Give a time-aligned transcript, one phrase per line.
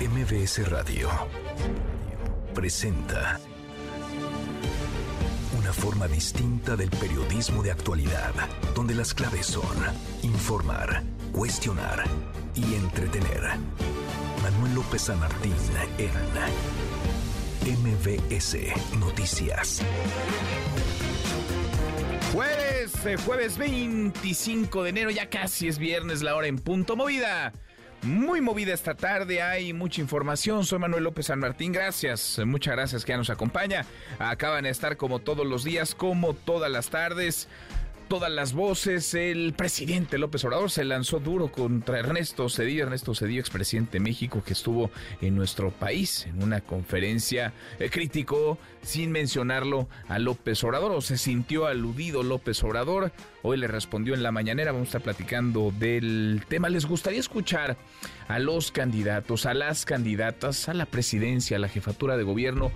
[0.00, 1.08] MBS Radio
[2.54, 3.40] presenta
[5.58, 8.32] una forma distinta del periodismo de actualidad,
[8.76, 9.76] donde las claves son
[10.22, 12.04] informar, cuestionar
[12.54, 13.42] y entretener.
[14.40, 15.56] Manuel López San Martín
[15.98, 16.12] en
[17.82, 18.56] MBS
[19.00, 19.82] Noticias.
[22.32, 27.52] Jueves, eh, jueves 25 de enero, ya casi es viernes, la hora en punto movida.
[28.02, 30.64] Muy movida esta tarde, hay mucha información.
[30.64, 33.84] Soy Manuel López San Martín, gracias, muchas gracias que ya nos acompaña.
[34.20, 37.48] Acaban de estar como todos los días, como todas las tardes
[38.08, 39.12] todas las voces.
[39.14, 44.42] El presidente López Obrador se lanzó duro contra Ernesto Cedillo, Ernesto Cedillo, expresidente de México,
[44.44, 44.90] que estuvo
[45.20, 47.52] en nuestro país en una conferencia.
[47.78, 53.12] Eh, criticó, sin mencionarlo, a López Obrador, o se sintió aludido López Obrador.
[53.42, 54.72] Hoy le respondió en la mañanera.
[54.72, 56.70] Vamos a estar platicando del tema.
[56.70, 57.76] ¿Les gustaría escuchar
[58.26, 62.72] a los candidatos, a las candidatas, a la presidencia, a la jefatura de gobierno?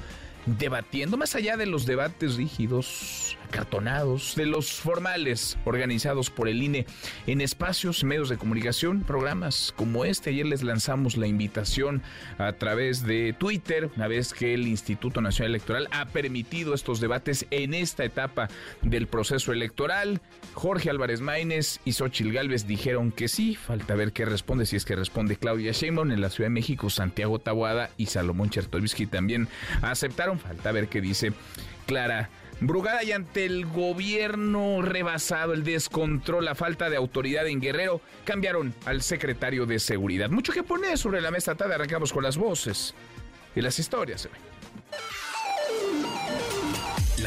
[0.47, 6.87] debatiendo, más allá de los debates rígidos, acartonados, de los formales organizados por el INE
[7.27, 10.31] en espacios, medios de comunicación, programas como este.
[10.31, 12.03] Ayer les lanzamos la invitación
[12.39, 17.47] a través de Twitter, una vez que el Instituto Nacional Electoral ha permitido estos debates
[17.51, 18.49] en esta etapa
[18.81, 20.23] del proceso electoral.
[20.55, 24.87] Jorge Álvarez Maínez y Xochil Gálvez dijeron que sí, falta ver qué responde, si es
[24.87, 29.47] que responde Claudia Sheinbaum en la Ciudad de México, Santiago Tabuada y Salomón Chertovisky también
[29.83, 31.33] aceptaron Falta ver qué dice
[31.87, 32.31] Clara
[32.65, 38.73] Brugada y ante el gobierno rebasado, el descontrol, la falta de autoridad en Guerrero, cambiaron
[38.85, 40.31] al secretario de Seguridad.
[40.31, 42.95] Mucho que poner sobre la mesa tarde, arrancamos con las voces
[43.57, 44.29] y las historias.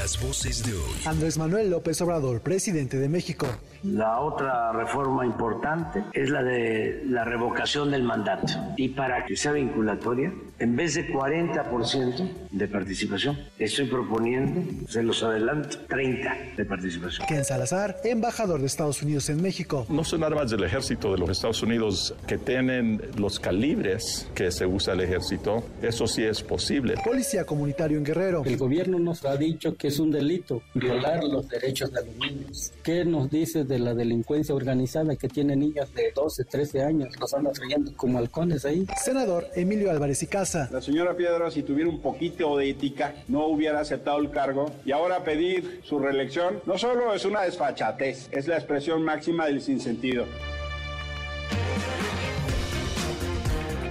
[0.06, 1.02] Las voces de hoy.
[1.08, 3.48] Andrés Manuel López Obrador, presidente de México.
[3.82, 8.54] La otra reforma importante es la de la revocación del mandato.
[8.78, 15.24] Y para que sea vinculatoria, en vez de 40% de participación, estoy proponiendo, se los
[15.24, 17.28] adelanto, 30 de participación.
[17.28, 19.88] Ken Salazar, embajador de Estados Unidos en México.
[19.90, 24.68] No son armas del ejército de los Estados Unidos que tienen los calibres que se
[24.68, 25.64] usa el ejército.
[25.82, 26.94] Eso sí es posible.
[27.04, 28.44] Policía comunitario en Guerrero.
[28.46, 32.74] El gobierno nos ha dicho que es un delito violar los derechos de los niños.
[32.84, 37.18] ¿Qué nos dice de la delincuencia organizada que tiene niñas de 12, 13 años?
[37.18, 38.86] Los andan trayendo como halcones ahí.
[39.02, 40.68] Senador Emilio Álvarez y Casa.
[40.70, 44.92] La señora Piedra, si tuviera un poquito de ética, no hubiera aceptado el cargo y
[44.92, 50.26] ahora pedir su reelección no solo es una desfachatez, es la expresión máxima del sinsentido.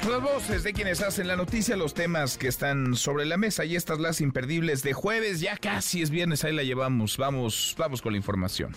[0.09, 3.75] Las voces de quienes hacen la noticia, los temas que están sobre la mesa y
[3.75, 8.12] estas las imperdibles de jueves, ya casi es viernes, ahí la llevamos, vamos, vamos con
[8.12, 8.76] la información.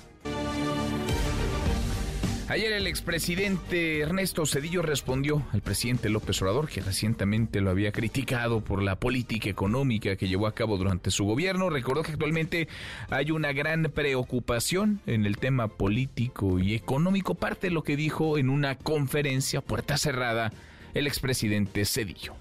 [2.48, 8.62] Ayer el expresidente Ernesto Cedillo respondió al presidente López Obrador, que recientemente lo había criticado
[8.62, 11.70] por la política económica que llevó a cabo durante su gobierno.
[11.70, 12.70] Recordó que actualmente
[13.10, 18.38] hay una gran preocupación en el tema político y económico, parte de lo que dijo
[18.38, 20.54] en una conferencia puerta cerrada
[20.98, 22.34] el expresidente Cedillo.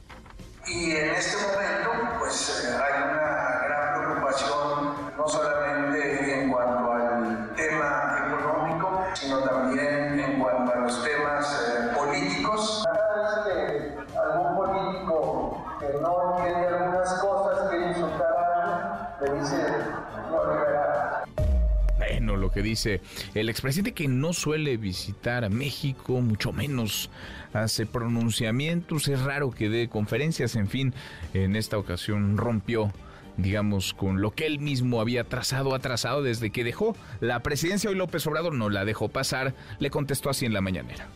[0.66, 1.36] Y este
[2.18, 3.05] pues eh,
[22.66, 23.00] dice
[23.34, 27.10] el expresidente que no suele visitar a México, mucho menos
[27.52, 30.94] hace pronunciamientos, es raro que dé conferencias, en fin,
[31.34, 32.92] en esta ocasión rompió
[33.36, 37.90] digamos, con lo que él mismo había trazado, atrasado desde que dejó la presidencia.
[37.90, 41.08] Hoy López Obrador no la dejó pasar, le contestó así en la mañanera.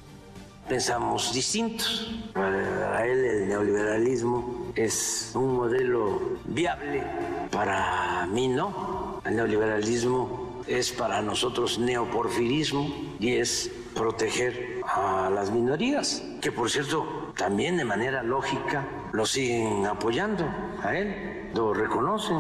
[0.69, 2.13] Pensamos distintos.
[2.33, 7.03] Para él el neoliberalismo es un modelo viable,
[7.51, 9.21] para mí no.
[9.25, 17.33] El neoliberalismo es para nosotros neoporfirismo y es proteger a las minorías, que por cierto
[17.37, 20.45] también de manera lógica lo siguen apoyando
[20.83, 22.39] a él, lo reconocen,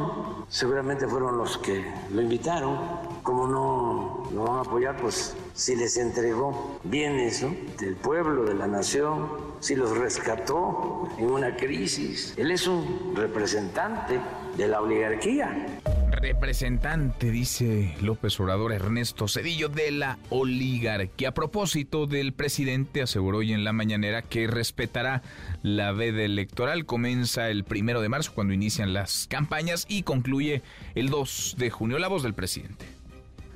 [0.48, 2.78] seguramente fueron los que lo invitaron,
[3.24, 7.52] como no lo van a apoyar, pues si les entregó bienes ¿no?
[7.78, 9.28] del pueblo, de la nación,
[9.58, 14.20] si los rescató en una crisis, él es un representante
[14.56, 15.66] de la oligarquía
[16.12, 21.30] representante, dice López Obrador Ernesto Cedillo, de la oligarquía.
[21.30, 25.22] A propósito del presidente, aseguró hoy en la mañanera que respetará
[25.62, 26.86] la veda electoral.
[26.86, 30.62] Comienza el primero de marzo, cuando inician las campañas, y concluye
[30.94, 31.98] el 2 de junio.
[31.98, 32.86] La voz del presidente.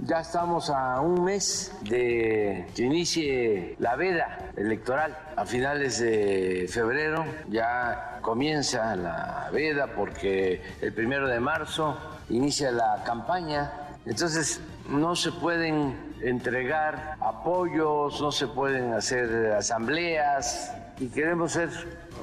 [0.01, 5.17] Ya estamos a un mes de que inicie la veda electoral.
[5.37, 11.97] A finales de febrero ya comienza la veda porque el primero de marzo
[12.29, 13.73] inicia la campaña.
[14.07, 21.71] Entonces no se pueden entregar apoyos, no se pueden hacer asambleas y queremos ser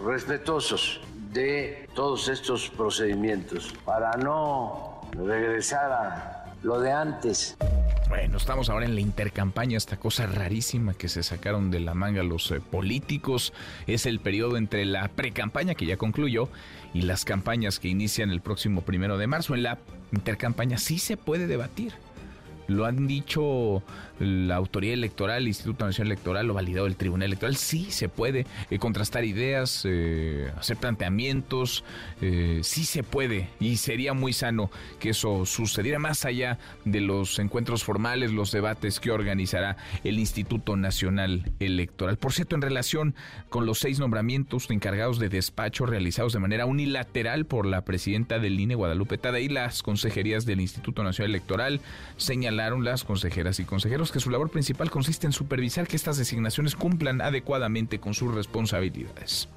[0.05, 1.01] respetuosos
[1.33, 7.57] de todos estos procedimientos para no regresar a lo de antes.
[8.09, 12.23] Bueno, estamos ahora en la intercampaña, esta cosa rarísima que se sacaron de la manga
[12.23, 13.53] los eh, políticos.
[13.87, 16.49] Es el periodo entre la precampaña que ya concluyó
[16.93, 19.55] y las campañas que inician el próximo primero de marzo.
[19.55, 19.79] En la
[20.11, 21.93] intercampaña sí se puede debatir
[22.67, 23.83] lo han dicho
[24.19, 27.55] la autoridad electoral, el Instituto Nacional Electoral, lo validado el Tribunal Electoral.
[27.55, 31.83] Sí se puede eh, contrastar ideas, eh, hacer planteamientos,
[32.21, 34.69] eh, sí se puede y sería muy sano
[34.99, 40.77] que eso sucediera más allá de los encuentros formales, los debates que organizará el Instituto
[40.77, 42.17] Nacional Electoral.
[42.17, 43.15] Por cierto, en relación
[43.49, 48.59] con los seis nombramientos encargados de despacho realizados de manera unilateral por la presidenta del
[48.59, 51.81] INE, Guadalupe y las consejerías del Instituto Nacional Electoral
[52.17, 56.75] señalaron las consejeras y consejeros que su labor principal consiste en supervisar que estas designaciones
[56.75, 59.49] cumplan adecuadamente con sus responsabilidades.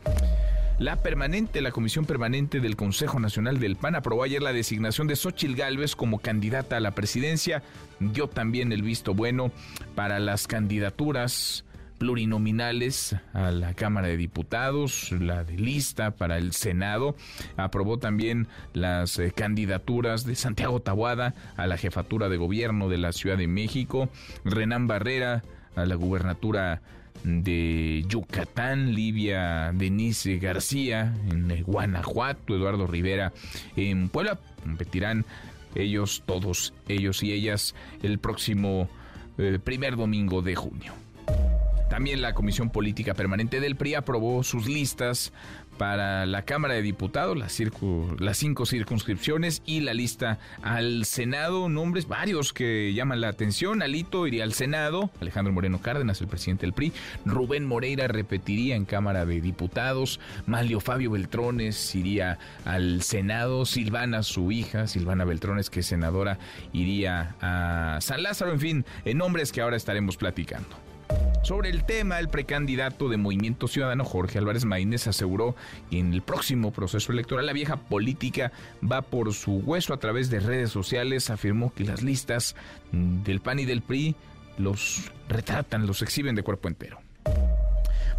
[0.79, 5.14] La permanente, la Comisión Permanente del Consejo Nacional del PAN aprobó ayer la designación de
[5.14, 7.62] Xochil Gálvez como candidata a la presidencia.
[8.00, 9.52] Dio también el visto bueno
[9.94, 11.64] para las candidaturas
[11.99, 17.17] plurinominales a la Cámara de Diputados, la de lista para el Senado.
[17.56, 23.12] Aprobó también las eh, candidaturas de Santiago Tabuada a la jefatura de gobierno de la
[23.12, 24.08] Ciudad de México,
[24.44, 25.43] Renán Barrera
[25.76, 26.82] a la gubernatura
[27.23, 33.32] de Yucatán, Livia Denise García en Guanajuato, Eduardo Rivera
[33.76, 34.38] en Puebla.
[34.62, 35.25] Competirán
[35.75, 38.88] ellos, todos ellos y ellas el próximo
[39.38, 41.04] eh, primer domingo de junio.
[41.94, 45.32] También la Comisión Política Permanente del PRI aprobó sus listas
[45.79, 47.56] para la Cámara de Diputados, las,
[48.19, 53.81] las, cinco circunscripciones y la lista al Senado, nombres varios que llaman la atención.
[53.81, 56.93] Alito iría al Senado, Alejandro Moreno Cárdenas, el presidente del PRI,
[57.26, 64.50] Rubén Moreira repetiría en Cámara de Diputados, Malio Fabio Beltrones iría al Senado, Silvana, su
[64.50, 66.41] hija, Silvana Beltrones, que es senadora,
[66.73, 70.83] iría a San Lázaro, en fin, en nombres que ahora estaremos platicando.
[71.43, 75.55] Sobre el tema, el precandidato de Movimiento Ciudadano, Jorge Álvarez Maínez, aseguró
[75.91, 78.51] que en el próximo proceso electoral la vieja política
[78.83, 81.29] va por su hueso a través de redes sociales.
[81.29, 82.56] Afirmó que las listas
[82.93, 84.17] del PAN y del PRI
[84.56, 86.99] los retratan, los exhiben de cuerpo entero.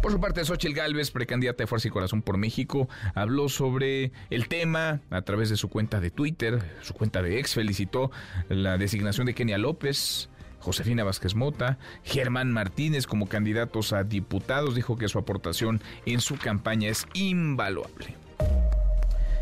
[0.00, 4.46] Por su parte, Xochitl Gálvez, precandidata de Fuerza y Corazón por México, habló sobre el
[4.46, 8.12] tema a través de su cuenta de Twitter, su cuenta de ex, felicitó
[8.48, 10.28] la designación de Kenia López,
[10.66, 16.36] Josefina Vázquez Mota, Germán Martínez como candidatos a diputados, dijo que su aportación en su
[16.38, 18.16] campaña es invaluable.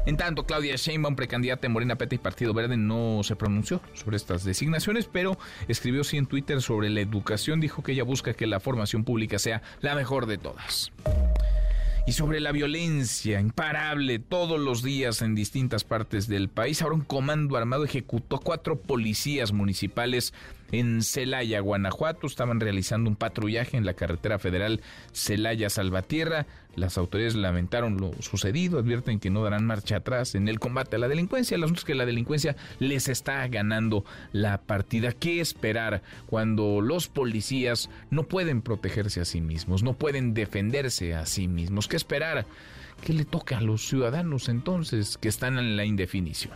[0.05, 4.19] En tanto, Claudia Sheinbaum, precandidata en Morena Peta y Partido Verde, no se pronunció sobre
[4.19, 7.59] estas designaciones, pero escribió sí en Twitter sobre la educación.
[7.59, 10.93] Dijo que ella busca que la formación pública sea la mejor de todas
[12.07, 16.83] y sobre la violencia imparable todos los días en distintas partes del país.
[16.83, 20.35] Ahora un comando armado ejecutó cuatro policías municipales
[20.71, 22.27] en Celaya, Guanajuato.
[22.27, 26.47] Estaban realizando un patrullaje en la carretera federal Celaya-Salvatierra.
[26.77, 30.99] Las autoridades lamentaron lo sucedido, advierten que no darán marcha atrás en el combate a
[30.99, 31.59] la delincuencia.
[31.59, 35.13] Los es que la delincuencia les está ganando la partida.
[35.13, 41.27] ¿Qué esperar cuando los policías no pueden protegerse a sí mismos, no pueden defenderse a
[41.27, 41.89] sí mismos?
[41.89, 42.47] ¿Qué esperar?
[43.03, 46.55] ¿Qué le toca a los ciudadanos entonces que están en la indefinición?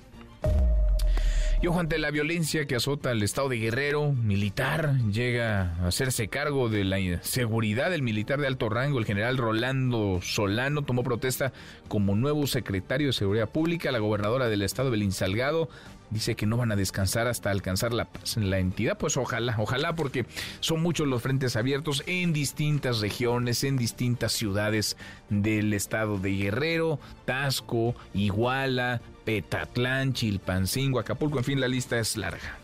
[1.60, 6.28] Y ojo ante la violencia que azota al estado de Guerrero, militar llega a hacerse
[6.28, 11.52] cargo de la seguridad del militar de alto rango, el general Rolando Solano, tomó protesta
[11.88, 13.90] como nuevo secretario de Seguridad Pública.
[13.90, 15.68] La gobernadora del estado, Belín Salgado,
[16.10, 18.96] dice que no van a descansar hasta alcanzar la paz en la entidad.
[18.96, 20.26] Pues ojalá, ojalá, porque
[20.60, 24.96] son muchos los frentes abiertos en distintas regiones, en distintas ciudades
[25.28, 32.56] del estado de Guerrero, Tasco, Iguala, Petatlán, Chilpancingo, Acapulco, en fin, la lista es larga.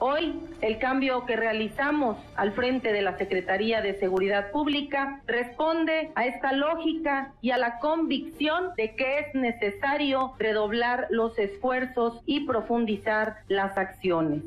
[0.00, 6.26] Hoy, el cambio que realizamos al frente de la Secretaría de Seguridad Pública responde a
[6.26, 13.38] esta lógica y a la convicción de que es necesario redoblar los esfuerzos y profundizar
[13.48, 14.42] las acciones.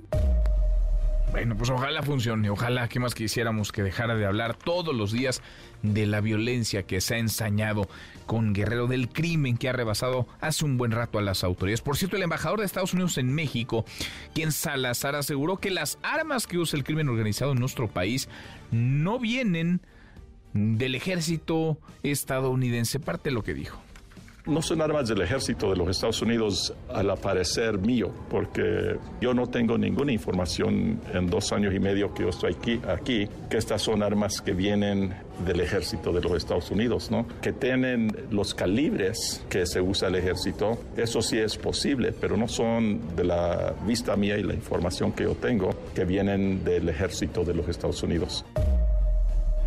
[1.31, 5.41] Bueno, pues ojalá funcione, ojalá que más quisiéramos que dejara de hablar todos los días
[5.83, 7.87] de la violencia que se ha ensañado
[8.25, 11.81] con Guerrero, del crimen que ha rebasado hace un buen rato a las autoridades.
[11.81, 13.85] Por cierto, el embajador de Estados Unidos en México,
[14.33, 18.29] quien Salazar aseguró que las armas que usa el crimen organizado en nuestro país
[18.71, 19.81] no vienen
[20.53, 22.99] del ejército estadounidense.
[22.99, 23.81] Parte de lo que dijo
[24.47, 29.47] no son armas del ejército de los Estados Unidos al aparecer mío, porque yo no
[29.47, 32.55] tengo ninguna información en dos años y medio que yo estoy
[32.87, 35.13] aquí, que estas son armas que vienen
[35.45, 37.27] del ejército de los Estados Unidos, ¿no?
[37.41, 42.47] Que tienen los calibres que se usa el ejército, eso sí es posible, pero no
[42.47, 47.43] son de la vista mía y la información que yo tengo que vienen del ejército
[47.43, 48.45] de los Estados Unidos.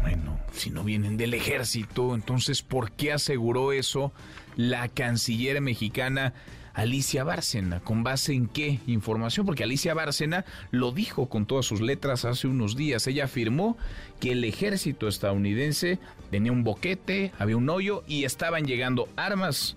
[0.02, 4.12] Bueno, si no vienen del ejército, entonces ¿por qué aseguró eso
[4.56, 6.34] la canciller mexicana
[6.74, 7.80] Alicia Bárcena.
[7.80, 9.46] ¿Con base en qué información?
[9.46, 13.06] Porque Alicia Bárcena lo dijo con todas sus letras hace unos días.
[13.06, 13.76] Ella afirmó
[14.20, 15.98] que el ejército estadounidense
[16.30, 19.76] tenía un boquete, había un hoyo y estaban llegando armas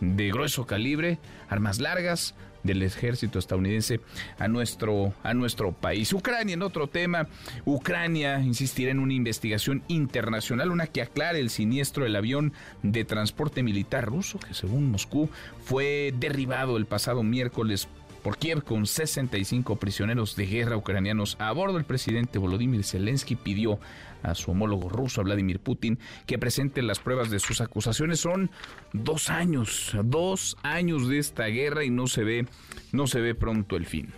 [0.00, 4.00] de grueso calibre, armas largas, del ejército estadounidense
[4.38, 6.12] a nuestro, a nuestro país.
[6.12, 7.28] Ucrania, en otro tema,
[7.64, 12.52] Ucrania insistirá en una investigación internacional, una que aclare el siniestro del avión
[12.82, 15.28] de transporte militar ruso, que según Moscú
[15.64, 17.88] fue derribado el pasado miércoles
[18.22, 21.78] por Kiev con 65 prisioneros de guerra ucranianos a bordo.
[21.78, 23.78] El presidente Volodymyr Zelensky pidió
[24.22, 28.20] a su homólogo ruso, Vladimir Putin, que presente las pruebas de sus acusaciones.
[28.20, 28.50] Son
[28.92, 32.46] dos años, dos años de esta guerra y no se ve,
[32.92, 34.12] no se ve pronto el fin.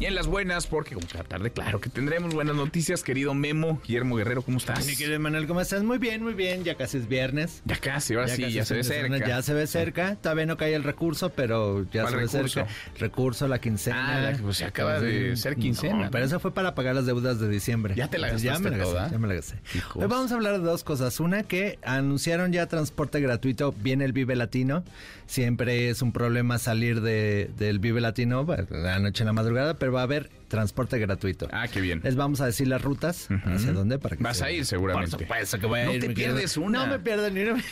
[0.00, 3.82] Y en las buenas, porque como cada tarde, claro que tendremos buenas noticias, querido Memo,
[3.86, 4.86] Guillermo Guerrero, ¿cómo estás?
[4.86, 5.82] Mi querido Manuel, ¿cómo estás?
[5.82, 7.60] Muy bien, muy bien, ya casi es viernes.
[7.66, 9.18] Ya casi, ahora sí, ya se ve cerca.
[9.18, 12.66] Ya se ve cerca, todavía no cae el recurso, pero ya se ve cerca.
[12.98, 14.30] Recurso, la quincena.
[14.30, 16.08] Ah, pues se acaba de ser quincena.
[16.10, 17.94] pero eso fue para pagar las deudas de diciembre.
[17.94, 19.10] Ya te la gastaste ya me la toda.
[19.10, 19.58] ya me la gasté.
[19.96, 21.20] Hoy vamos a hablar de dos cosas.
[21.20, 24.82] Una que anunciaron ya transporte gratuito, viene el Vive Latino.
[25.26, 29.89] Siempre es un problema salir de, del Vive Latino, la noche en la madrugada, pero
[29.90, 31.48] va a haber transporte gratuito.
[31.52, 32.00] Ah, qué bien.
[32.02, 35.12] Les vamos a decir las rutas, hacia dónde, para que Vas a ir seguramente.
[35.12, 36.00] Por supuesto que voy a no ir.
[36.00, 36.84] te pierdes una.
[36.84, 37.62] No me pierdo ni una.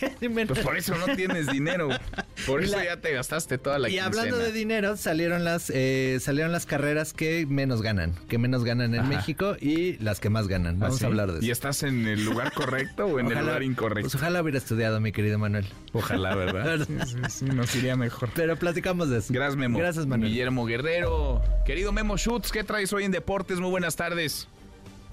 [0.47, 1.89] Pues por eso no tienes dinero.
[2.47, 6.53] Por eso ya te gastaste toda la Y hablando de dinero, salieron las eh, salieron
[6.53, 10.79] las carreras que menos ganan, que menos ganan en México y las que más ganan.
[10.79, 11.47] Vamos ¿Ah, a hablar de eso.
[11.47, 14.03] ¿Y estás en el lugar correcto o en el lugar incorrecto?
[14.03, 15.67] Pues ojalá hubiera estudiado, mi querido Manuel.
[15.93, 16.87] Ojalá, ¿verdad?
[17.07, 18.31] sí, sí, nos iría mejor.
[18.37, 19.33] Pero platicamos de eso.
[19.35, 19.79] Gracias, Memo.
[19.79, 20.31] Gracias, Manuel.
[20.31, 21.43] Guillermo Guerrero.
[21.67, 23.59] Querido Memo Schutz, ¿qué traes hoy en Deportes?
[23.61, 24.47] Muy buenas tardes.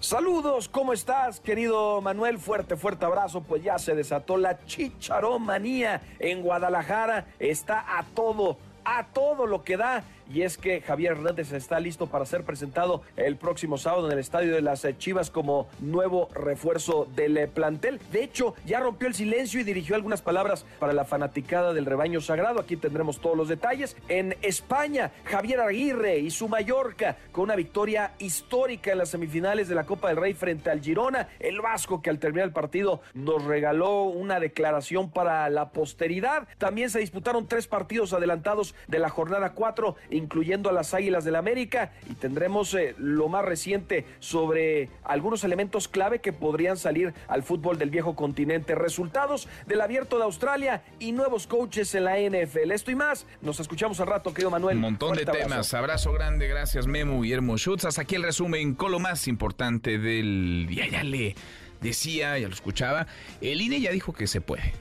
[0.01, 2.37] Saludos, ¿cómo estás, querido Manuel?
[2.37, 3.41] Fuerte, fuerte abrazo.
[3.41, 7.27] Pues ya se desató la chicharomanía en Guadalajara.
[7.39, 12.07] Está a todo, a todo lo que da y es que Javier Hernández está listo
[12.07, 16.29] para ser presentado el próximo sábado en el estadio de las eh, Chivas como nuevo
[16.33, 17.99] refuerzo del eh, plantel.
[18.11, 22.21] De hecho, ya rompió el silencio y dirigió algunas palabras para la fanaticada del rebaño
[22.21, 22.59] sagrado.
[22.59, 23.95] Aquí tendremos todos los detalles.
[24.07, 29.75] En España, Javier Aguirre y su Mallorca con una victoria histórica en las semifinales de
[29.75, 31.29] la Copa del Rey frente al Girona.
[31.39, 36.47] El Vasco que al terminar el partido nos regaló una declaración para la posteridad.
[36.57, 41.33] También se disputaron tres partidos adelantados de la jornada 4 incluyendo a las Águilas del
[41.33, 47.13] la América, y tendremos eh, lo más reciente sobre algunos elementos clave que podrían salir
[47.27, 48.73] al fútbol del viejo continente.
[48.73, 52.71] Resultados del abierto de Australia y nuevos coaches en la NFL.
[52.71, 54.77] Esto y más, nos escuchamos al rato, querido Manuel.
[54.77, 55.73] Un montón de temas.
[55.73, 56.13] Abrazo.
[56.13, 57.83] grande, gracias Memo, Guillermo Schutz.
[57.83, 60.87] Hasta aquí el resumen con lo más importante del día.
[60.87, 61.35] Ya le
[61.81, 63.07] decía, ya lo escuchaba,
[63.41, 64.73] el INE ya dijo que se puede.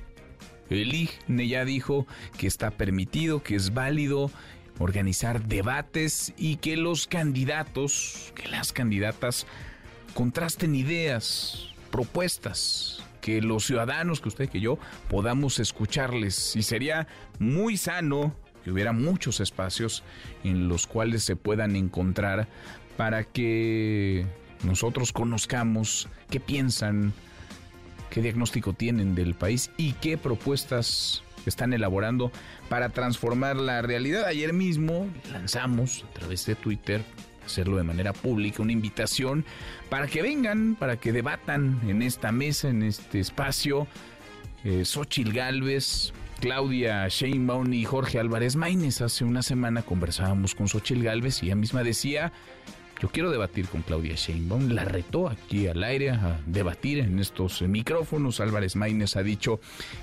[0.70, 2.06] El INE ya dijo
[2.38, 4.30] que está permitido, que es válido
[4.78, 9.46] organizar debates y que los candidatos, que las candidatas
[10.14, 14.78] contrasten ideas, propuestas, que los ciudadanos, que usted, que yo,
[15.08, 16.54] podamos escucharles.
[16.56, 17.06] Y sería
[17.38, 20.02] muy sano que hubiera muchos espacios
[20.42, 22.48] en los cuales se puedan encontrar
[22.96, 24.26] para que
[24.62, 27.12] nosotros conozcamos qué piensan,
[28.10, 32.30] qué diagnóstico tienen del país y qué propuestas están elaborando
[32.68, 34.24] para transformar la realidad.
[34.26, 37.02] Ayer mismo lanzamos a través de Twitter,
[37.44, 39.44] hacerlo de manera pública, una invitación
[39.88, 43.86] para que vengan, para que debatan en esta mesa, en este espacio.
[44.64, 49.00] Eh, Xochil Gálvez, Claudia Sheinbaum y Jorge Álvarez Maínez.
[49.00, 52.32] Hace una semana conversábamos con Xochil Gálvez y ella misma decía
[53.00, 54.70] yo quiero debatir con Claudia Sheinbaum.
[54.70, 58.40] La retó aquí al aire a debatir en estos micrófonos.
[58.40, 59.60] Álvarez Maínez ha dicho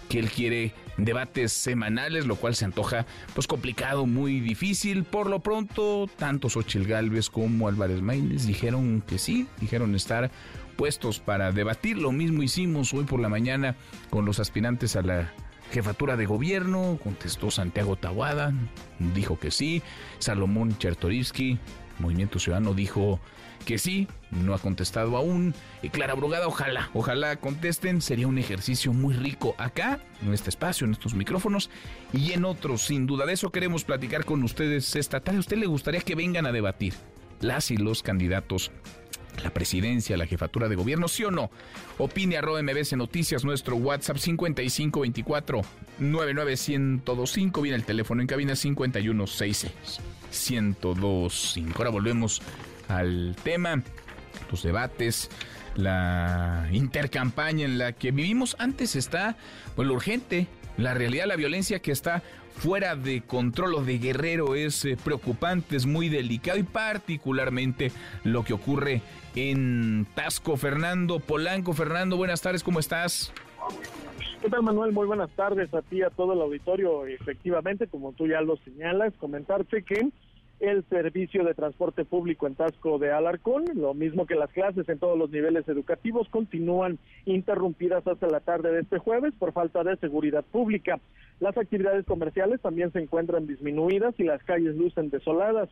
[0.10, 5.03] que él quiere debates semanales, lo cual se antoja pues complicado, muy difícil.
[5.03, 10.29] Por lo pronto, tanto Xochil Gálvez como Álvarez Maínez dijeron que sí, dijeron estar
[10.75, 11.98] puestos para debatir.
[11.98, 13.75] Lo mismo hicimos hoy por la mañana
[14.10, 15.31] con los aspirantes a la
[15.71, 18.53] jefatura de gobierno, contestó Santiago Tawada,
[19.15, 19.81] dijo que sí,
[20.19, 21.60] Salomón Chertorivsky,
[22.01, 23.20] Movimiento Ciudadano dijo
[23.65, 25.53] que sí, no ha contestado aún.
[25.81, 28.01] Y Clara Brugada, ojalá, ojalá contesten.
[28.01, 31.70] Sería un ejercicio muy rico acá, en este espacio, en estos micrófonos
[32.13, 33.25] y en otros, sin duda.
[33.25, 35.38] De eso queremos platicar con ustedes esta tarde.
[35.38, 36.93] ¿A usted le gustaría que vengan a debatir
[37.39, 38.72] las y los candidatos
[39.43, 41.50] la presidencia, la jefatura de gobierno, sí o no.
[41.98, 45.62] Opine arroba MBC Noticias, nuestro WhatsApp 5524
[46.00, 51.77] 99125, viene el teléfono en cabina 5166 1025.
[51.77, 52.41] Ahora volvemos
[52.88, 53.83] al tema,
[54.50, 55.29] los debates,
[55.75, 58.55] la intercampaña en la que vivimos.
[58.59, 59.38] Antes está,
[59.75, 60.47] pues lo urgente,
[60.77, 62.23] la realidad, la violencia que está
[62.57, 67.91] fuera de control o de Guerrero es eh, preocupante, es muy delicado y particularmente
[68.23, 69.01] lo que ocurre
[69.35, 70.57] en Tasco.
[70.57, 73.31] Fernando Polanco, Fernando, buenas tardes, ¿cómo estás?
[74.41, 74.91] ¿Qué tal, Manuel?
[74.91, 77.05] Muy buenas tardes a ti, a todo el auditorio.
[77.05, 80.10] Efectivamente, como tú ya lo señalas, comentarte que
[80.60, 84.98] el servicio de transporte público en Tasco de Alarcón, lo mismo que las clases en
[84.98, 89.95] todos los niveles educativos, continúan interrumpidas hasta la tarde de este jueves por falta de
[89.98, 91.00] seguridad pública.
[91.39, 95.69] Las actividades comerciales también se encuentran disminuidas y las calles lucen desoladas.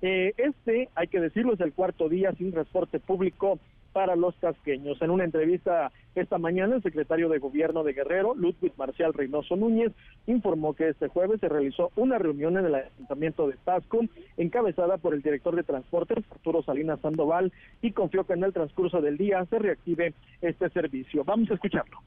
[0.00, 3.58] Eh, este, hay que decirlo, es el cuarto día sin transporte público
[3.92, 5.00] para los tasqueños.
[5.02, 9.92] En una entrevista esta mañana, el secretario de Gobierno de Guerrero, Ludwig Marcial Reynoso Núñez,
[10.26, 14.00] informó que este jueves se realizó una reunión en el Ayuntamiento de Tasco,
[14.36, 19.00] encabezada por el director de Transportes, Arturo Salinas Sandoval, y confió que en el transcurso
[19.00, 21.24] del día se reactive este servicio.
[21.24, 21.98] Vamos a escucharlo.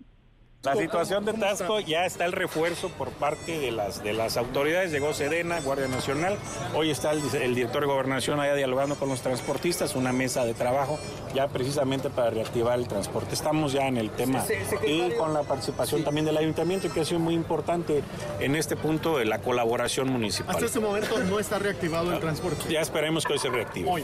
[0.66, 4.92] La situación de Tasco ya está el refuerzo por parte de las, de las autoridades,
[4.92, 6.38] llegó Sedena, Guardia Nacional,
[6.74, 10.54] hoy está el, el, director de Gobernación allá dialogando con los transportistas, una mesa de
[10.54, 11.00] trabajo
[11.34, 13.36] ya precisamente para reactivar el transporte.
[13.36, 14.44] Estamos ya en el tema
[14.86, 16.06] y con la participación sí.
[16.06, 18.04] también del ayuntamiento que ha sido muy importante
[18.40, 20.56] en este punto de la colaboración municipal.
[20.56, 22.72] Hasta este momento no está reactivado el transporte.
[22.72, 23.90] Ya esperemos que hoy se reactive.
[23.90, 24.04] Hoy.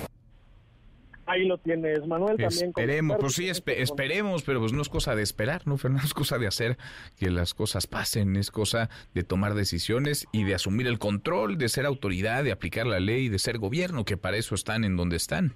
[1.31, 2.35] Ahí lo tienes, Manuel.
[2.35, 6.01] También esperemos, pues sí, espe esperemos, pero pues no es cosa de esperar, ¿no, Fernando?
[6.11, 6.77] Es cosa de hacer
[7.17, 11.69] que las cosas pasen, es cosa de tomar decisiones y de asumir el control, de
[11.69, 15.15] ser autoridad, de aplicar la ley, de ser gobierno, que para eso están en donde
[15.15, 15.53] están.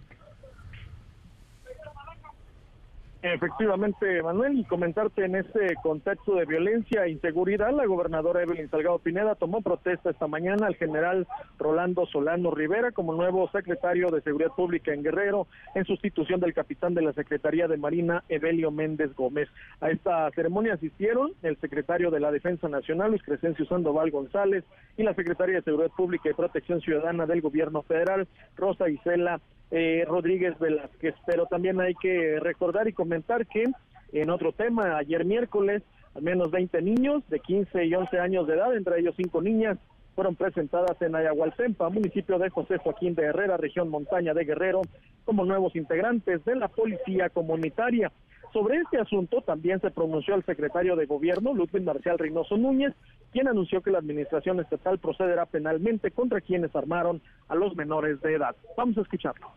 [3.33, 8.99] Efectivamente, Manuel, y comentarte en este contexto de violencia e inseguridad, la gobernadora Evelyn Salgado
[8.99, 11.25] Pineda tomó protesta esta mañana al general
[11.57, 16.93] Rolando Solano Rivera como nuevo secretario de Seguridad Pública en Guerrero, en sustitución del capitán
[16.93, 19.49] de la Secretaría de Marina, Evelio Méndez Gómez.
[19.81, 24.63] A esta ceremonia asistieron el secretario de la Defensa Nacional, Luis Crescencio Sandoval González,
[24.97, 30.05] y la secretaria de Seguridad Pública y Protección Ciudadana del Gobierno Federal, Rosa Isela eh,
[30.07, 31.15] Rodríguez Velázquez.
[31.25, 33.63] Pero también hay que recordar y comentar que
[34.11, 35.83] en otro tema, ayer miércoles,
[36.15, 39.77] al menos 20 niños de 15 y 11 años de edad, entre ellos cinco niñas,
[40.15, 44.81] fueron presentadas en Ayahualtempa, municipio de José Joaquín de Herrera, región montaña de Guerrero,
[45.25, 48.11] como nuevos integrantes de la policía comunitaria.
[48.55, 52.93] Sobre este asunto también se pronunció el secretario de Gobierno, Ludwig Marcial Reynoso Núñez,
[53.33, 58.35] quien anunció que la administración estatal procederá penalmente contra quienes armaron a los menores de
[58.35, 58.55] edad.
[58.77, 59.51] Vamos a escucharlo.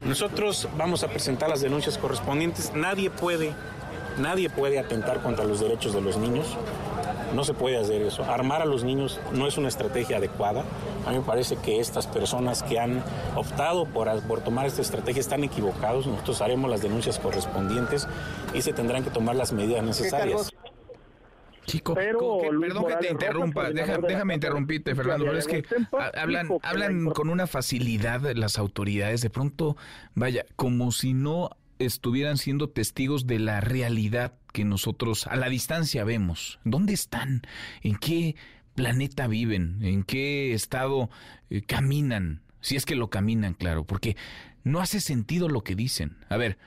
[0.00, 2.72] Nosotros vamos a presentar las denuncias correspondientes.
[2.74, 3.52] Nadie puede,
[4.18, 6.56] nadie puede atentar contra los derechos de los niños.
[7.34, 8.24] No se puede hacer eso.
[8.24, 10.64] Armar a los niños no es una estrategia adecuada.
[11.06, 13.04] A mí me parece que estas personas que han
[13.36, 16.06] optado por, por tomar esta estrategia están equivocados.
[16.06, 18.08] Nosotros haremos las denuncias correspondientes
[18.54, 20.50] y se tendrán que tomar las medidas necesarias.
[21.70, 25.64] Chico, pero, que, perdón que te interrumpa, deja, déjame interrumpirte, Fernando, pero es que
[26.14, 29.76] hablan, hablan con una facilidad las autoridades, de pronto,
[30.14, 36.04] vaya, como si no estuvieran siendo testigos de la realidad que nosotros a la distancia
[36.04, 36.60] vemos.
[36.64, 37.42] ¿Dónde están?
[37.82, 38.36] ¿En qué
[38.74, 39.78] planeta viven?
[39.82, 41.10] ¿En qué estado
[41.48, 42.42] eh, caminan?
[42.60, 44.16] Si es que lo caminan, claro, porque
[44.64, 46.18] no hace sentido lo que dicen.
[46.28, 46.58] A ver,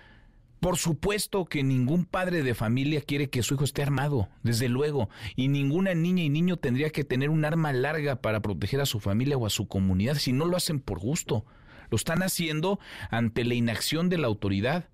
[0.63, 5.09] por supuesto que ningún padre de familia quiere que su hijo esté armado, desde luego,
[5.35, 9.01] y ninguna niña y niño tendría que tener un arma larga para proteger a su
[9.01, 11.45] familia o a su comunidad si no lo hacen por gusto.
[11.89, 12.79] Lo están haciendo
[13.11, 14.87] ante la inacción de la autoridad,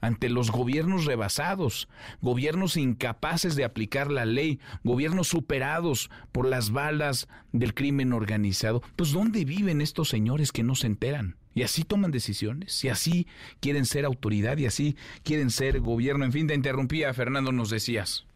[0.00, 1.90] ante los gobiernos rebasados,
[2.22, 8.80] gobiernos incapaces de aplicar la ley, gobiernos superados por las balas del crimen organizado.
[8.96, 11.36] Pues ¿dónde viven estos señores que no se enteran?
[11.54, 13.26] Y así toman decisiones, y así
[13.60, 16.24] quieren ser autoridad, y así quieren ser gobierno.
[16.24, 18.26] En fin, te interrumpía, Fernando, nos decías.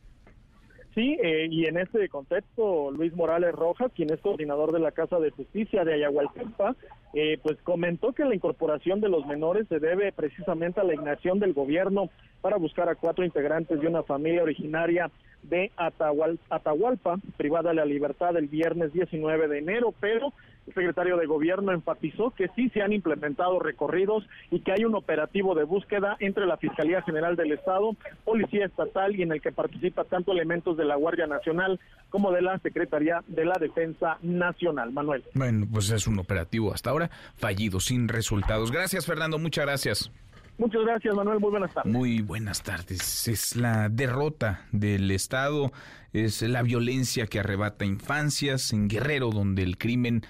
[0.95, 5.19] Sí, eh, y en este contexto, Luis Morales Rojas, quien es coordinador de la Casa
[5.19, 6.77] de Justicia de Ayahualtempa,
[7.15, 11.41] eh, pues comentó que la incorporación de los menores se debe precisamente a la ignación
[11.41, 15.11] del gobierno para buscar a cuatro integrantes de una familia originaria
[15.43, 20.33] de Atahualpa, privada de la libertad el viernes 19 de enero, pero
[20.67, 24.95] el secretario de Gobierno enfatizó que sí se han implementado recorridos y que hay un
[24.95, 29.53] operativo de búsqueda entre la Fiscalía General del Estado, Policía Estatal y en el que
[29.53, 34.93] participa tanto elementos de la Guardia Nacional como de la Secretaría de la Defensa Nacional.
[34.93, 35.25] Manuel.
[35.35, 38.71] Bueno, pues es un operativo hasta ahora fallido, sin resultados.
[38.71, 39.39] Gracias, Fernando.
[39.39, 40.11] Muchas gracias.
[40.57, 41.41] Muchas gracias, Manuel.
[41.41, 41.93] Muy buenas tardes.
[41.93, 43.29] Muy buenas tardes.
[43.29, 45.73] Es la derrota del Estado,
[46.13, 50.23] es la violencia que arrebata infancias en Guerrero, donde el crimen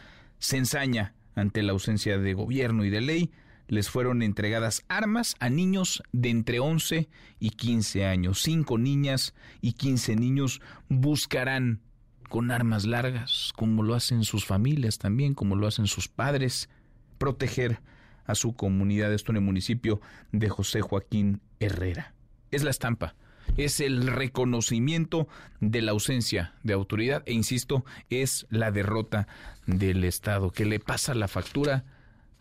[0.45, 3.31] se ensaña ante la ausencia de gobierno y de ley.
[3.67, 7.09] Les fueron entregadas armas a niños de entre 11
[7.41, 8.43] y 15 años.
[8.43, 11.81] Cinco niñas y 15 niños buscarán
[12.29, 16.69] con armas largas, como lo hacen sus familias también, como lo hacen sus padres,
[17.17, 17.81] proteger
[18.27, 19.15] a su comunidad.
[19.15, 22.13] Esto en el municipio de José Joaquín Herrera.
[22.51, 23.15] Es la estampa
[23.57, 25.29] es el reconocimiento
[25.61, 29.27] de la ausencia de autoridad e insisto, es la derrota
[29.67, 31.85] del Estado que le pasa la factura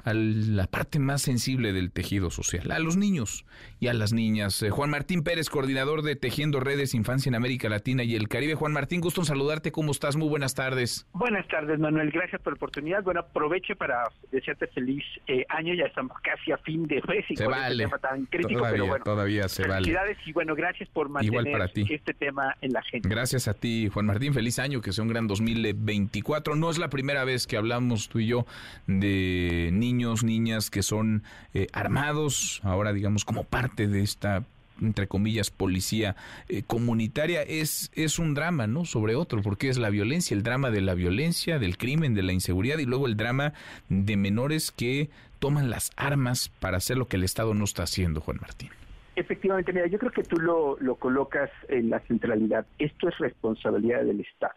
[0.03, 3.45] a la parte más sensible del tejido social, a los niños
[3.79, 4.61] y a las niñas.
[4.63, 8.55] Eh, Juan Martín Pérez, coordinador de Tejiendo Redes Infancia en América Latina y el Caribe.
[8.55, 9.71] Juan Martín, gusto en saludarte.
[9.71, 10.15] ¿Cómo estás?
[10.15, 11.07] Muy buenas tardes.
[11.13, 12.11] Buenas tardes, Manuel.
[12.11, 13.03] Gracias por la oportunidad.
[13.03, 15.73] Bueno, aproveche para desearte feliz eh, año.
[15.73, 17.83] Ya estamos casi a fin de mes y se con este vale.
[17.83, 19.03] este tema tan crítico, todavía, pero bueno.
[19.05, 19.75] Todavía se vale.
[19.75, 21.85] Felicidades y bueno, gracias por mantener Igual para ti.
[21.89, 23.09] este tema en la agenda.
[23.09, 24.33] Gracias a ti, Juan Martín.
[24.33, 26.55] Feliz año, que sea un gran 2024.
[26.55, 28.45] No es la primera vez que hablamos tú y yo
[28.87, 29.92] de niños,
[30.23, 34.43] niñas que son eh, armados, ahora digamos como parte de esta
[34.81, 36.15] entre comillas, policía
[36.49, 38.85] eh, comunitaria, es, es un drama, ¿no?
[38.85, 42.33] Sobre otro, porque es la violencia, el drama de la violencia, del crimen, de la
[42.33, 43.53] inseguridad y luego el drama
[43.89, 48.21] de menores que toman las armas para hacer lo que el Estado no está haciendo,
[48.21, 48.69] Juan Martín.
[49.15, 52.65] Efectivamente, mira, yo creo que tú lo, lo colocas en la centralidad.
[52.79, 54.55] Esto es responsabilidad del Estado.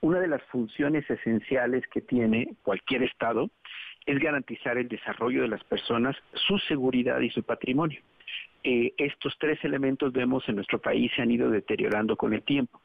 [0.00, 3.50] Una de las funciones esenciales que tiene cualquier Estado
[4.06, 8.00] es garantizar el desarrollo de las personas, su seguridad y su patrimonio.
[8.64, 12.80] Eh, estos tres elementos vemos en nuestro país se han ido deteriorando con el tiempo.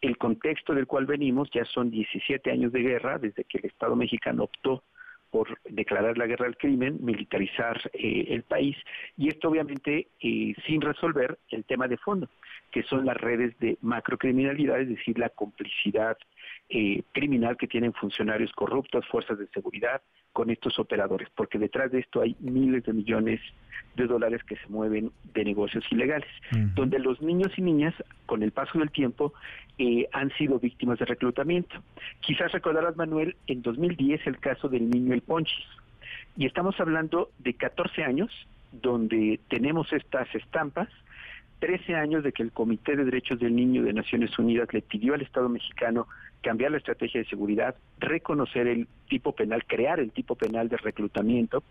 [0.00, 3.94] El contexto del cual venimos ya son 17 años de guerra desde que el Estado
[3.94, 4.84] mexicano optó
[5.30, 8.76] por declarar la guerra al crimen, militarizar eh, el país
[9.16, 12.28] y esto obviamente eh, sin resolver el tema de fondo,
[12.70, 16.16] que son las redes de macrocriminalidad, es decir, la complicidad
[16.70, 20.02] eh, criminal que tienen funcionarios corruptos, fuerzas de seguridad
[20.32, 23.40] con estos operadores, porque detrás de esto hay miles de millones
[23.96, 26.28] de dólares que se mueven de negocios ilegales,
[26.74, 27.94] donde los niños y niñas,
[28.26, 29.32] con el paso del tiempo,
[29.78, 31.82] eh, han sido víctimas de reclutamiento.
[32.20, 35.66] Quizás recordarás, Manuel, en 2010 el caso del niño El Ponchis,
[36.36, 38.30] y estamos hablando de 14 años
[38.70, 40.88] donde tenemos estas estampas
[41.58, 45.14] 13 años de que el Comité de Derechos del Niño de Naciones Unidas le pidió
[45.14, 46.06] al Estado mexicano
[46.42, 51.62] cambiar la estrategia de seguridad, reconocer el tipo penal, crear el tipo penal de reclutamiento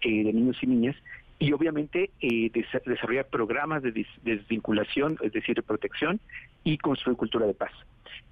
[0.00, 0.96] eh, de niños y niñas
[1.38, 6.18] y obviamente eh, desarrollar programas de desvinculación, es decir, de protección
[6.64, 7.70] y construir cultura de paz.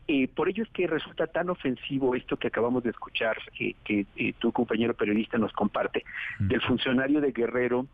[0.08, 4.06] Eh, por ello es que resulta tan ofensivo esto que acabamos de escuchar, que
[4.38, 6.04] tu compañero periodista nos comparte,
[6.40, 7.86] del funcionario de Guerrero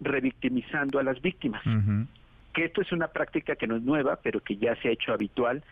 [0.00, 1.62] revictimizando a las víctimas
[2.52, 5.12] que esto es una práctica que no es nueva, pero que ya se ha hecho
[5.12, 5.62] habitual,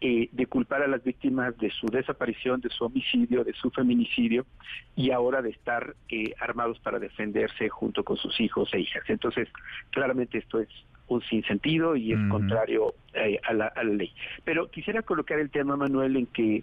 [0.00, 4.46] eh, de culpar a las víctimas de su desaparición, de su homicidio, de su feminicidio,
[4.94, 9.02] y ahora de estar eh, armados para defenderse junto con sus hijos e hijas.
[9.08, 9.48] Entonces,
[9.90, 10.68] claramente esto es
[11.08, 14.12] un sinsentido y es contrario eh, a, la, a, la, ley.
[14.44, 16.62] Pero quisiera colocar el tema, Manuel, en que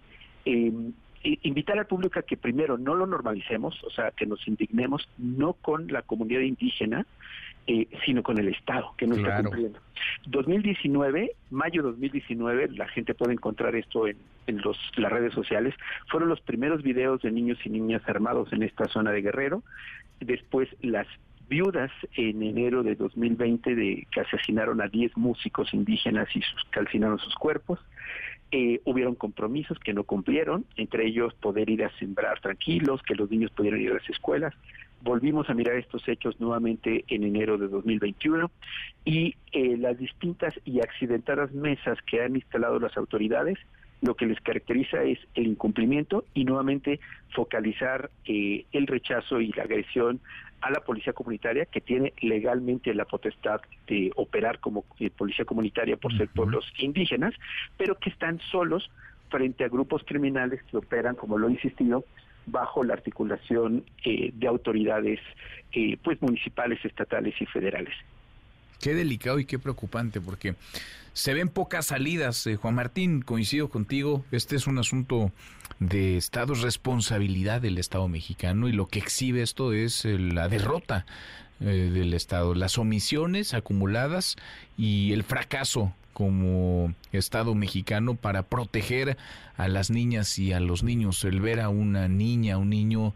[1.43, 5.53] invitar al público a que primero no lo normalicemos, o sea, que nos indignemos no
[5.53, 7.05] con la comunidad indígena,
[7.67, 9.79] eh, sino con el Estado, que no está cumpliendo.
[10.27, 15.73] 2019, mayo 2019, la gente puede encontrar esto en, en los, las redes sociales,
[16.09, 19.63] fueron los primeros videos de niños y niñas armados en esta zona de Guerrero.
[20.19, 21.07] Después las
[21.47, 27.19] viudas en enero de 2020 de que asesinaron a 10 músicos indígenas y sus, calcinaron
[27.19, 27.79] sus cuerpos.
[28.51, 33.29] Eh, hubieron compromisos que no cumplieron, entre ellos poder ir a sembrar tranquilos, que los
[33.29, 34.53] niños pudieran ir a las escuelas.
[35.05, 38.49] Volvimos a mirar estos hechos nuevamente en enero de 2021
[39.05, 43.59] y eh, las distintas y accidentadas mesas que han instalado las autoridades
[44.01, 46.99] lo que les caracteriza es el incumplimiento y nuevamente
[47.35, 50.19] focalizar eh, el rechazo y la agresión
[50.61, 55.97] a la policía comunitaria que tiene legalmente la potestad de operar como eh, policía comunitaria
[55.97, 57.35] por ser pueblos indígenas,
[57.77, 58.89] pero que están solos
[59.29, 62.05] frente a grupos criminales que operan, como lo he insistido,
[62.45, 65.19] bajo la articulación eh, de autoridades
[65.71, 67.93] eh, pues municipales, estatales y federales.
[68.79, 70.55] Qué delicado y qué preocupante, porque
[71.13, 72.45] se ven pocas salidas.
[72.47, 75.31] Eh, Juan Martín, coincido contigo, este es un asunto
[75.79, 81.05] de Estado, es responsabilidad del Estado mexicano y lo que exhibe esto es la derrota
[81.59, 84.35] del Estado, las omisiones acumuladas
[84.77, 89.17] y el fracaso como Estado mexicano para proteger
[89.57, 91.25] a las niñas y a los niños.
[91.25, 93.13] El ver a una niña, un niño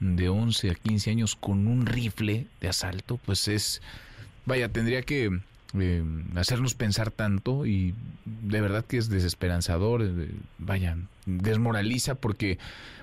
[0.00, 3.82] de 11 a 15 años con un rifle de asalto, pues es,
[4.46, 5.38] vaya, tendría que
[5.78, 10.96] eh, hacernos pensar tanto y de verdad que es desesperanzador, eh, vaya,
[11.38, 12.58] desmoraliza porque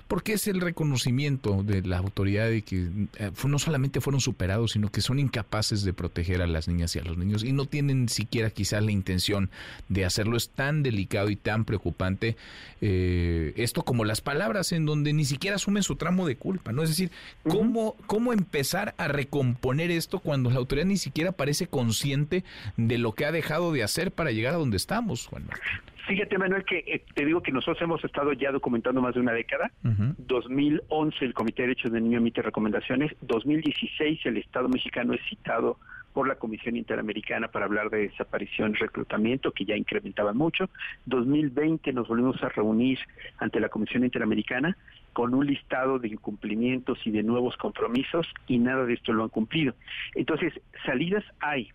[0.08, 2.88] porque es el reconocimiento de la autoridad de que
[3.18, 6.98] eh, no solamente fueron superados, sino que son incapaces de proteger a las niñas y
[6.98, 9.50] a los niños y no tienen siquiera quizás la intención
[9.88, 10.38] de hacerlo.
[10.38, 12.36] Es tan delicado y tan preocupante
[12.80, 16.82] eh, esto como las palabras en donde ni siquiera asumen su tramo de culpa, ¿no?
[16.82, 17.10] Es decir,
[17.46, 22.44] ¿cómo, cómo empezar a recomponer esto cuando la autoridad ni siquiera parece consciente
[22.78, 25.97] de lo que ha dejado de hacer para llegar a donde estamos, Juan Martín?
[26.08, 29.32] Fíjate, Manuel, que eh, te digo que nosotros hemos estado ya documentando más de una
[29.32, 29.70] década.
[29.82, 33.12] 2011 el Comité de Derechos del Niño emite recomendaciones.
[33.20, 35.76] 2016 el Estado mexicano es citado
[36.14, 40.70] por la Comisión Interamericana para hablar de desaparición y reclutamiento, que ya incrementaban mucho.
[41.04, 42.98] 2020 nos volvimos a reunir
[43.36, 44.78] ante la Comisión Interamericana
[45.12, 49.28] con un listado de incumplimientos y de nuevos compromisos y nada de esto lo han
[49.28, 49.74] cumplido.
[50.14, 50.54] Entonces,
[50.86, 51.70] salidas hay,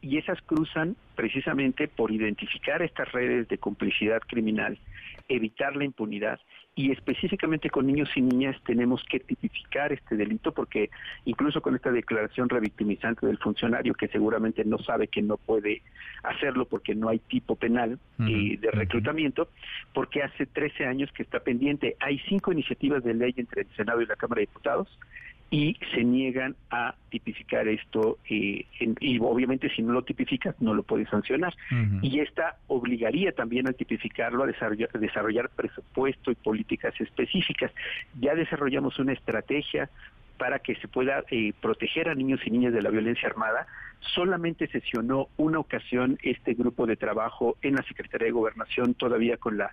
[0.00, 4.78] y esas cruzan precisamente por identificar estas redes de complicidad criminal,
[5.28, 6.38] evitar la impunidad
[6.78, 10.90] y específicamente con niños y niñas tenemos que tipificar este delito porque
[11.24, 15.82] incluso con esta declaración revictimizante del funcionario que seguramente no sabe que no puede
[16.22, 19.48] hacerlo porque no hay tipo penal y de reclutamiento,
[19.92, 21.96] porque hace 13 años que está pendiente.
[21.98, 24.88] Hay cinco iniciativas de ley entre el Senado y la Cámara de Diputados
[25.50, 28.66] y se niegan a tipificar esto eh,
[29.00, 31.54] y obviamente si no lo tipificas no lo puedes sancionar.
[32.02, 37.72] Y esta obligaría también a tipificarlo a desarrollar, desarrollar presupuesto y políticas específicas.
[38.20, 39.88] Ya desarrollamos una estrategia
[40.38, 43.66] para que se pueda eh, proteger a niños y niñas de la violencia armada.
[44.14, 49.58] Solamente sesionó una ocasión este grupo de trabajo en la Secretaría de Gobernación, todavía con
[49.58, 49.72] la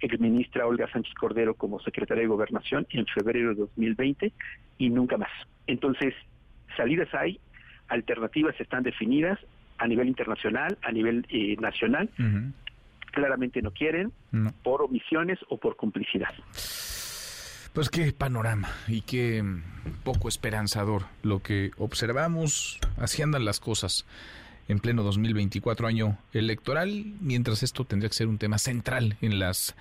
[0.00, 4.32] exministra Olga Sánchez Cordero como secretaria de Gobernación en febrero de 2020
[4.78, 5.30] y nunca más.
[5.66, 6.14] Entonces,
[6.76, 7.38] salidas hay,
[7.88, 9.38] alternativas están definidas
[9.78, 12.08] a nivel internacional, a nivel eh, nacional.
[13.12, 14.12] Claramente no quieren,
[14.62, 16.34] por omisiones o por complicidad.
[17.76, 19.44] Pues qué panorama y qué
[20.02, 22.78] poco esperanzador lo que observamos.
[22.96, 24.06] Así andan las cosas
[24.66, 29.74] en pleno 2024 año electoral, mientras esto tendría que ser un tema central en las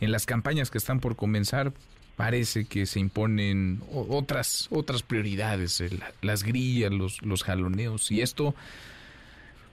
[0.00, 1.74] en las campañas que están por comenzar.
[2.16, 5.84] Parece que se imponen otras otras prioridades,
[6.22, 8.54] las grillas, los los jaloneos y esto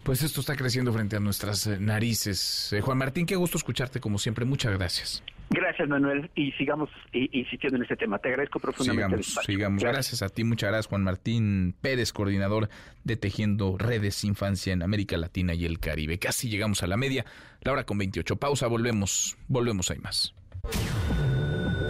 [0.04, 2.74] pues esto está creciendo frente a nuestras narices.
[2.74, 4.44] Eh, Juan Martín, qué gusto escucharte como siempre.
[4.44, 5.24] Muchas gracias.
[5.54, 8.20] Gracias, Manuel, y sigamos insistiendo en este tema.
[8.20, 9.22] Te agradezco profundamente.
[9.22, 9.84] Sigamos, sigamos.
[9.84, 10.22] Gracias.
[10.22, 12.70] a ti, muchas gracias, Juan Martín Pérez, coordinador
[13.04, 16.20] de Tejiendo Redes Infancia en América Latina y el Caribe.
[16.20, 17.26] Casi llegamos a la media,
[17.64, 18.38] la hora con 28.
[18.38, 20.34] Pausa, volvemos, volvemos, hay más.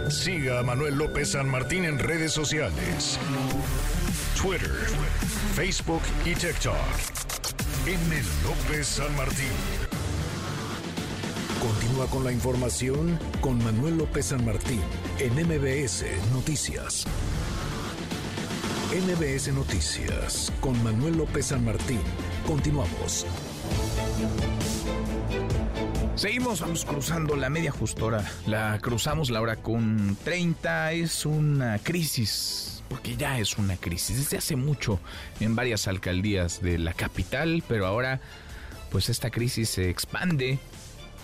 [0.08, 3.20] Siga a Manuel López San Martín en redes sociales.
[4.42, 4.72] Twitter,
[5.54, 6.74] Facebook y TikTok.
[7.86, 8.22] M.
[8.44, 9.91] López San Martín.
[11.62, 14.80] Continúa con la información con Manuel López San Martín
[15.20, 17.06] en MBS Noticias.
[18.90, 22.00] MBS Noticias con Manuel López San Martín.
[22.48, 23.26] Continuamos.
[26.16, 28.28] Seguimos, cruzando la media justora.
[28.48, 30.90] La cruzamos la hora con 30.
[30.94, 34.98] Es una crisis porque ya es una crisis desde hace mucho
[35.38, 38.20] en varias alcaldías de la capital, pero ahora
[38.90, 40.58] pues esta crisis se expande.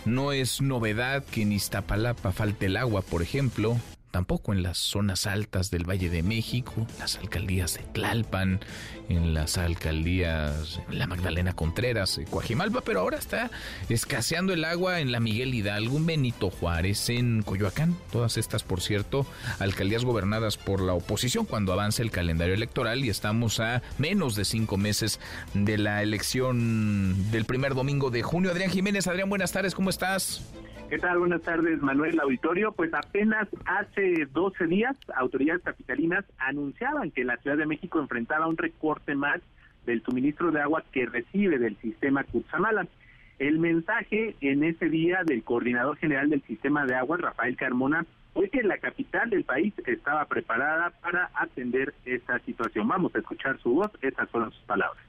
[0.05, 3.77] No es novedad que en Iztapalapa falte el agua, por ejemplo,
[4.11, 8.61] tampoco en las zonas altas del Valle de México, las alcaldías de Tlalpan,
[9.09, 13.51] en las alcaldías La Magdalena Contreras, Coajimalpa, pero ahora está
[13.89, 18.81] escaseando el agua en la Miguel Hidalgo, en Benito Juárez, en Coyoacán, todas estas, por
[18.81, 19.27] cierto,
[19.59, 24.45] alcaldías gobernadas por la oposición cuando avanza el calendario electoral y estamos a menos de
[24.45, 25.21] cinco meses
[25.55, 28.51] de la elección del primer domingo de junio.
[28.51, 30.43] Adrián Jiménez, Adrián, buenas tardes, ¿cómo estás?
[30.89, 31.19] ¿Qué tal?
[31.19, 32.73] Buenas tardes, Manuel Auditorio.
[32.73, 38.57] Pues apenas hace 12 días, autoridades capitalinas anunciaban que la Ciudad de México enfrentaba un
[38.57, 39.43] recorte más
[39.85, 42.87] del suministro de agua que recibe del sistema Cutzamala.
[43.39, 48.49] El mensaje en ese día del coordinador general del sistema de agua, Rafael Carmona, fue
[48.49, 52.89] que la capital del país estaba preparada para atender esta situación.
[52.89, 55.08] Vamos a escuchar su voz, estas fueron sus palabras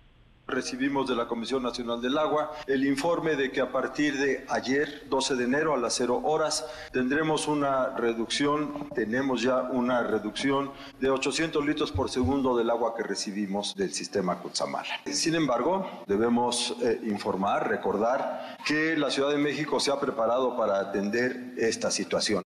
[0.50, 5.04] recibimos de la Comisión Nacional del Agua el informe de que a partir de ayer,
[5.10, 11.10] 12 de enero, a las 0 horas, tendremos una reducción, tenemos ya una reducción de
[11.10, 14.90] 800 litros por segundo del agua que recibimos del sistema Cutzamala.
[15.06, 20.80] Sin embargo, debemos eh, informar, recordar que la Ciudad de México se ha preparado para
[20.80, 22.44] atender esta situación.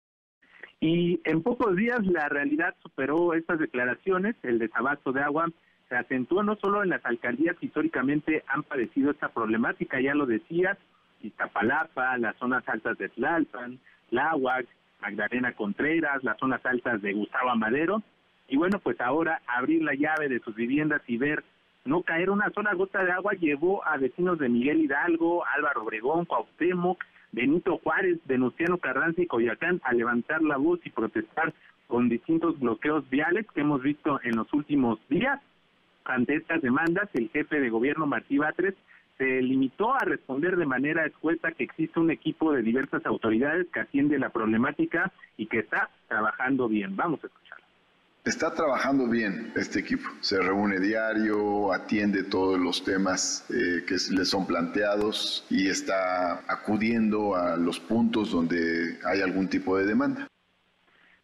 [0.79, 5.47] Y en pocos días la realidad superó estas declaraciones, el desabasto de agua
[5.89, 10.25] se acentúa no solo en las alcaldías que históricamente han padecido esta problemática, ya lo
[10.25, 10.77] decías,
[11.21, 14.65] Iztapalapa, las zonas altas de Tlalpan, Tláhuac,
[15.01, 18.01] Magdalena Contreras, las zonas altas de Gustavo Amadero,
[18.49, 21.43] y bueno, pues ahora abrir la llave de sus viviendas y ver
[21.85, 26.25] no caer una sola gota de agua llevó a vecinos de Miguel Hidalgo, Álvaro Obregón,
[26.25, 31.53] Cuauhtémoc, Benito Juárez, Venustiano Carranza y Coyacán a levantar la voz y protestar
[31.87, 35.39] con distintos bloqueos viales que hemos visto en los últimos días.
[36.07, 38.75] Ante estas demandas, el jefe de gobierno Martí Batres
[39.17, 43.81] se limitó a responder de manera escueta que existe un equipo de diversas autoridades que
[43.81, 46.95] atiende la problemática y que está trabajando bien.
[46.95, 47.65] Vamos a escucharlo.
[48.23, 50.07] Está trabajando bien este equipo.
[50.21, 57.35] Se reúne diario, atiende todos los temas eh, que le son planteados y está acudiendo
[57.35, 60.27] a los puntos donde hay algún tipo de demanda.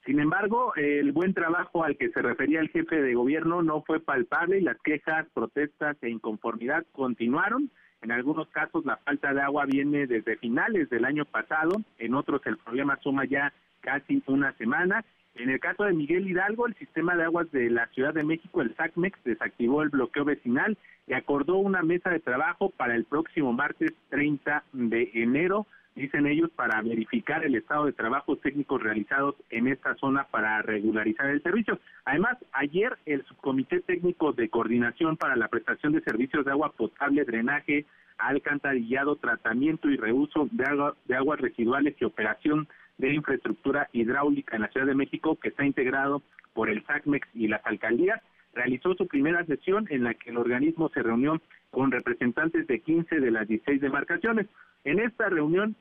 [0.05, 4.01] Sin embargo, el buen trabajo al que se refería el jefe de gobierno no fue
[4.01, 7.69] palpable y las quejas, protestas e inconformidad continuaron.
[8.01, 12.41] En algunos casos la falta de agua viene desde finales del año pasado, en otros
[12.45, 15.05] el problema suma ya casi una semana.
[15.35, 18.61] En el caso de Miguel Hidalgo, el sistema de aguas de la Ciudad de México,
[18.61, 23.53] el SACMEX, desactivó el bloqueo vecinal y acordó una mesa de trabajo para el próximo
[23.53, 29.67] martes 30 de enero dicen ellos, para verificar el estado de trabajos técnicos realizados en
[29.67, 31.79] esta zona para regularizar el servicio.
[32.05, 37.25] Además, ayer el Subcomité Técnico de Coordinación para la Prestación de Servicios de Agua Potable,
[37.25, 37.85] Drenaje,
[38.17, 44.63] Alcantarillado, Tratamiento y Reuso de, agua, de aguas residuales y operación de infraestructura hidráulica en
[44.63, 46.21] la Ciudad de México, que está integrado
[46.53, 48.21] por el SACMEX y las alcaldías,
[48.53, 53.19] realizó su primera sesión en la que el organismo se reunió con representantes de 15
[53.19, 54.47] de las 16 demarcaciones.
[54.83, 55.75] En esta reunión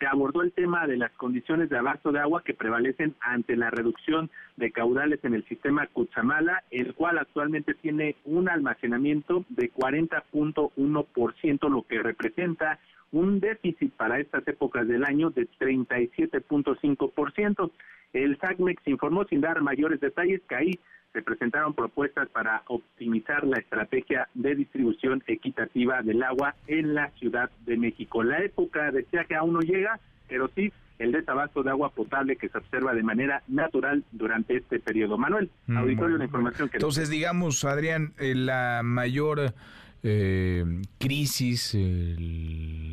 [0.00, 3.68] se abordó el tema de las condiciones de abasto de agua que prevalecen ante la
[3.70, 11.68] reducción de caudales en el sistema Cuchamala, el cual actualmente tiene un almacenamiento de 40.1%,
[11.68, 12.78] lo que representa
[13.12, 17.70] un déficit para estas épocas del año de 37.5%.
[18.14, 20.78] El SACMEX informó sin dar mayores detalles que ahí
[21.12, 27.50] se presentaron propuestas para optimizar la estrategia de distribución equitativa del agua en la Ciudad
[27.66, 28.22] de México.
[28.22, 32.48] La época decía que aún no llega, pero sí el desabasto de agua potable que
[32.48, 35.16] se observa de manera natural durante este periodo.
[35.16, 36.76] Manuel, mm, auditorio, la información que...
[36.76, 39.54] Entonces, digamos, Adrián, eh, la mayor
[40.02, 40.64] eh,
[40.98, 41.76] crisis,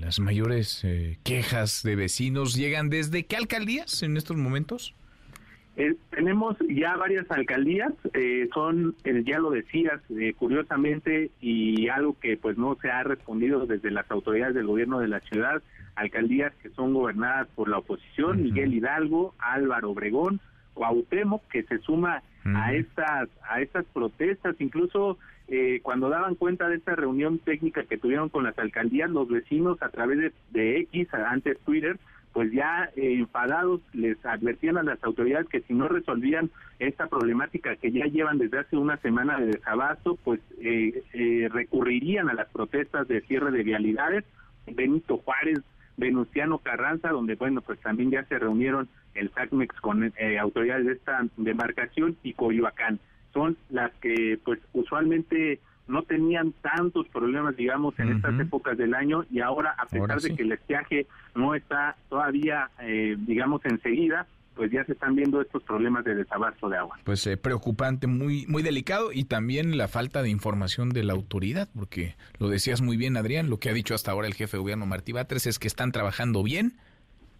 [0.01, 4.95] las mayores eh, quejas de vecinos llegan desde qué alcaldías en estos momentos?
[5.79, 10.01] Eh, tenemos ya varias alcaldías, eh, son, eh, ya lo decías,
[10.37, 15.07] curiosamente, y algo que pues no se ha respondido desde las autoridades del gobierno de
[15.07, 15.61] la ciudad,
[15.93, 20.39] alcaldías que son gobernadas por la oposición, Miguel Hidalgo, Álvaro Obregón,
[20.73, 25.19] Cuauhtémoc, que se suma a estas a estas protestas, incluso
[25.83, 29.89] cuando daban cuenta de esta reunión técnica que tuvieron con las alcaldías, los vecinos a
[29.89, 31.99] través de, de X, antes Twitter,
[32.37, 37.75] pues ya eh, enfadados les advertían a las autoridades que si no resolvían esta problemática
[37.77, 42.47] que ya llevan desde hace una semana de desabasto, pues eh, eh, recurrirían a las
[42.49, 44.23] protestas de cierre de vialidades.
[44.67, 45.61] Benito Juárez,
[45.97, 51.25] Venustiano Carranza, donde bueno, pues también ya se reunieron el SACMEX con autoridades de esta
[51.37, 52.99] demarcación y Coyoacán.
[53.33, 59.25] Son las que pues usualmente no tenían tantos problemas, digamos, en estas épocas del año
[59.31, 64.71] y ahora, a pesar de que el estiaje no está todavía, eh, digamos, enseguida, pues
[64.71, 66.97] ya se están viendo estos problemas de desabasto de agua.
[67.03, 71.69] Pues eh, preocupante, muy muy delicado y también la falta de información de la autoridad,
[71.75, 74.61] porque lo decías muy bien, Adrián, lo que ha dicho hasta ahora el jefe de
[74.61, 76.73] gobierno Martí Batres es que están trabajando bien,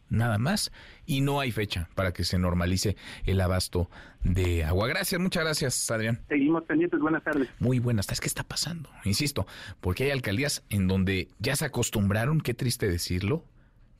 [0.10, 0.72] nada más,
[1.06, 3.90] y no hay fecha para que se normalice el abasto
[4.24, 4.88] de agua.
[4.88, 6.22] Gracias, muchas gracias, Adrián.
[6.28, 7.50] Seguimos pendientes, buenas tardes.
[7.60, 8.22] Muy buenas tardes.
[8.22, 8.90] ¿Qué está pasando?
[9.06, 9.48] Insisto,
[9.82, 13.46] porque hay alcaldías en donde ya se acostumbraron, qué triste decirlo,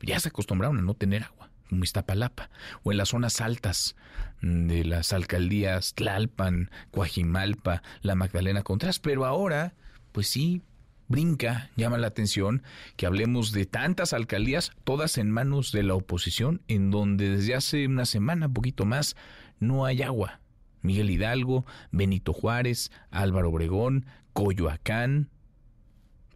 [0.00, 2.50] ya se acostumbraron a no tener agua, como Iztapalapa,
[2.82, 3.96] o en las zonas altas
[4.40, 9.74] de las alcaldías Tlalpan, Coajimalpa, La Magdalena Contreras, pero ahora,
[10.12, 10.62] pues sí,
[11.08, 12.62] brinca, llama la atención
[12.96, 17.86] que hablemos de tantas alcaldías, todas en manos de la oposición, en donde desde hace
[17.86, 19.16] una semana, poquito más,
[19.58, 20.40] no hay agua.
[20.82, 25.30] Miguel Hidalgo, Benito Juárez, Álvaro Obregón, Coyoacán.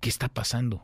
[0.00, 0.82] ¿Qué está pasando?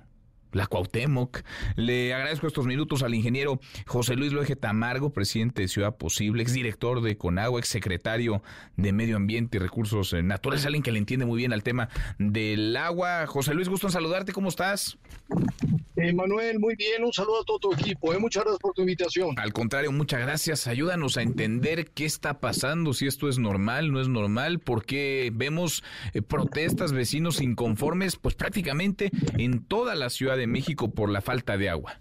[0.52, 1.42] La Cuauhtémoc.
[1.76, 7.00] Le agradezco estos minutos al ingeniero José Luis Loeje Tamargo, presidente de Ciudad Posible, exdirector
[7.00, 8.42] de Conagua, exsecretario
[8.76, 11.88] de Medio Ambiente y Recursos Naturales, alguien que le entiende muy bien al tema
[12.18, 13.26] del agua.
[13.26, 14.98] José Luis, gusto en saludarte, ¿cómo estás?
[16.00, 18.20] Eh, Manuel, muy bien, un saludo a todo tu equipo, eh.
[18.20, 19.36] muchas gracias por tu invitación.
[19.36, 24.00] Al contrario, muchas gracias, ayúdanos a entender qué está pasando, si esto es normal, no
[24.00, 25.82] es normal, porque vemos
[26.14, 31.56] eh, protestas, vecinos inconformes, pues prácticamente en toda la ciudad de México por la falta
[31.56, 32.00] de agua?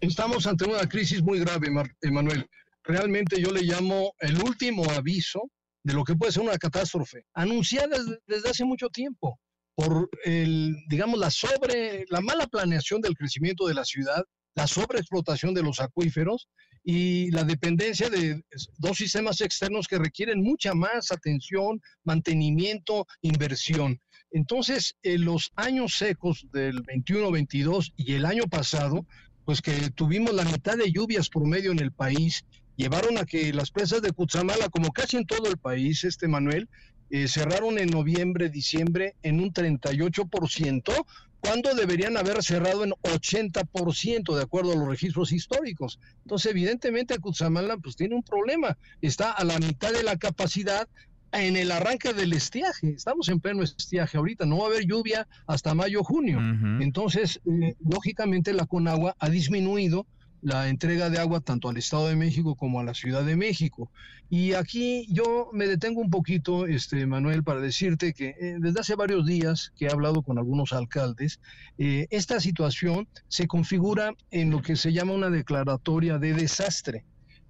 [0.00, 1.68] Estamos ante una crisis muy grave,
[2.02, 2.46] Emanuel.
[2.84, 5.50] Realmente yo le llamo el último aviso
[5.82, 7.96] de lo que puede ser una catástrofe, anunciada
[8.26, 9.40] desde hace mucho tiempo
[9.76, 14.24] por el, digamos, la sobre, la mala planeación del crecimiento de la ciudad,
[14.54, 16.48] la sobreexplotación de los acuíferos
[16.82, 18.42] y la dependencia de
[18.78, 24.00] dos sistemas externos que requieren mucha más atención, mantenimiento, inversión.
[24.30, 29.06] Entonces, en los años secos del 21-22 y el año pasado,
[29.44, 32.46] pues que tuvimos la mitad de lluvias por medio en el país,
[32.76, 36.68] llevaron a que las presas de Cutzamala, como casi en todo el país, este Manuel,
[37.10, 41.06] eh, cerraron en noviembre, diciembre en un 38%,
[41.40, 46.00] cuando deberían haber cerrado en 80% de acuerdo a los registros históricos.
[46.24, 50.88] Entonces, evidentemente, Cutzamala pues tiene un problema, está a la mitad de la capacidad
[51.32, 52.90] en el arranque del estiaje.
[52.90, 56.38] Estamos en pleno estiaje ahorita, no va a haber lluvia hasta mayo, junio.
[56.80, 60.06] Entonces, eh, lógicamente la Conagua ha disminuido
[60.42, 63.90] la entrega de agua tanto al Estado de México como a la Ciudad de México.
[64.28, 68.94] Y aquí yo me detengo un poquito, este Manuel, para decirte que eh, desde hace
[68.94, 71.40] varios días que he hablado con algunos alcaldes,
[71.78, 77.04] eh, esta situación se configura en lo que se llama una declaratoria de desastre.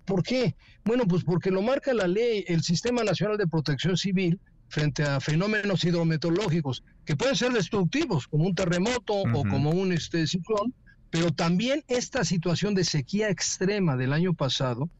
[0.05, 0.55] ¿Por qué?
[0.85, 5.21] Bueno, pues porque lo marca la ley, el Sistema Nacional de Protección Civil frente a
[5.21, 10.75] fenómenos hidrometeorológicos que pueden ser destructivos, como un terremoto o como un este, ciclón,
[11.17, 14.91] pero también esta situación de sequía extrema del año pasado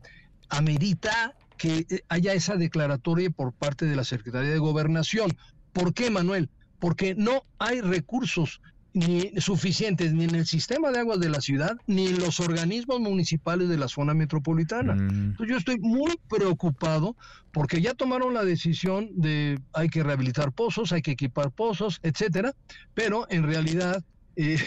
[0.49, 5.37] amerita que eh, haya esa declaratoria por parte de la Secretaría de Gobernación.
[5.75, 6.49] ¿Por qué, Manuel?
[6.79, 8.63] Porque no hay recursos
[8.95, 12.99] ni suficientes ni en el sistema de aguas de la ciudad ni en los organismos
[12.99, 14.95] municipales de la zona metropolitana.
[14.95, 15.33] Mm.
[15.33, 17.15] Entonces yo estoy muy preocupado
[17.53, 22.55] porque ya tomaron la decisión de hay que rehabilitar pozos, hay que equipar pozos, etcétera,
[22.95, 24.03] pero en realidad
[24.37, 24.59] eh,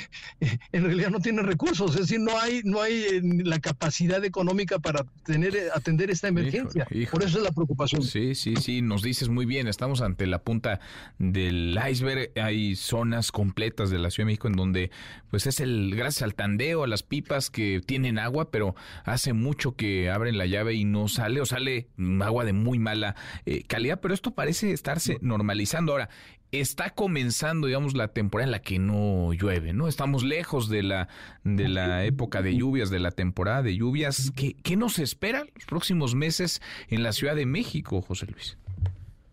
[0.72, 4.80] en realidad no tienen recursos, es decir, no hay, no hay eh, la capacidad económica
[4.80, 6.88] para tener, eh, atender esta emergencia.
[7.12, 8.02] Por eso es la preocupación.
[8.02, 10.80] Sí, sí, sí, nos dices muy bien, estamos ante la punta
[11.20, 14.92] del iceberg, hay zonas completas de la Ciudad de México en donde,
[15.30, 19.76] pues es el, gracias al tandeo, a las pipas que tienen agua, pero hace mucho
[19.76, 21.88] que abren la llave y no sale, o sale
[22.22, 23.16] agua de muy mala
[23.68, 25.92] calidad, pero esto parece estarse normalizando.
[25.92, 26.10] Ahora,
[26.52, 29.88] está comenzando, digamos, la temporada en la que no llueve, ¿no?
[29.88, 31.08] Estamos lejos de la,
[31.44, 34.32] de la época de lluvias, de la temporada de lluvias.
[34.36, 38.58] ¿Qué, ¿Qué nos espera los próximos meses en la Ciudad de México, José Luis?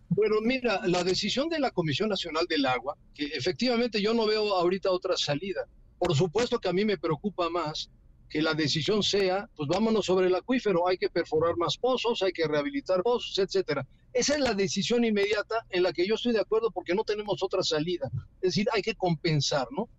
[0.09, 4.53] Bueno, mira, la decisión de la Comisión Nacional del Agua, que efectivamente yo no veo
[4.55, 5.67] ahorita otra salida.
[5.99, 7.89] Por supuesto que a mí me preocupa más
[8.29, 12.31] que la decisión sea, pues vámonos sobre el acuífero, hay que perforar más pozos, hay
[12.31, 13.85] que rehabilitar pozos, etcétera.
[14.13, 17.43] Esa es la decisión inmediata en la que yo estoy de acuerdo porque no tenemos
[17.43, 18.09] otra salida.
[18.41, 19.89] Es decir, hay que compensar, ¿no?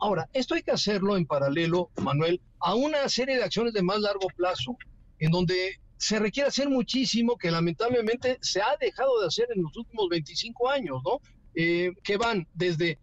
[0.00, 4.00] Ahora, esto hay que hacerlo en paralelo, Manuel, a una serie de acciones de más
[4.00, 4.76] largo plazo,
[5.18, 9.76] en donde se requiere hacer muchísimo que lamentablemente se ha dejado de hacer en los
[9.76, 11.20] últimos 25 años, ¿no?
[11.54, 12.98] Eh, que van desde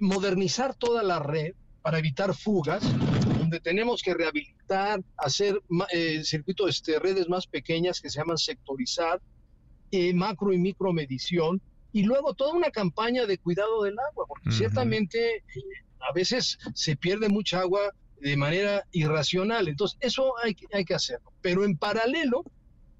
[0.00, 2.82] modernizar toda la red para evitar fugas,
[3.38, 5.60] donde tenemos que rehabilitar, hacer
[5.92, 9.20] eh, circuitos, este, redes más pequeñas que se llaman sectorizar,
[9.90, 11.60] eh, macro y micro medición,
[11.92, 15.42] y luego toda una campaña de cuidado del agua, porque ciertamente eh,
[16.00, 17.80] a veces se pierde mucha agua
[18.20, 21.32] de manera irracional, entonces eso hay, hay que hacerlo.
[21.40, 22.44] Pero en paralelo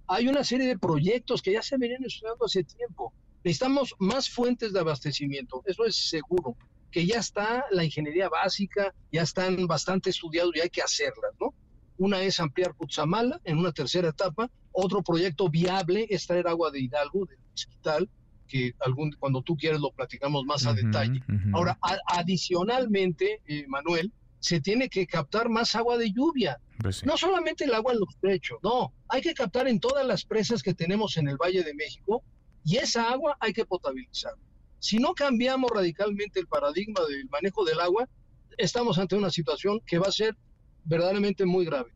[0.07, 3.13] hay una serie de proyectos que ya se venían estudiando hace tiempo.
[3.45, 6.57] Necesitamos más fuentes de abastecimiento, eso es seguro
[6.91, 11.55] que ya está la ingeniería básica, ya están bastante estudiados y hay que hacerlas, ¿no?
[11.99, 16.81] Una es ampliar Cutzamala en una tercera etapa, otro proyecto viable es traer agua de
[16.81, 18.09] Hidalgo, del hospital,
[18.47, 21.23] que algún, cuando tú quieres lo platicamos más a detalle.
[21.53, 26.59] Ahora, adicionalmente, eh, Manuel, se tiene que captar más agua de lluvia.
[26.79, 30.25] Pues No solamente el agua en los techos, no, hay que captar en todas las
[30.25, 32.25] presas que tenemos en el Valle de México
[32.65, 34.33] y esa agua hay que potabilizar.
[34.79, 38.09] Si no cambiamos radicalmente el paradigma del manejo del agua,
[38.57, 40.37] estamos ante una situación que va a ser
[40.85, 41.93] verdaderamente muy grave.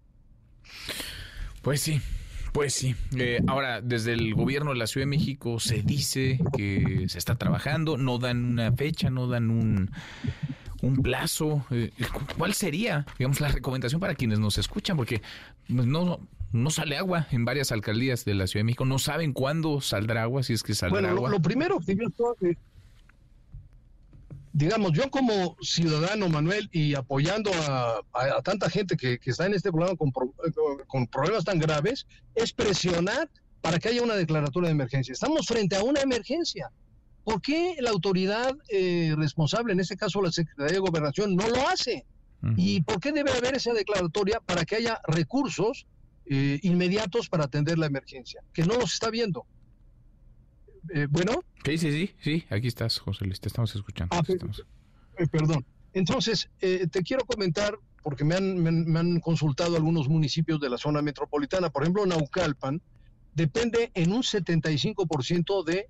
[1.62, 2.00] Pues sí,
[2.54, 2.94] pues sí.
[3.18, 7.34] Eh, ahora, desde el gobierno de la Ciudad de México se dice que se está
[7.34, 9.90] trabajando, no dan una fecha, no dan un,
[10.80, 11.66] un plazo.
[11.72, 11.90] Eh,
[12.38, 14.96] ¿Cuál sería, digamos, la recomendación para quienes nos escuchan?
[14.96, 15.20] Porque
[15.66, 16.20] pues, no,
[16.52, 18.84] no sale agua en varias alcaldías de la Ciudad de México.
[18.84, 21.30] No saben cuándo saldrá agua, si es que saldrá Bueno, lo, agua.
[21.30, 22.56] lo primero que yo estoy,
[24.56, 29.46] digamos, yo como ciudadano, Manuel, y apoyando a, a- a tanta gente que, que está
[29.46, 30.32] en este programa con, pro-
[30.86, 33.28] con problemas tan graves, es presionar
[33.60, 35.12] para que haya una declaratoria de emergencia.
[35.12, 36.70] Estamos frente a una emergencia.
[37.24, 41.68] ¿Por qué la autoridad eh, responsable, en este caso la Secretaría de Gobernación, no lo
[41.68, 42.04] hace?
[42.56, 45.86] ¿Y por qué debe haber esa declaratoria para que haya recursos
[46.26, 48.42] eh, inmediatos para atender la emergencia?
[48.52, 49.46] Que no los está viendo.
[50.94, 51.42] Eh, bueno.
[51.64, 54.14] Sí, sí, sí, sí, aquí estás, José Luis, te estamos escuchando.
[54.16, 54.62] Ah, te estamos-
[55.16, 55.64] Eh, perdón.
[55.92, 60.60] Entonces, eh, te quiero comentar, porque me han, me, han- me han consultado algunos municipios
[60.60, 62.82] de la zona metropolitana, por ejemplo, Naucalpan,
[63.32, 65.86] depende en un 75% de,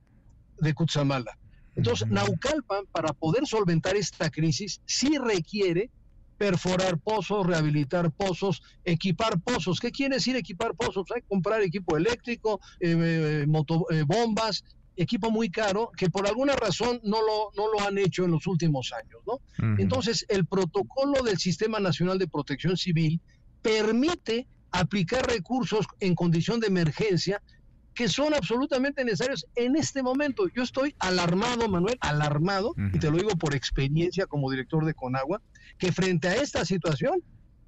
[0.59, 1.37] de Cutzamala.
[1.75, 5.91] Entonces, Naucalpan, para poder solventar esta crisis, sí requiere
[6.39, 9.81] perforar pozos, rehabilitar pozos, equipar pozos.
[9.81, 11.07] ¿Qué quiere decir equipar pozos?
[11.15, 12.95] Hay que comprar equipo eléctrico, eh,
[13.43, 14.63] eh, moto- eh, bombas,
[14.97, 18.47] equipo muy caro que por alguna razón no lo, no lo han hecho en los
[18.47, 19.41] últimos años, ¿no?
[19.81, 23.21] Entonces, el protocolo del Sistema Nacional de Protección Civil
[23.63, 27.41] permite aplicar recursos en condición de emergencia
[27.95, 30.49] que son absolutamente necesarios en este momento.
[30.55, 35.41] Yo estoy alarmado, Manuel, alarmado, y te lo digo por experiencia como director de Conagua,
[35.79, 37.23] que frente a esta situación,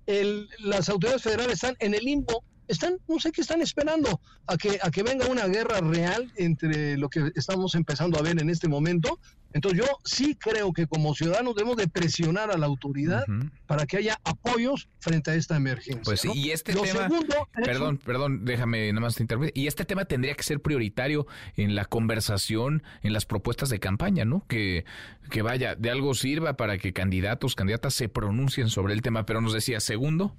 [0.06, 4.56] el- las autoridades federales están en el limbo, están, no sé qué están esperando, a
[4.56, 8.50] que, a que venga una guerra real entre lo que estamos empezando a ver en
[8.50, 9.18] este momento.
[9.52, 13.24] Entonces yo sí creo que como ciudadanos debemos de presionar a la autoridad
[13.66, 16.02] para que haya apoyos frente a esta emergencia.
[16.04, 16.34] Pues sí, ¿no?
[16.34, 19.52] y este Lo tema, segundo perdón, perdón, déjame nada más te interrumpir.
[19.54, 24.26] Y este tema tendría que ser prioritario en la conversación, en las propuestas de campaña,
[24.26, 24.44] ¿no?
[24.46, 24.84] Que,
[25.30, 29.24] que vaya, de algo sirva para que candidatos, candidatas se pronuncien sobre el tema.
[29.24, 30.36] Pero nos decía, segundo,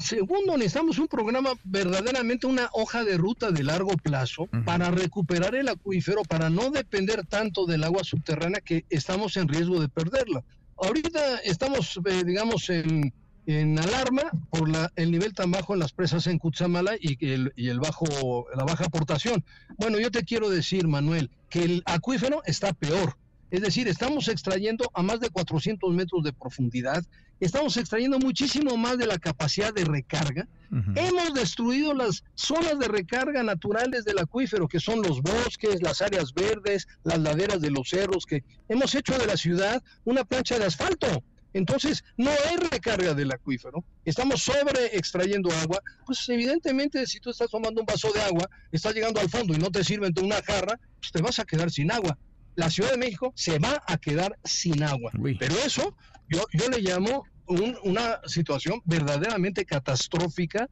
[0.00, 5.68] Segundo, necesitamos un programa verdaderamente una hoja de ruta de largo plazo para recuperar el
[5.68, 10.42] acuífero, para no depender tanto del agua subterránea que estamos en riesgo de perderla.
[10.78, 13.12] Ahorita estamos, eh, digamos, en,
[13.44, 17.52] en alarma por la, el nivel tan bajo en las presas en Cutzamala y el,
[17.54, 19.44] y el bajo, la baja aportación.
[19.76, 23.16] Bueno, yo te quiero decir, Manuel, que el acuífero está peor.
[23.50, 27.04] Es decir, estamos extrayendo a más de 400 metros de profundidad,
[27.40, 30.46] estamos extrayendo muchísimo más de la capacidad de recarga.
[30.94, 36.32] Hemos destruido las zonas de recarga naturales del acuífero, que son los bosques, las áreas
[36.32, 40.66] verdes, las laderas de los cerros, que hemos hecho de la ciudad una plancha de
[40.66, 41.24] asfalto.
[41.52, 47.50] Entonces, no hay recarga del acuífero, estamos sobre extrayendo agua, pues evidentemente si tú estás
[47.50, 50.40] tomando un vaso de agua, estás llegando al fondo y no te sirven de una
[50.42, 52.16] jarra, pues te vas a quedar sin agua.
[52.60, 55.10] La Ciudad de México se va a quedar sin agua.
[55.38, 55.96] Pero eso
[56.28, 60.68] yo, yo le llamo un- una situación verdaderamente catastrófica,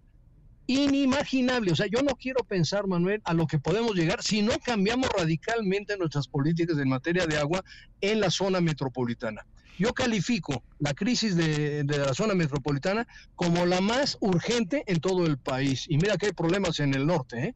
[0.66, 1.72] inimaginable.
[1.72, 5.09] O sea, yo no quiero pensar, Manuel, a lo que podemos llegar si no cambiamos
[5.16, 7.62] radicalmente nuestras políticas en materia de agua
[8.03, 9.41] en la zona metropolitana.
[9.78, 15.24] Yo califico la crisis de, de la zona metropolitana como la más urgente en todo
[15.24, 15.86] el país.
[15.89, 17.55] Y mira que hay problemas en el norte, ¿eh?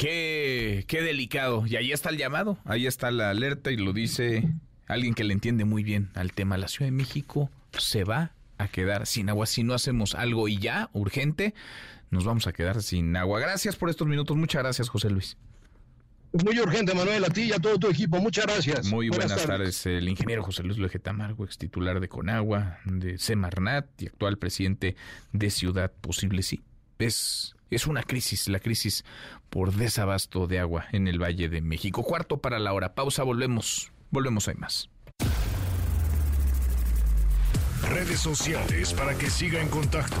[0.00, 1.66] Qué, qué delicado.
[1.66, 4.48] Y ahí está el llamado, ahí está la alerta y lo dice
[4.86, 6.56] alguien que le entiende muy bien al tema.
[6.56, 9.44] La Ciudad de México se va a quedar sin agua.
[9.44, 11.54] Si no hacemos algo y ya, urgente,
[12.10, 13.40] nos vamos a quedar sin agua.
[13.40, 14.36] Gracias por estos minutos.
[14.38, 15.36] Muchas gracias, José Luis.
[16.32, 18.18] Muy urgente, Manuel, a ti y a todo tu equipo.
[18.20, 18.86] Muchas gracias.
[18.86, 19.84] Muy buenas, tardes.
[19.84, 24.96] El ingeniero José Luis Loje Tamargo, ex titular de Conagua, de Semarnat y actual presidente
[25.32, 26.42] de Ciudad Posible.
[26.42, 26.62] Sí,
[27.00, 29.04] es, es una crisis, la crisis
[29.48, 32.02] por desabasto de agua en el Valle de México.
[32.02, 32.94] Cuarto para la hora.
[32.94, 33.92] Pausa, volvemos.
[34.10, 34.90] Volvemos, hay más.
[37.82, 40.16] Redes sociales para que siga en contacto: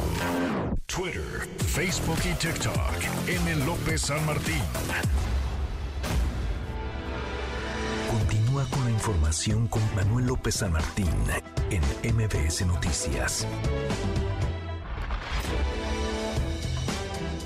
[0.86, 3.28] Twitter, Facebook y TikTok.
[3.28, 3.64] M.
[3.66, 4.62] López San Martín.
[8.10, 11.08] Continúa con la información con Manuel López San Martín
[11.70, 11.82] en
[12.14, 13.46] MBS Noticias.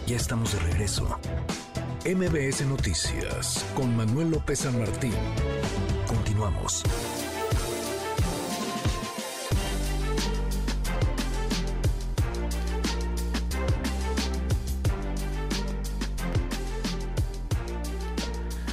[0.07, 1.19] Ya estamos de regreso.
[2.05, 5.15] MBS Noticias con Manuel López San Martín.
[6.07, 6.83] Continuamos.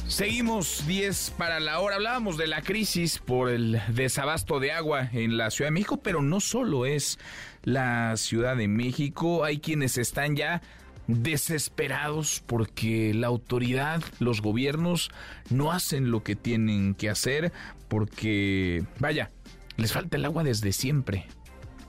[0.06, 1.96] Seguimos 10 para la hora.
[1.96, 6.20] Hablábamos de la crisis por el desabasto de agua en la Ciudad de México, pero
[6.20, 7.18] no solo es
[7.62, 9.44] la Ciudad de México.
[9.44, 10.60] Hay quienes están ya
[11.06, 15.10] desesperados porque la autoridad, los gobiernos
[15.50, 17.52] no hacen lo que tienen que hacer
[17.88, 19.30] porque, vaya,
[19.76, 21.26] les falta el agua desde siempre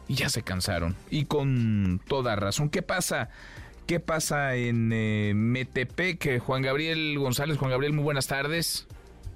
[0.07, 2.69] y ya se cansaron y con toda razón.
[2.69, 3.29] ¿Qué pasa?
[3.85, 6.39] ¿Qué pasa en eh, Metepec?
[6.39, 8.87] Juan Gabriel González, Juan Gabriel, muy buenas tardes.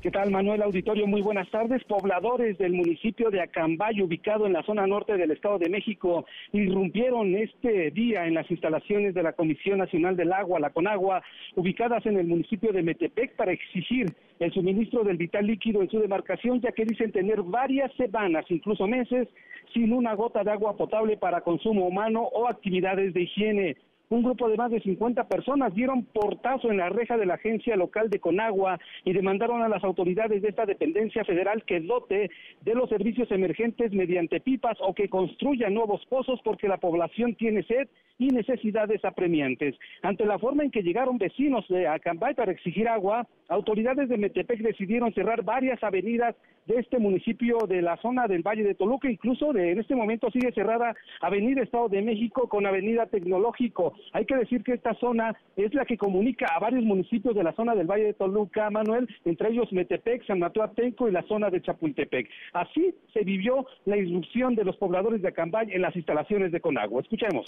[0.08, 1.05] ¿Qué tal, Manuel Auditorio?
[1.05, 1.84] Muy buenas tardes.
[1.84, 7.36] Pobladores del municipio de Acambay, ubicado en la zona norte del Estado de México, irrumpieron
[7.36, 11.22] este día en las instalaciones de la Comisión Nacional del Agua, la CONAGUA,
[11.58, 14.05] ubicadas en el municipio de Metepec, para exigir
[14.39, 18.88] el suministro del vital líquido en su demarcación, ya que dicen tener varias semanas, incluso
[18.88, 19.28] meses,
[19.74, 23.76] sin una gota de agua potable para consumo humano o actividades de higiene
[24.10, 27.76] un grupo de más de 50 personas dieron portazo en la reja de la agencia
[27.76, 32.32] local de Conagua y demandaron a las autoridades de esta dependencia federal que dote
[32.62, 37.64] de los servicios emergentes mediante pipas o que construya nuevos pozos porque la población tiene
[37.64, 37.88] sed
[38.18, 39.76] y necesidades apremiantes.
[40.01, 44.60] Ante la forma en que llegaron vecinos de Acambay para exigir agua, autoridades de Metepec
[44.60, 46.36] decidieron cerrar varias avenidas
[46.66, 50.30] de este municipio de la zona del Valle de Toluca, incluso de, en este momento
[50.32, 53.93] sigue cerrada Avenida Estado de México con Avenida Tecnológico.
[54.13, 57.53] Hay que decir que esta zona es la que comunica a varios municipios de la
[57.53, 60.63] zona del Valle de Toluca, Manuel, entre ellos Metepec, San Mateo
[61.07, 62.29] y la zona de Chapultepec.
[62.53, 67.01] Así se vivió la irrupción de los pobladores de Acambay en las instalaciones de Conagua.
[67.01, 67.45] Escuchemos.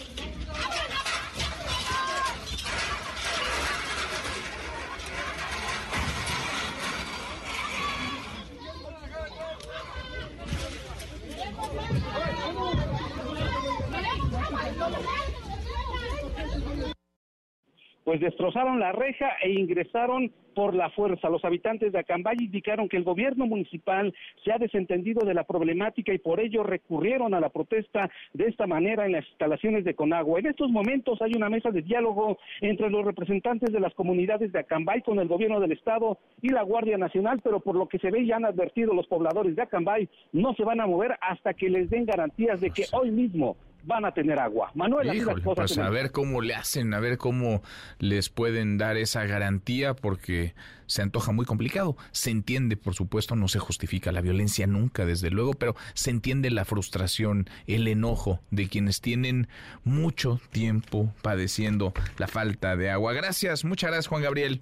[18.10, 21.30] Pues destrozaron la reja e ingresaron por la fuerza.
[21.30, 24.12] Los habitantes de Acambay indicaron que el gobierno municipal
[24.44, 28.66] se ha desentendido de la problemática y por ello recurrieron a la protesta de esta
[28.66, 30.40] manera en las instalaciones de Conagua.
[30.40, 34.58] En estos momentos hay una mesa de diálogo entre los representantes de las comunidades de
[34.58, 38.10] Acambay con el gobierno del estado y la Guardia Nacional, pero por lo que se
[38.10, 41.70] ve ya han advertido los pobladores de Acambay no se van a mover hasta que
[41.70, 44.70] les den garantías de que hoy mismo van a tener agua.
[44.74, 45.10] Manuel,
[45.44, 47.62] pues a ver cómo le hacen, a ver cómo
[47.98, 50.54] les pueden dar esa garantía, porque
[50.86, 51.96] se antoja muy complicado.
[52.10, 56.50] Se entiende, por supuesto, no se justifica la violencia nunca, desde luego, pero se entiende
[56.50, 59.48] la frustración, el enojo de quienes tienen
[59.84, 63.12] mucho tiempo padeciendo la falta de agua.
[63.12, 64.60] Gracias, muchas gracias, Juan Gabriel.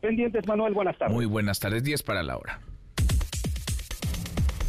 [0.00, 1.14] Pendientes, Manuel, buenas tardes.
[1.14, 2.60] Muy buenas tardes, 10 para la hora.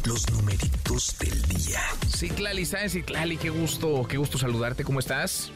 [0.06, 1.80] Los numeritos del día.
[2.08, 2.92] Sí, Clali, ¿sabes?
[2.92, 4.82] Sí, Clali, qué gusto, qué gusto saludarte.
[4.82, 5.52] ¿Cómo estás?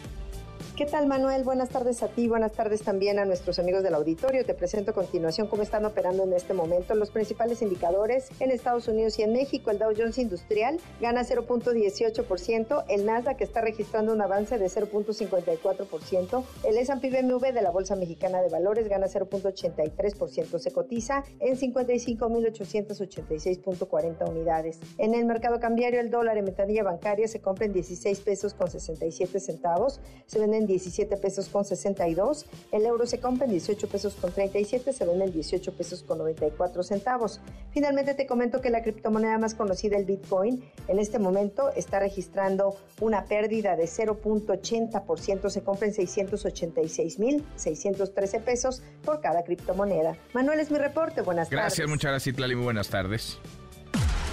[0.76, 1.44] ¿Qué tal Manuel?
[1.44, 4.44] Buenas tardes a ti, buenas tardes también a nuestros amigos del auditorio.
[4.44, 8.88] Te presento a continuación cómo están operando en este momento los principales indicadores en Estados
[8.88, 9.70] Unidos y en México.
[9.70, 16.76] El Dow Jones Industrial gana 0.18%, el Nasdaq está registrando un avance de 0.54%, el
[16.76, 24.80] S&P BMW de la Bolsa Mexicana de Valores gana 0.83%, se cotiza en 55.886.40 unidades.
[24.98, 28.68] En el mercado cambiario el dólar en ventanilla bancaria se compra en 16 pesos con
[28.68, 34.14] 67 centavos, se venden 17 pesos con 62, el euro se compra en 18 pesos
[34.14, 37.40] con 37, se vende en 18 pesos con 94 centavos.
[37.72, 42.76] Finalmente te comento que la criptomoneda más conocida, el Bitcoin, en este momento está registrando
[43.00, 50.16] una pérdida de 0.80%, se compra en 686.613 pesos por cada criptomoneda.
[50.32, 51.64] Manuel es mi reporte, buenas tardes.
[51.64, 53.38] Gracias, muchas gracias, Itlali, muy buenas tardes.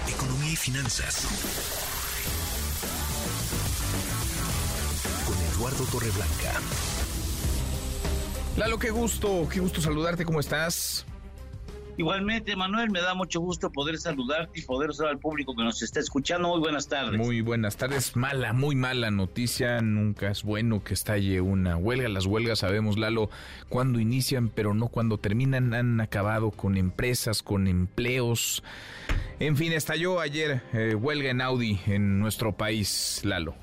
[0.08, 1.71] Economía y finanzas.
[5.62, 6.60] Eduardo Torreblanca.
[8.56, 11.06] Lalo, qué gusto, qué gusto saludarte, ¿cómo estás?
[11.96, 15.80] Igualmente, Manuel, me da mucho gusto poder saludarte y poder saludar al público que nos
[15.80, 16.48] está escuchando.
[16.48, 17.16] Muy buenas tardes.
[17.16, 18.16] Muy buenas tardes.
[18.16, 19.80] Mala, muy mala noticia.
[19.82, 22.08] Nunca es bueno que estalle una huelga.
[22.08, 23.30] Las huelgas, sabemos, Lalo,
[23.68, 25.74] cuando inician, pero no cuando terminan.
[25.74, 28.64] Han acabado con empresas, con empleos.
[29.38, 33.54] En fin, estalló ayer eh, huelga en Audi en nuestro país, Lalo.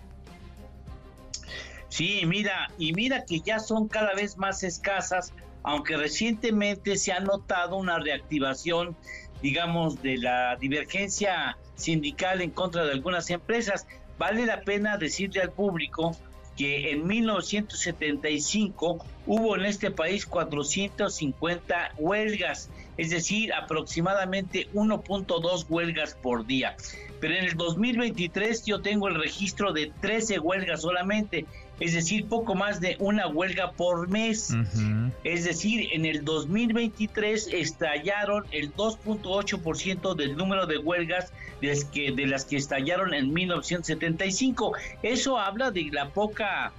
[1.90, 5.34] Sí, mira, y mira que ya son cada vez más escasas,
[5.64, 8.96] aunque recientemente se ha notado una reactivación,
[9.42, 13.88] digamos, de la divergencia sindical en contra de algunas empresas.
[14.18, 16.16] Vale la pena decirle al público
[16.60, 26.46] que en 1975 hubo en este país 450 huelgas, es decir, aproximadamente 1.2 huelgas por
[26.46, 26.76] día.
[27.22, 31.46] pero en el 2023 yo tengo el registro de 13 huelgas solamente,
[31.80, 34.54] es decir, poco más de una huelga por mes.
[35.24, 42.12] Es decir, en el 2023 estallaron el 2.8% del número de huelgas de las, que,
[42.12, 44.74] de las que estallaron en 1975.
[45.04, 46.74] Eso habla de la poca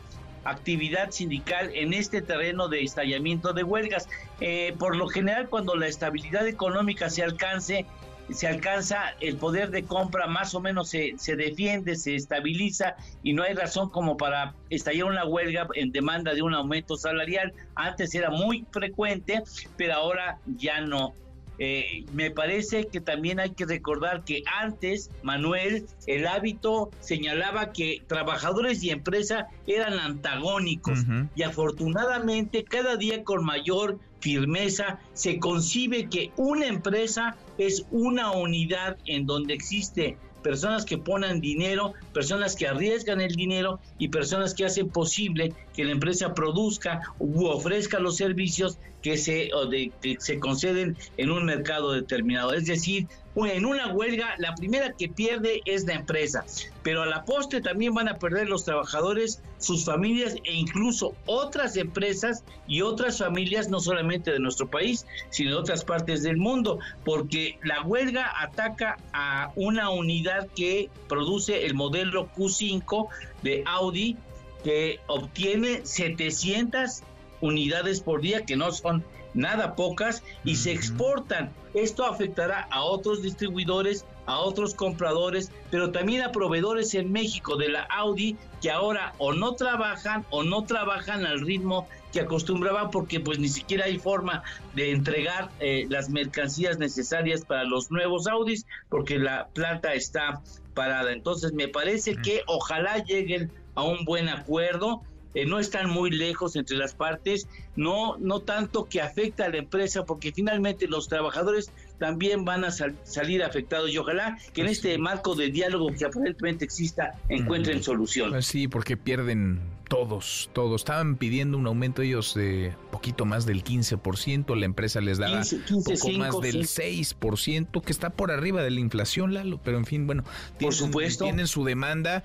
[0.45, 4.09] actividad sindical en este terreno de estallamiento de huelgas.
[4.41, 7.87] Eh, por lo general, cuando la estabilidad económica se alcance,
[8.33, 13.33] se alcanza el poder de compra más o menos se, se defiende, se estabiliza y
[13.33, 17.53] no hay razón como para estallar una huelga en demanda de un aumento salarial.
[17.75, 19.43] Antes era muy frecuente,
[19.77, 21.15] pero ahora ya no.
[21.63, 28.03] Eh, me parece que también hay que recordar que antes, Manuel, el hábito señalaba que
[28.07, 31.01] trabajadores y empresa eran antagónicos
[31.37, 38.97] y afortunadamente cada día con mayor firmeza se concibe que una empresa es una unidad
[39.05, 44.65] en donde existe personas que ponen dinero, personas que arriesgan el dinero y personas que
[44.65, 50.17] hacen posible que la empresa produzca u ofrezca los servicios que se, o de, que
[50.19, 52.53] se conceden en un mercado determinado.
[52.53, 56.45] Es decir, en una huelga la primera que pierde es la empresa,
[56.83, 61.77] pero a la postre también van a perder los trabajadores, sus familias e incluso otras
[61.77, 66.81] empresas y otras familias, no solamente de nuestro país, sino de otras partes del mundo,
[67.05, 73.09] porque la huelga ataca a una unidad que produce el modelo Q5
[73.43, 74.17] de Audi,
[74.65, 77.03] que obtiene 700
[77.41, 81.53] unidades por día, que no son nada pocas, y se exportan.
[81.75, 87.69] Esto afectará a otros distribuidores, a otros compradores, pero también a proveedores en México de
[87.69, 93.21] la Audi que ahora o no trabajan o no trabajan al ritmo que acostumbraban porque
[93.21, 94.43] pues ni siquiera hay forma
[94.75, 100.43] de entregar eh, las mercancías necesarias para los nuevos Audis porque la planta está
[100.75, 101.13] parada.
[101.13, 105.03] Entonces me parece que ojalá lleguen a un buen acuerdo
[105.35, 109.59] eh, no están muy lejos entre las partes, no, no tanto que afecta a la
[109.59, 114.97] empresa, porque finalmente los trabajadores también van a salir afectados y ojalá que en este
[114.99, 118.31] marco de diálogo que aparentemente exista encuentren solución.
[118.31, 119.61] Pues sí, porque pierden
[119.91, 120.81] todos, todos.
[120.81, 126.13] Estaban pidiendo un aumento ellos de poquito más del 15%, la empresa les daba poco
[126.13, 130.25] más del 6%, que está por arriba de la inflación, Lalo, pero en fin, bueno,
[130.61, 131.25] por supuesto.
[131.25, 132.23] tienen su demanda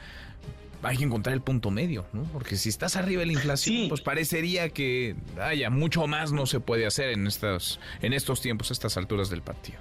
[0.83, 2.23] hay que encontrar el punto medio, ¿no?
[2.33, 6.59] Porque si estás arriba de la inflación, pues parecería que haya mucho más no se
[6.59, 9.79] puede hacer en estos, en estos tiempos, estas alturas del partido.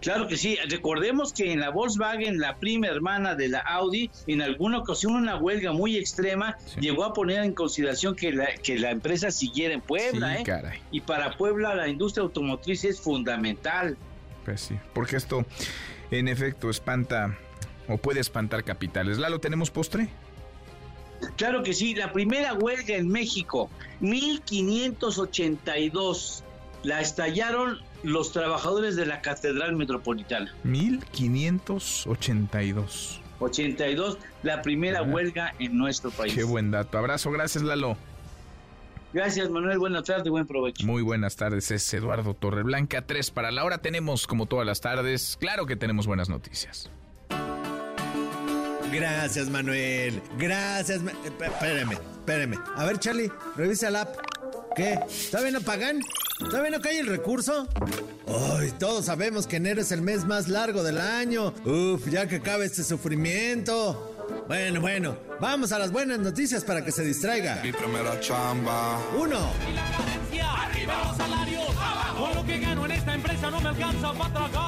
[0.00, 0.56] Claro que sí.
[0.68, 5.36] Recordemos que en la Volkswagen, la prima hermana de la Audi, en alguna ocasión una
[5.36, 9.80] huelga muy extrema llegó a poner en consideración que la, que la empresa siguiera en
[9.80, 10.40] Puebla.
[10.40, 10.80] ¿eh?
[10.90, 13.96] Y para Puebla la industria automotriz es fundamental.
[14.44, 15.44] Pues sí, porque esto
[16.10, 17.36] en efecto espanta
[17.88, 19.16] o puede espantar capitales.
[19.18, 20.10] ¿Lalo, tenemos postre?
[21.36, 23.68] Claro que sí, la primera huelga en México,
[24.00, 26.44] 1582,
[26.84, 30.54] la estallaron los trabajadores de la Catedral Metropolitana.
[30.62, 33.20] 1582.
[33.40, 36.34] 82, la primera huelga en nuestro país.
[36.34, 36.96] Qué buen dato.
[36.98, 37.96] Abrazo, gracias Lalo.
[39.12, 39.78] Gracias, Manuel.
[39.78, 40.86] Buenas tardes, buen provecho.
[40.86, 43.06] Muy buenas tardes, es Eduardo Torreblanca.
[43.06, 43.78] Tres para la hora.
[43.78, 46.90] Tenemos, como todas las tardes, claro que tenemos buenas noticias.
[48.92, 50.22] Gracias, Manuel.
[50.38, 51.00] Gracias.
[51.24, 52.58] Espérame, espérame.
[52.76, 54.16] A ver, Charlie, revisa la app.
[54.74, 54.98] ¿Qué?
[55.30, 56.00] ¿Todavía no pagan?
[56.38, 57.66] ¿Todavía no cae el recurso?
[58.28, 61.52] Ay, todos sabemos que enero es el mes más largo del año.
[61.64, 64.14] Uf, ya que acabe este sufrimiento.
[64.46, 67.60] Bueno, bueno, vamos a las buenas noticias para que se distraiga.
[67.62, 69.00] Mi primera chamba.
[69.18, 69.38] Uno.
[70.40, 71.64] Arriba los salarios.
[72.18, 72.60] Con lo que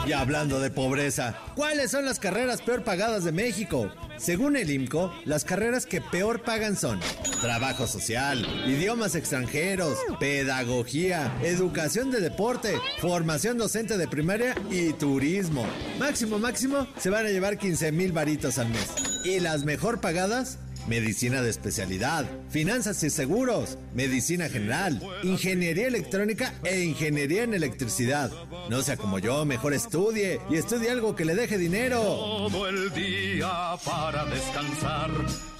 [0.07, 3.91] Y hablando de pobreza, ¿cuáles son las carreras peor pagadas de México?
[4.17, 7.01] Según el IMCO, las carreras que peor pagan son
[7.41, 15.67] trabajo social, idiomas extranjeros, pedagogía, educación de deporte, formación docente de primaria y turismo.
[15.99, 18.91] Máximo, máximo, se van a llevar 15 mil varitos al mes.
[19.25, 20.59] ¿Y las mejor pagadas?
[20.87, 28.31] Medicina de especialidad, finanzas y seguros, medicina general, ingeniería electrónica e ingeniería en electricidad.
[28.69, 32.01] No sea como yo, mejor estudie y estudie algo que le deje dinero.
[32.01, 35.11] Todo el día para descansar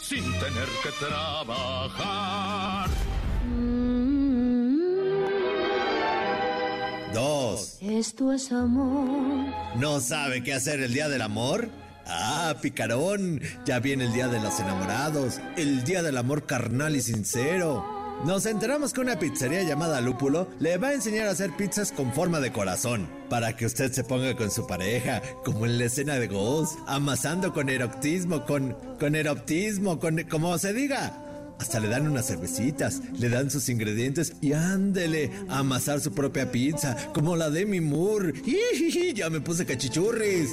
[0.01, 2.91] sin tener que trabajar.
[7.15, 7.79] Dos.
[7.81, 9.53] Esto es amor.
[9.77, 11.69] ¿No sabe qué hacer el día del amor?
[12.07, 17.03] Ah, picarón, ya viene el día de los enamorados, el día del amor carnal y
[17.03, 18.01] sincero.
[18.25, 22.13] Nos enteramos que una pizzería llamada Lúpulo le va a enseñar a hacer pizzas con
[22.13, 26.19] forma de corazón, para que usted se ponga con su pareja, como en la escena
[26.19, 31.17] de Ghost, amasando con erotismo, con, con erotismo, con como se diga.
[31.59, 36.51] Hasta le dan unas cervecitas, le dan sus ingredientes y ándele a amasar su propia
[36.51, 38.35] pizza, como la de mi Moore.
[39.15, 40.51] Ya me puse cachichurris.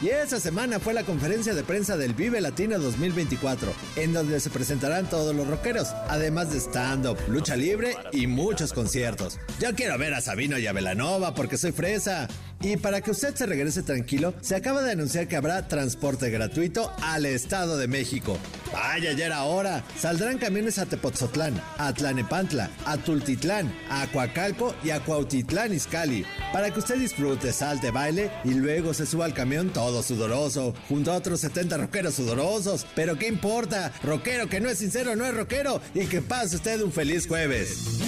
[0.00, 4.48] Y esa semana fue la conferencia de prensa del Vive Latino 2024, en donde se
[4.48, 9.38] presentarán todos los rockeros, además de stand-up, lucha libre y muchos conciertos.
[9.60, 12.26] Yo quiero ver a Sabino y a Velanova porque soy fresa.
[12.62, 16.92] Y para que usted se regrese tranquilo, se acaba de anunciar que habrá transporte gratuito
[17.00, 18.38] al Estado de México.
[18.70, 19.82] Vaya, ya era hora.
[19.98, 26.26] Saldrán camiones a Tepotzotlán, a Tlanepantla, a Tultitlán, a Coacalco y a Cuautitlán Izcalli.
[26.52, 31.12] Para que usted disfrute, salte, baile y luego se suba al camión todo sudoroso, junto
[31.12, 32.86] a otros 70 rockeros sudorosos.
[32.94, 33.90] Pero ¿qué importa?
[34.02, 38.00] Rockero que no es sincero no es rockero y que pase usted un feliz jueves.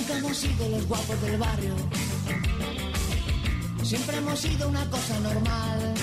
[3.82, 5.94] Siempre hemos sido una cosa normal.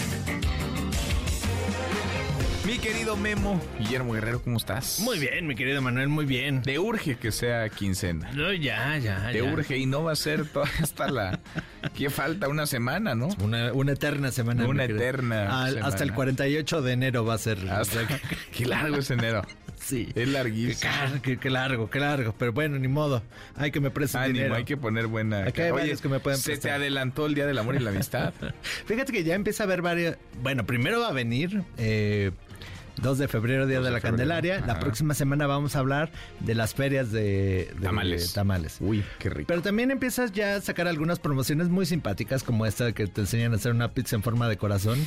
[2.65, 4.99] Mi querido Memo, Guillermo Guerrero, ¿cómo estás?
[4.99, 6.61] Muy bien, mi querido Manuel, muy bien.
[6.61, 8.29] Te urge que sea quincena.
[8.33, 9.29] No, ya, ya.
[9.31, 9.51] Te ya.
[9.51, 11.39] urge y no va a ser toda hasta la...
[11.95, 12.47] ¿Qué falta?
[12.47, 13.29] Una semana, ¿no?
[13.41, 14.67] Una, una eterna semana.
[14.67, 15.87] Una eterna Al- semana.
[15.87, 17.67] Hasta el 48 de enero va a ser.
[17.71, 18.05] Hasta-
[18.55, 19.41] Qué largo es enero.
[19.79, 20.09] Sí.
[20.15, 20.91] Es larguísimo.
[21.23, 22.35] qué- qué largo, qué largo.
[22.37, 23.23] Pero bueno, ni modo.
[23.55, 24.55] Hay que me presten Ánimo, dinero.
[24.55, 25.37] hay que poner buena...
[25.45, 26.71] Hay Oye, que me pueden se te prestar.
[26.73, 28.33] adelantó el Día del Amor y la Amistad.
[28.85, 30.15] Fíjate que ya empieza a haber varios.
[30.41, 31.63] Bueno, primero va a venir.
[31.77, 32.31] eh,
[33.01, 34.63] 2 de febrero, Día 2 de de la febrero, Candelaria.
[34.65, 38.33] La próxima semana vamos a hablar de las ferias de, de Tamales.
[38.33, 38.77] tamales.
[38.79, 39.47] Uy, qué rico.
[39.47, 43.53] Pero también empiezas ya a sacar algunas promociones muy simpáticas, como esta que te enseñan
[43.53, 44.99] a hacer una pizza en forma de corazón.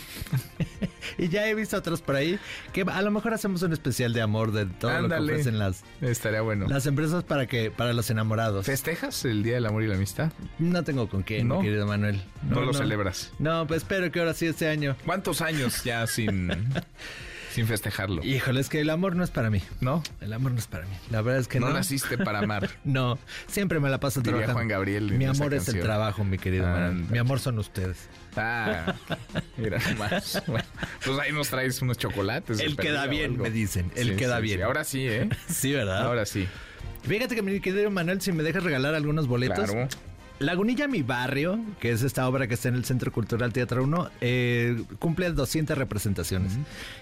[1.19, 2.39] y ya he visto otros por ahí
[2.73, 5.83] que a lo mejor hacemos un especial de amor de todo lo que ofrecen las,
[6.01, 6.67] Estaría bueno.
[6.69, 8.67] las empresas para que para los enamorados.
[8.67, 10.33] ¿Festejas el Día del Amor y la Amistad?
[10.59, 11.59] No tengo con quién, ¿No?
[11.59, 12.23] mi querido Manuel.
[12.49, 13.33] No, lo celebras.
[13.39, 14.97] No, pues espero que ahora sí este año.
[15.05, 16.49] ¿Cuántos años ya sin,
[17.53, 18.25] sin festejarlo?
[18.25, 19.61] Híjole, es que el amor no es para mí.
[19.81, 20.03] ¿No?
[20.21, 20.95] El amor no es para mí.
[21.11, 21.69] La verdad es que no.
[21.69, 22.71] No naciste para amar.
[22.85, 24.55] No, siempre me la paso Diría trabajando.
[24.59, 26.91] Juan Gabriel Mi amor es el trabajo, mi querido Ah.
[26.91, 28.09] Mi amor son ustedes.
[28.37, 28.95] Ah,
[29.57, 30.43] mira nomás.
[30.47, 30.65] Bueno,
[31.05, 32.59] pues ahí nos traes unos chocolates.
[32.59, 33.91] de Él queda bien, me dicen.
[33.95, 34.59] Sí, queda sí, bien.
[34.59, 34.63] sí.
[34.63, 35.29] Ahora sí, ¿eh?
[35.49, 36.03] Sí, ¿verdad?
[36.07, 36.49] Ahora sí.
[37.03, 39.71] Fíjate que mi querido Manuel, si me dejas regalar algunos boletos.
[39.71, 39.89] Claro.
[40.43, 44.11] Lagunilla Mi Barrio, que es esta obra que está en el Centro Cultural Teatro 1,
[44.21, 46.53] eh, cumple 200 representaciones.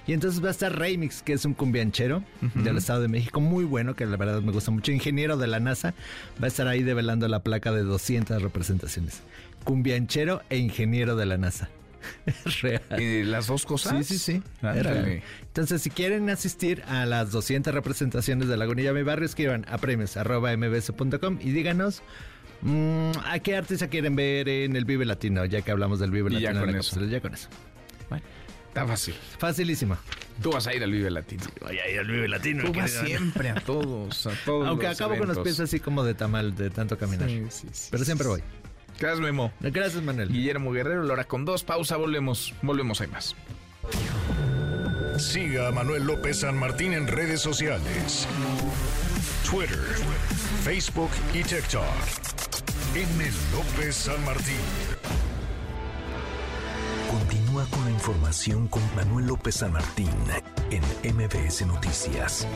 [0.07, 2.23] Y entonces va a estar Remix, que es un cumbianchero
[2.55, 4.93] del Estado de México, muy bueno, que la verdad me gusta mucho.
[4.93, 5.95] Ingeniero de la NASA,
[6.41, 9.23] va a estar ahí develando la placa de 200 representaciones.
[9.65, 11.69] Cumbianchero e ingeniero de la NASA.
[12.63, 12.83] Real.
[12.99, 14.07] ¿Y las dos cosas?
[14.07, 14.43] Sí, sí, sí.
[14.63, 15.23] Es real.
[15.43, 21.39] Entonces, si quieren asistir a las 200 representaciones de Lagunilla Mi Barrio, escriban a premios.mbs.com
[21.43, 22.03] y díganos
[22.63, 26.31] mm, a qué artista quieren ver en el Vive Latino, ya que hablamos del Vive
[26.31, 26.41] Y Latino.
[26.41, 27.05] ya en con la eso.
[27.07, 27.49] Ya con eso.
[28.69, 29.15] Está fácil.
[29.39, 29.97] Facilísimo.
[30.41, 31.43] Tú vas a ir al Vive Latino.
[31.61, 32.65] Vaya, ir al Vive Latino.
[32.65, 36.05] Tú vas siempre a todos, a todos Aunque los acabo con los pies así como
[36.05, 37.29] de tamal, de tanto caminar.
[37.29, 38.43] Sí, sí, sí, Pero siempre voy.
[39.01, 39.53] Gracias, Memo.
[39.61, 40.29] Gracias, Manuel.
[40.31, 41.65] Guillermo Guerrero, la hora con dos.
[41.65, 42.55] Pausa, volvemos.
[42.63, 43.35] Volvemos, hay más.
[45.19, 48.29] Siga a Manuel López San Martín en redes sociales.
[49.51, 49.81] Twitter,
[50.63, 52.50] Facebook y TikTok.
[52.93, 53.07] M.
[53.53, 54.57] López San Martín.
[57.09, 60.11] Continúa con la información con Manuel López San Martín
[60.73, 62.49] en MBS Noticias.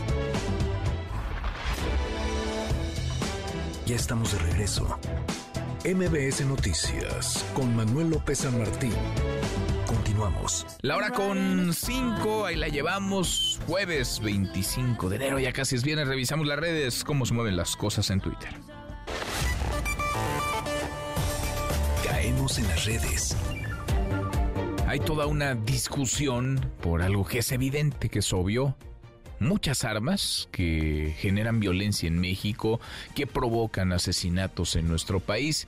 [3.87, 4.99] Ya estamos de regreso.
[5.85, 8.93] MBS Noticias con Manuel López San Martín.
[9.87, 10.67] Continuamos.
[10.81, 13.61] La hora con 5, ahí la llevamos.
[13.69, 16.09] Jueves 25 de enero, ya casi es viernes.
[16.09, 18.74] Revisamos las redes, cómo se mueven las cosas en Twitter.
[22.45, 23.35] En las redes.
[24.87, 28.77] Hay toda una discusión por algo que es evidente, que es obvio.
[29.41, 32.81] Muchas armas que generan violencia en México,
[33.15, 35.67] que provocan asesinatos en nuestro país,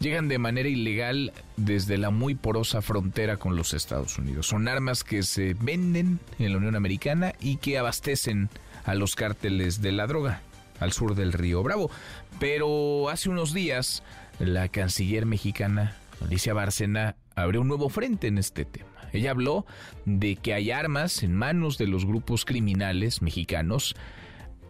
[0.00, 4.48] llegan de manera ilegal desde la muy porosa frontera con los Estados Unidos.
[4.48, 8.50] Son armas que se venden en la Unión Americana y que abastecen
[8.84, 10.42] a los cárteles de la droga
[10.80, 11.92] al sur del río Bravo.
[12.40, 14.02] Pero hace unos días
[14.38, 18.88] la canciller mexicana, Alicia Bárcena, abrió un nuevo frente en este tema.
[19.12, 19.66] Ella habló
[20.04, 23.94] de que hay armas en manos de los grupos criminales mexicanos,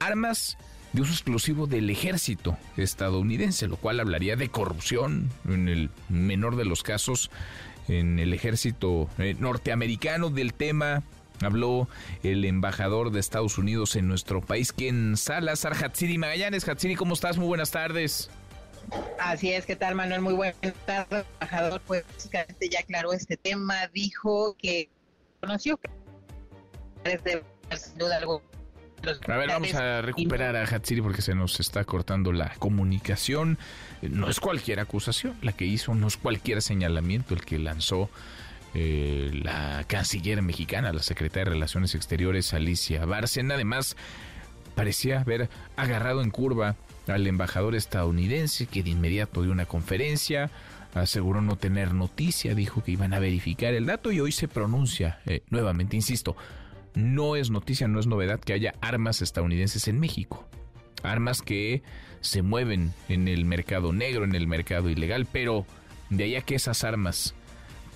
[0.01, 0.59] armas
[0.93, 6.65] de uso exclusivo del ejército estadounidense, lo cual hablaría de corrupción en el menor de
[6.65, 7.31] los casos
[7.89, 11.03] en el ejército eh, norteamericano del tema.
[11.41, 11.89] Habló
[12.23, 16.69] el embajador de Estados Unidos en nuestro país, quien Salazar Hatsiri Magallanes.
[16.69, 17.37] Hatsiri, ¿cómo estás?
[17.37, 18.31] Muy buenas tardes.
[19.19, 20.21] Así es, ¿qué tal Manuel?
[20.21, 20.57] Muy buenas
[20.87, 21.25] tardes.
[21.25, 24.91] El embajador pues básicamente ya aclaró este tema, dijo que
[25.41, 25.91] conoció que
[27.05, 27.43] desde
[27.77, 28.43] sin duda algo
[29.29, 33.59] a ver, vamos a recuperar a Hatsiri porque se nos está cortando la comunicación.
[34.01, 38.11] No es cualquier acusación la que hizo, no es cualquier señalamiento el que lanzó
[38.75, 43.55] eh, la canciller mexicana, la secretaria de Relaciones Exteriores, Alicia Bárcena.
[43.55, 43.97] Además,
[44.75, 46.77] parecía haber agarrado en curva
[47.13, 50.51] al embajador estadounidense que de inmediato dio una conferencia,
[50.95, 55.21] aseguró no tener noticia, dijo que iban a verificar el dato y hoy se pronuncia
[55.27, 56.37] eh, nuevamente, insisto,
[56.95, 60.47] no es noticia, no es novedad que haya armas estadounidenses en México.
[61.03, 61.83] Armas que
[62.21, 65.67] se mueven en el mercado negro, en el mercado ilegal, pero
[66.11, 67.35] de allá que esas armas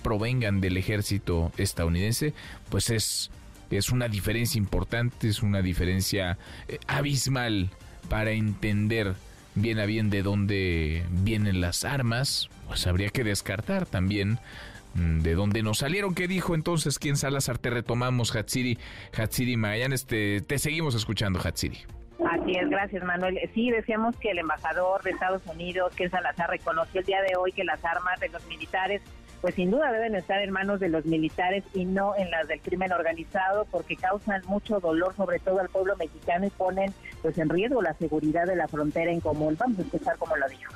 [0.03, 2.33] provengan del ejército estadounidense,
[2.69, 3.29] pues es,
[3.69, 6.37] es una diferencia importante, es una diferencia
[6.67, 7.69] eh, abismal
[8.09, 9.15] para entender
[9.55, 14.39] bien a bien de dónde vienen las armas, pues habría que descartar también
[14.97, 16.15] Mm, de dónde nos salieron.
[16.15, 17.57] ¿Qué dijo entonces quién Salazar?
[17.59, 18.77] Te retomamos, Hatsiri,
[19.15, 20.05] Hatsiri Magallanes.
[20.05, 21.77] Te, te seguimos escuchando, Hatsiri.
[22.25, 23.39] Así es, gracias Manuel.
[23.53, 27.51] Sí, decíamos que el embajador de Estados Unidos, Ken Salazar, reconoció el día de hoy
[27.51, 29.01] que las armas de los militares,
[29.47, 32.59] pues sin duda deben estar en manos de los militares y no en las del
[32.59, 37.47] crimen organizado, porque causan mucho dolor, sobre todo al pueblo mexicano, y ponen pues en
[37.47, 39.55] riesgo la seguridad de la frontera en común.
[39.57, 40.73] Vamos a escuchar cómo lo dijo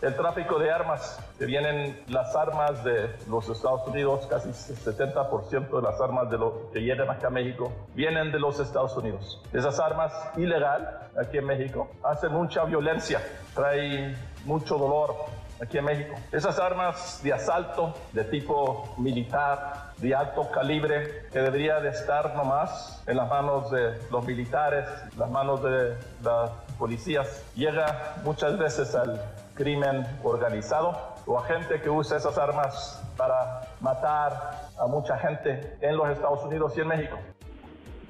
[0.00, 5.82] el tráfico de armas, que vienen las armas de los Estados Unidos, casi 70% de
[5.82, 9.42] las armas de lo que llegan acá a México vienen de los Estados Unidos.
[9.52, 13.20] Esas armas ilegal aquí en México hacen mucha violencia,
[13.54, 15.16] traen mucho dolor
[15.60, 16.14] aquí en México.
[16.32, 23.02] Esas armas de asalto de tipo militar, de alto calibre, que debería de estar nomás
[23.06, 29.20] en las manos de los militares, las manos de las policías, llega muchas veces al
[29.54, 35.96] crimen organizado o a gente que usa esas armas para matar a mucha gente en
[35.96, 37.18] los Estados Unidos y en México.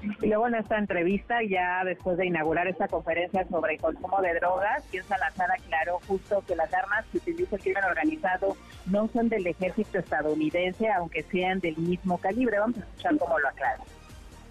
[0.03, 4.35] Y luego en esta entrevista, ya después de inaugurar esta conferencia sobre el consumo de
[4.35, 9.29] drogas, quien Salazar aclaró justo que las armas que utiliza el crimen organizado no son
[9.29, 12.59] del ejército estadounidense, aunque sean del mismo calibre.
[12.59, 13.79] Vamos a escuchar cómo lo aclara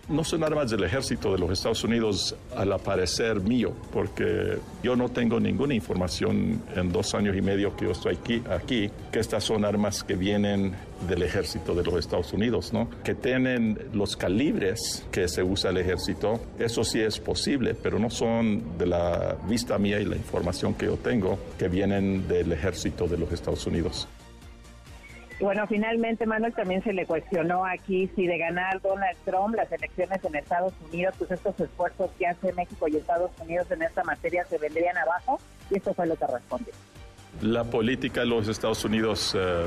[0.10, 5.10] no son armas del ejército de los Estados Unidos al aparecer mío, porque yo no
[5.10, 9.44] tengo ninguna información en dos años y medio que yo estoy aquí, aquí que estas
[9.44, 10.74] son armas que vienen
[11.08, 12.90] del ejército de los Estados Unidos, ¿no?
[13.04, 18.10] Que tienen los calibres que se usa el ejército, eso sí es posible, pero no
[18.10, 23.08] son de la vista mía y la información que yo tengo que vienen del ejército
[23.08, 24.08] de los Estados Unidos.
[25.40, 30.24] Bueno, finalmente, Manuel, también se le cuestionó aquí si de ganar Donald Trump las elecciones
[30.24, 34.46] en Estados Unidos, pues estos esfuerzos que hace México y Estados Unidos en esta materia
[34.46, 36.74] se vendrían abajo, y esto fue lo que respondió.
[37.42, 39.66] La política de los Estados Unidos eh,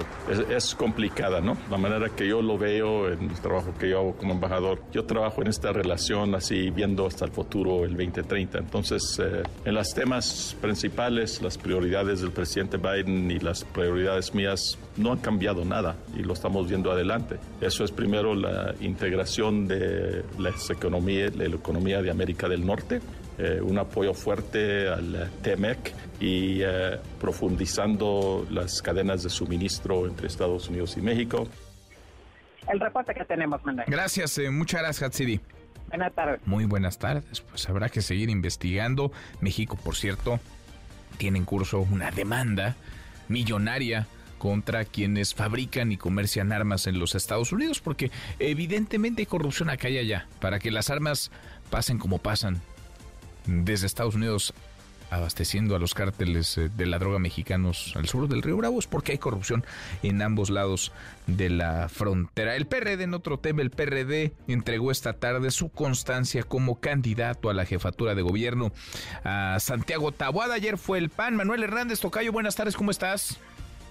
[0.50, 1.56] es, complicada, ¿no?
[1.70, 5.04] La manera que yo lo veo en el trabajo que yo hago como embajador, yo
[5.04, 8.58] trabajo en esta relación así viendo hasta el futuro, el 2030.
[8.58, 14.78] Entonces, eh, en los temas principales, las prioridades del presidente Biden y las prioridades mías
[14.96, 17.36] no han cambiado nada y lo estamos viendo adelante.
[17.60, 23.00] Eso es primero la integración de la economía, la economía de América del Norte,
[23.38, 30.68] eh, un apoyo fuerte al TEMEC y eh, profundizando las cadenas de suministro entre Estados
[30.68, 31.48] Unidos y México.
[32.68, 33.86] El reporte que tenemos, Manuel.
[33.88, 35.40] Gracias, eh, muchas gracias, Hatsidi.
[35.86, 36.40] Buenas tardes.
[36.46, 37.40] Muy buenas tardes.
[37.40, 39.12] Pues habrá que seguir investigando.
[39.40, 40.40] México, por cierto,
[41.16, 42.74] tiene en curso una demanda
[43.28, 44.08] millonaria
[44.38, 48.10] contra quienes fabrican y comercian armas en los Estados Unidos, porque
[48.40, 51.30] evidentemente hay corrupción acá y allá, para que las armas
[51.70, 52.60] pasen como pasan
[53.48, 54.54] desde Estados Unidos
[55.10, 58.86] abasteciendo a los cárteles eh, de la droga mexicanos al sur del río Bravo es
[58.86, 59.64] porque hay corrupción
[60.02, 60.92] en ambos lados
[61.26, 62.56] de la frontera.
[62.56, 67.54] El PRD, en otro tema, el PRD entregó esta tarde su constancia como candidato a
[67.54, 68.70] la jefatura de gobierno
[69.24, 70.54] a Santiago Tabuada.
[70.54, 71.36] Ayer fue el PAN.
[71.36, 73.40] Manuel Hernández Tocayo, buenas tardes, ¿cómo estás?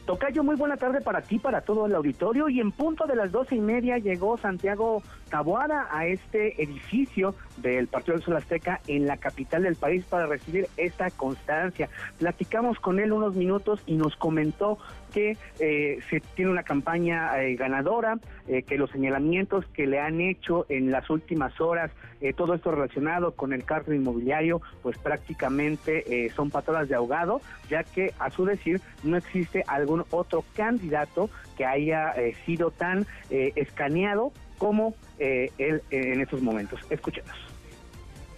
[0.06, 2.48] Tocayo, muy buena tarde para ti, para todo el auditorio.
[2.48, 7.88] Y en punto de las doce y media llegó Santiago Taboada a este edificio del
[7.88, 11.90] Partido del Sol Azteca en la capital del país para recibir esta constancia.
[12.20, 14.78] Platicamos con él unos minutos y nos comentó
[15.14, 20.22] que eh, se tiene una campaña eh, ganadora, eh, que los señalamientos que le han
[20.22, 26.26] hecho en las últimas horas eh, todo esto relacionado con el cargo inmobiliario, pues prácticamente
[26.26, 31.30] eh, son patadas de ahogado, ya que a su decir no existe algún otro candidato
[31.58, 32.14] que haya
[32.46, 36.80] sido tan escaneado como eh, él eh, en estos momentos.
[36.90, 37.32] Escuchemos.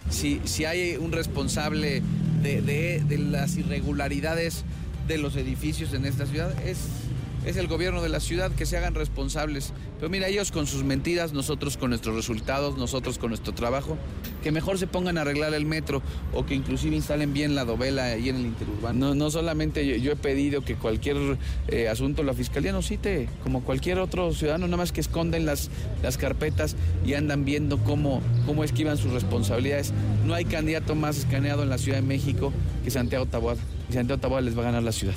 [0.08, 2.02] si, si hay un responsable
[2.42, 4.64] de, de- de las irregularidades
[5.06, 6.78] de los edificios en esta ciudad, es,
[7.44, 9.72] es el gobierno de la ciudad que se hagan responsables.
[9.98, 13.96] Pero mira, ellos con sus mentiras, nosotros con nuestros resultados, nosotros con nuestro trabajo,
[14.42, 18.04] que mejor se pongan a arreglar el metro o que inclusive instalen bien la dovela
[18.04, 19.08] ahí en el interurbano.
[19.08, 21.16] No, no solamente yo, he pedido que cualquier
[21.68, 25.70] eh, asunto la fiscalía nos cite, como cualquier otro ciudadano, nada más que esconden las,
[26.02, 29.92] las carpetas y andan viendo cómo, cómo esquivan sus responsabilidades.
[30.26, 32.52] No hay candidato más escaneado en la Ciudad de México
[32.84, 33.60] que Santiago Taboada.
[33.88, 35.14] Y Santiago Taboada les va a ganar la ciudad.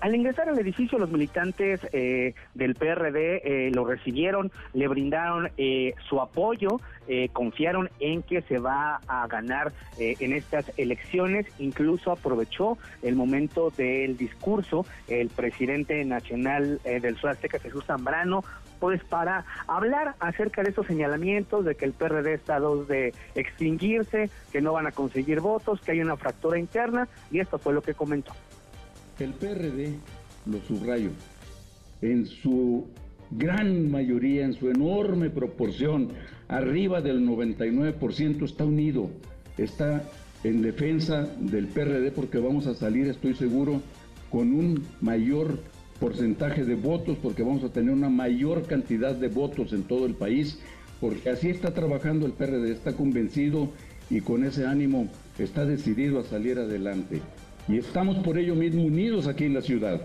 [0.00, 5.94] Al ingresar al edificio, los militantes eh, del PRD eh, lo recibieron, le brindaron eh,
[6.08, 11.46] su apoyo, eh, confiaron en que se va a ganar eh, en estas elecciones.
[11.58, 18.44] Incluso aprovechó el momento del discurso el presidente nacional eh, del Sur Azteca, Jesús Zambrano,
[18.78, 23.12] pues para hablar acerca de estos señalamientos de que el PRD está a dos de
[23.34, 27.72] extinguirse, que no van a conseguir votos, que hay una fractura interna, y esto fue
[27.72, 28.32] lo que comentó.
[29.18, 29.94] El PRD,
[30.46, 31.10] lo subrayo,
[32.02, 32.86] en su
[33.32, 36.10] gran mayoría, en su enorme proporción,
[36.46, 39.10] arriba del 99% está unido,
[39.56, 40.04] está
[40.44, 43.82] en defensa del PRD porque vamos a salir, estoy seguro,
[44.30, 45.58] con un mayor
[45.98, 50.14] porcentaje de votos, porque vamos a tener una mayor cantidad de votos en todo el
[50.14, 50.60] país,
[51.00, 53.68] porque así está trabajando el PRD, está convencido
[54.10, 55.08] y con ese ánimo
[55.40, 57.20] está decidido a salir adelante.
[57.68, 60.00] Y estamos por ello mismo unidos aquí en la ciudad.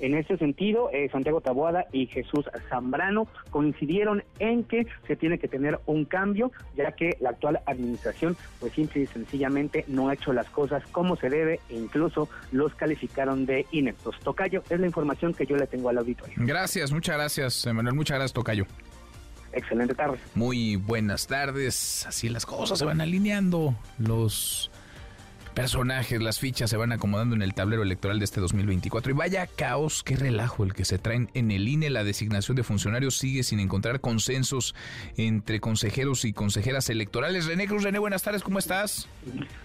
[0.00, 5.48] En ese sentido, eh, Santiago Taboada y Jesús Zambrano coincidieron en que se tiene que
[5.48, 10.32] tener un cambio, ya que la actual administración, pues simple y sencillamente no ha hecho
[10.32, 14.18] las cosas como se debe e incluso los calificaron de ineptos.
[14.20, 16.34] Tocayo, es la información que yo le tengo al auditorio.
[16.36, 17.96] Gracias, muchas gracias, Manuel.
[17.96, 18.66] Muchas gracias, Tocayo.
[19.52, 20.18] Excelente tarde.
[20.34, 22.06] Muy buenas tardes.
[22.06, 23.74] Así las cosas se van alineando.
[23.98, 24.70] Los
[25.48, 29.12] personajes, las fichas se van acomodando en el tablero electoral de este 2024.
[29.12, 31.90] Y vaya caos, qué relajo el que se traen en el INE.
[31.90, 34.74] La designación de funcionarios sigue sin encontrar consensos
[35.16, 37.46] entre consejeros y consejeras electorales.
[37.46, 39.08] René Cruz, René, buenas tardes, ¿cómo estás?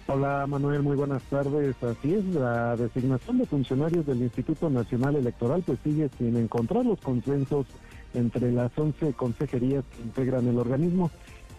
[0.06, 1.76] Hola Manuel, muy buenas tardes.
[1.82, 7.00] Así es, la designación de funcionarios del Instituto Nacional Electoral pues sigue sin encontrar los
[7.00, 7.66] consensos
[8.14, 11.10] entre las 11 consejerías que integran el organismo.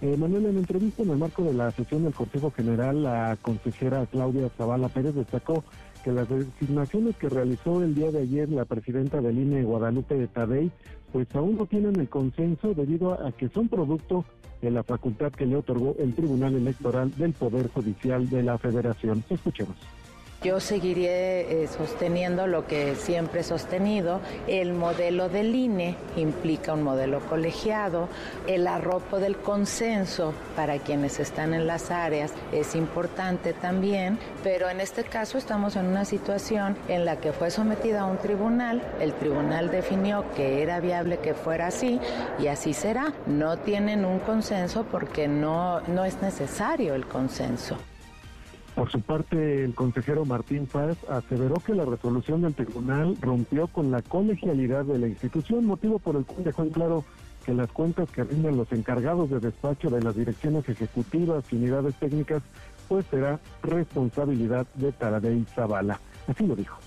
[0.01, 4.05] Eh, Manuel, en entrevista en el marco de la sesión del Consejo General, la consejera
[4.07, 5.63] Claudia Zavala Pérez destacó
[6.03, 10.69] que las designaciones que realizó el día de ayer la presidenta del INE, Guadalupe Tadei,
[11.13, 14.25] pues aún no tienen el consenso debido a que son producto
[14.61, 19.23] de la facultad que le otorgó el Tribunal Electoral del Poder Judicial de la Federación.
[19.29, 19.77] Escuchemos.
[20.45, 24.21] Yo seguiré eh, sosteniendo lo que siempre he sostenido.
[24.45, 28.09] El modelo del INE implica un modelo colegiado.
[28.45, 34.81] El arropo del consenso para quienes están en las áreas es importante también, pero en
[34.81, 38.83] este caso estamos en una situación en la que fue sometida a un tribunal.
[38.99, 41.99] El tribunal definió que era viable que fuera así
[42.37, 43.15] y así será.
[43.25, 47.79] No tienen un consenso porque no, no es necesario el consenso.
[48.75, 53.89] Por su parte, el consejero Martín Paz aseveró que la resolución del tribunal rompió con
[53.89, 57.05] la colegialidad de la institución, motivo por el cual dejó en claro
[57.45, 61.95] que las cuentas que rinden los encargados de despacho de las direcciones ejecutivas y unidades
[61.95, 62.43] técnicas,
[62.89, 66.01] pues será responsabilidad de Taradei Zavala.
[66.27, 66.77] Así lo dijo.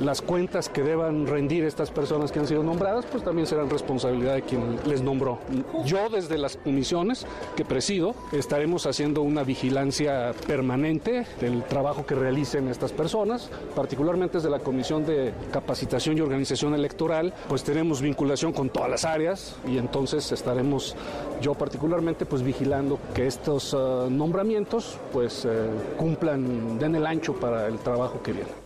[0.00, 4.34] Las cuentas que deban rendir estas personas que han sido nombradas, pues también serán responsabilidad
[4.34, 5.38] de quien les nombró.
[5.84, 12.68] Yo desde las comisiones que presido estaremos haciendo una vigilancia permanente del trabajo que realicen
[12.68, 18.70] estas personas, particularmente desde la Comisión de Capacitación y Organización Electoral, pues tenemos vinculación con
[18.70, 20.96] todas las áreas y entonces estaremos
[21.42, 27.66] yo particularmente pues vigilando que estos uh, nombramientos pues eh, cumplan, den el ancho para
[27.66, 28.59] el trabajo que viene.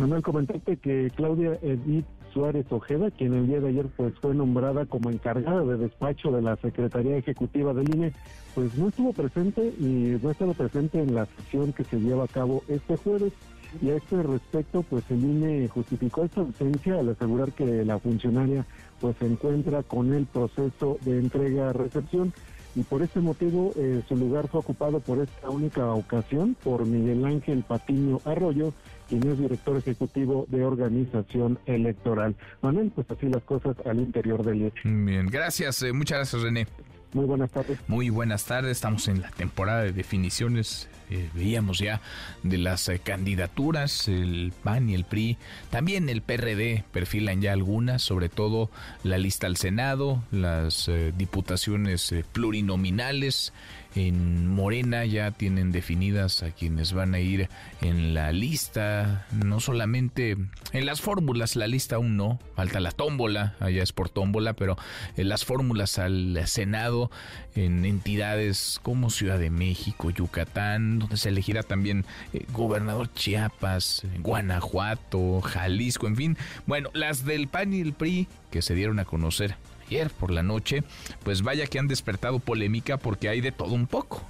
[0.00, 4.86] Manuel, comentarte que Claudia Edith Suárez Ojeda, quien el día de ayer pues fue nombrada
[4.86, 8.12] como encargada de despacho de la Secretaría Ejecutiva del INE,
[8.54, 12.28] pues no estuvo presente y no estaba presente en la sesión que se lleva a
[12.28, 13.34] cabo este jueves.
[13.82, 18.66] Y a este respecto, pues el INE justificó esta ausencia al asegurar que la funcionaria
[19.00, 22.32] pues se encuentra con el proceso de entrega-recepción
[22.76, 27.24] y por este motivo eh, su lugar fue ocupado por esta única ocasión por Miguel
[27.24, 28.72] Ángel Patiño Arroyo,
[29.10, 32.34] quien es director ejecutivo de organización electoral.
[32.62, 34.82] Manuel, pues así las cosas al interior del hecho.
[34.84, 36.66] Bien, gracias, eh, muchas gracias René.
[37.12, 37.78] Muy buenas tardes.
[37.88, 40.88] Muy buenas tardes, estamos en la temporada de definiciones.
[41.10, 42.00] Eh, veíamos ya
[42.44, 45.38] de las eh, candidaturas, el PAN y el PRI,
[45.70, 48.70] también el PRD perfilan ya algunas, sobre todo
[49.02, 53.52] la lista al Senado, las eh, diputaciones plurinominales,
[53.94, 57.48] en Morena ya tienen definidas a quienes van a ir
[57.80, 60.36] en la lista, no solamente
[60.72, 64.76] en las fórmulas, la lista aún no, falta la tómbola, allá es por tómbola, pero
[65.16, 67.10] en las fórmulas al Senado,
[67.54, 75.40] en entidades como Ciudad de México, Yucatán, donde se elegirá también eh, gobernador Chiapas, Guanajuato,
[75.40, 76.36] Jalisco, en fin,
[76.66, 79.56] bueno, las del PAN y el PRI que se dieron a conocer
[79.86, 80.84] ayer por la noche,
[81.24, 84.22] pues vaya que han despertado polémica porque hay de todo un poco.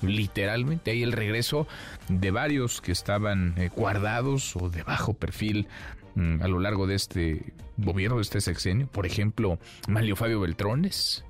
[0.00, 1.66] Literalmente hay el regreso
[2.08, 5.66] de varios que estaban eh, guardados o de bajo perfil
[6.14, 8.86] mm, a lo largo de este gobierno, de este sexenio.
[8.86, 9.58] Por ejemplo,
[9.88, 11.24] Manlio Fabio Beltrones,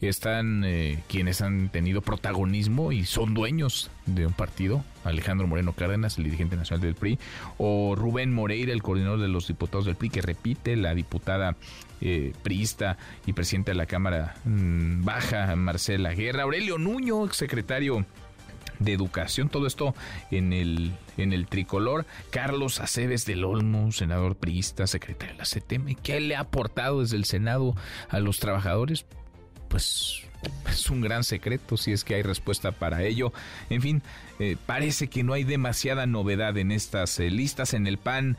[0.00, 6.18] están eh, quienes han tenido protagonismo y son dueños de un partido, Alejandro Moreno Cárdenas,
[6.18, 7.18] el dirigente nacional del PRI,
[7.58, 11.56] o Rubén Moreira, el coordinador de los diputados del PRI, que repite, la diputada
[12.00, 18.04] eh, priista y presidente de la Cámara mm, Baja, Marcela Guerra, Aurelio Nuño, exsecretario
[18.78, 19.94] de Educación, todo esto
[20.30, 22.04] en el, en el tricolor.
[22.30, 27.16] Carlos Aceves del Olmo, senador priista, secretario de la CTM, ¿qué le ha aportado desde
[27.16, 27.74] el Senado
[28.08, 29.06] a los trabajadores?
[29.76, 30.22] Pues
[30.70, 33.34] es un gran secreto si es que hay respuesta para ello.
[33.68, 34.02] En fin,
[34.38, 37.74] eh, parece que no hay demasiada novedad en estas eh, listas.
[37.74, 38.38] En el PAN,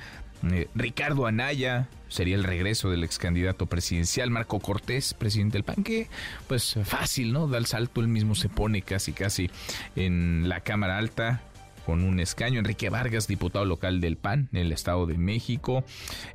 [0.52, 4.32] eh, Ricardo Anaya sería el regreso del ex candidato presidencial.
[4.32, 6.08] Marco Cortés, presidente del PAN, que
[6.48, 7.48] pues fácil, ¿no?
[7.48, 9.52] Da el salto, él mismo se pone casi casi
[9.96, 11.44] en la Cámara Alta
[11.86, 12.58] con un escaño.
[12.58, 15.84] Enrique Vargas, diputado local del PAN en el Estado de México.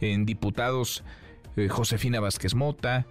[0.01, 1.03] En diputados,
[1.69, 3.05] Josefina Vázquez Mota.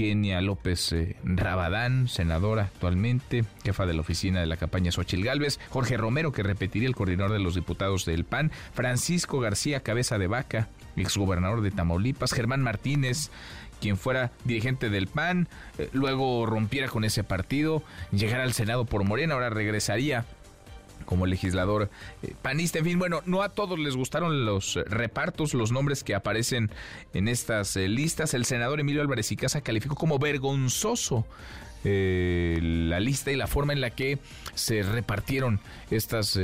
[0.00, 5.60] Kenia López eh, Rabadán, senadora actualmente, jefa de la oficina de la campaña Xochil Gálvez,
[5.68, 10.26] Jorge Romero, que repetiría el coordinador de los diputados del PAN, Francisco García Cabeza de
[10.26, 13.30] Vaca, exgobernador de Tamaulipas, Germán Martínez,
[13.78, 19.04] quien fuera dirigente del PAN, eh, luego rompiera con ese partido, llegara al Senado por
[19.04, 20.24] Morena, ahora regresaría
[21.10, 21.90] como legislador
[22.22, 22.78] eh, panista.
[22.78, 26.70] En fin, bueno, no a todos les gustaron los repartos, los nombres que aparecen
[27.12, 28.32] en estas eh, listas.
[28.32, 31.26] El senador Emilio Álvarez y Casa calificó como vergonzoso
[31.82, 34.20] eh, la lista y la forma en la que
[34.54, 35.58] se repartieron
[35.90, 36.38] estas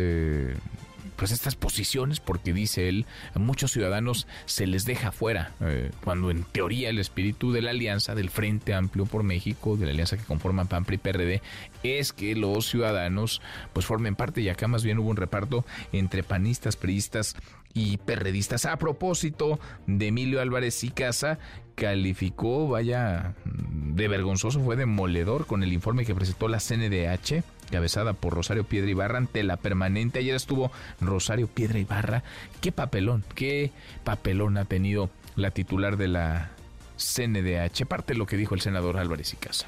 [1.16, 6.30] pues estas posiciones porque dice él a muchos ciudadanos se les deja fuera eh, cuando
[6.30, 10.16] en teoría el espíritu de la alianza del Frente Amplio por México de la alianza
[10.16, 11.42] que conforman PAN y PRD
[11.82, 13.40] es que los ciudadanos
[13.72, 17.36] pues formen parte y acá más bien hubo un reparto entre panistas, priistas
[17.76, 18.64] y perredistas.
[18.64, 21.38] A propósito de Emilio Álvarez y Casa,
[21.74, 28.34] calificó, vaya, de vergonzoso, fue demoledor con el informe que presentó la CNDH, cabezada por
[28.34, 30.18] Rosario Piedra Ibarra ante la permanente.
[30.18, 30.70] Ayer estuvo
[31.00, 32.22] Rosario Piedra Ibarra.
[32.60, 33.72] Qué papelón, qué
[34.04, 36.50] papelón ha tenido la titular de la
[36.96, 37.86] CNDH.
[37.86, 39.66] Parte lo que dijo el senador Álvarez y Casa.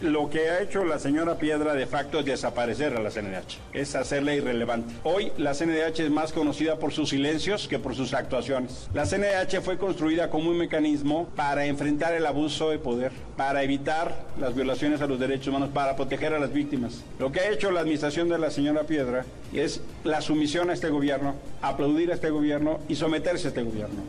[0.00, 3.96] Lo que ha hecho la señora Piedra de facto es desaparecer a la CNDH, es
[3.96, 4.94] hacerla irrelevante.
[5.02, 8.88] Hoy la CNDH es más conocida por sus silencios que por sus actuaciones.
[8.94, 14.24] La CNDH fue construida como un mecanismo para enfrentar el abuso de poder, para evitar
[14.38, 17.02] las violaciones a los derechos humanos, para proteger a las víctimas.
[17.18, 20.90] Lo que ha hecho la administración de la señora Piedra es la sumisión a este
[20.90, 24.04] gobierno, aplaudir a este gobierno y someterse a este gobierno.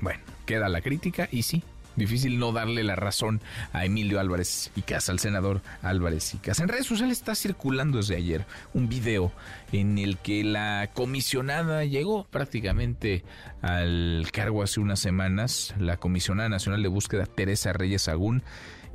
[0.00, 1.62] Bueno, queda la crítica y sí,
[1.96, 3.40] difícil no darle la razón
[3.72, 6.62] a Emilio Álvarez y Casa, al senador Álvarez y Casa.
[6.62, 9.32] En redes sociales está circulando desde ayer un video
[9.72, 13.24] en el que la comisionada llegó prácticamente
[13.62, 18.42] al cargo hace unas semanas, la comisionada nacional de búsqueda Teresa Reyes Agún.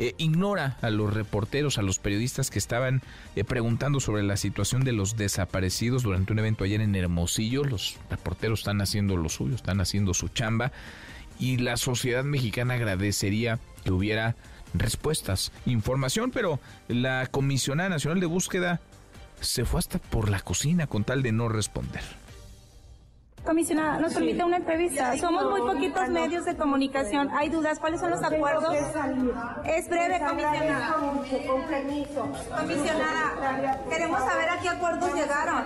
[0.01, 3.01] Eh, ignora a los reporteros, a los periodistas que estaban
[3.35, 7.65] eh, preguntando sobre la situación de los desaparecidos durante un evento ayer en Hermosillo.
[7.65, 10.71] Los reporteros están haciendo lo suyo, están haciendo su chamba
[11.39, 14.35] y la sociedad mexicana agradecería que hubiera
[14.73, 18.81] respuestas, información, pero la Comisionada Nacional de Búsqueda
[19.41, 22.03] se fue hasta por la cocina con tal de no responder.
[23.45, 25.17] Comisionada, nos permite una entrevista.
[25.17, 27.29] Somos muy poquitos medios de comunicación.
[27.33, 27.79] Hay dudas.
[27.79, 28.75] ¿Cuáles son los acuerdos?
[29.65, 30.95] Es breve, comisionada.
[32.57, 35.63] Comisionada, queremos saber a qué acuerdos llegaron.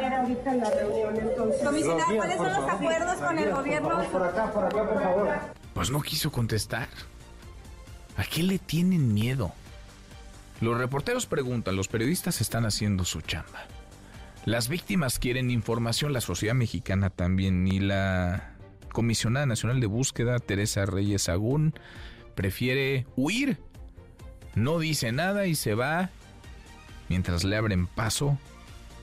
[1.64, 4.04] Comisionada, ¿cuáles son los acuerdos con el gobierno?
[4.12, 5.63] Por acá, por acá, por favor.
[5.74, 6.90] Pues no quiso contestar.
[8.18, 9.54] ¿A qué le tienen miedo?
[10.62, 13.66] Los reporteros preguntan, los periodistas están haciendo su chamba.
[14.46, 18.56] Las víctimas quieren información, la sociedad mexicana también, y la
[18.92, 21.74] comisionada nacional de búsqueda, Teresa Reyes Agún,
[22.36, 23.58] prefiere huir
[24.56, 26.10] no dice nada y se va
[27.10, 28.38] mientras le abren paso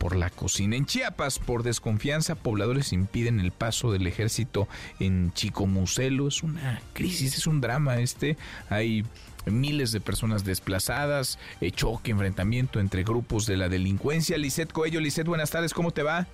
[0.01, 0.77] por la cocina.
[0.77, 4.67] En Chiapas, por desconfianza, pobladores impiden el paso del ejército
[4.99, 6.27] en Chicomucelo.
[6.27, 8.39] Es una crisis, es un drama este.
[8.71, 9.05] Hay
[9.45, 14.39] miles de personas desplazadas, eh, choque, enfrentamiento entre grupos de la delincuencia.
[14.39, 16.27] Lisette Coello, Lisette, buenas tardes, ¿cómo te va?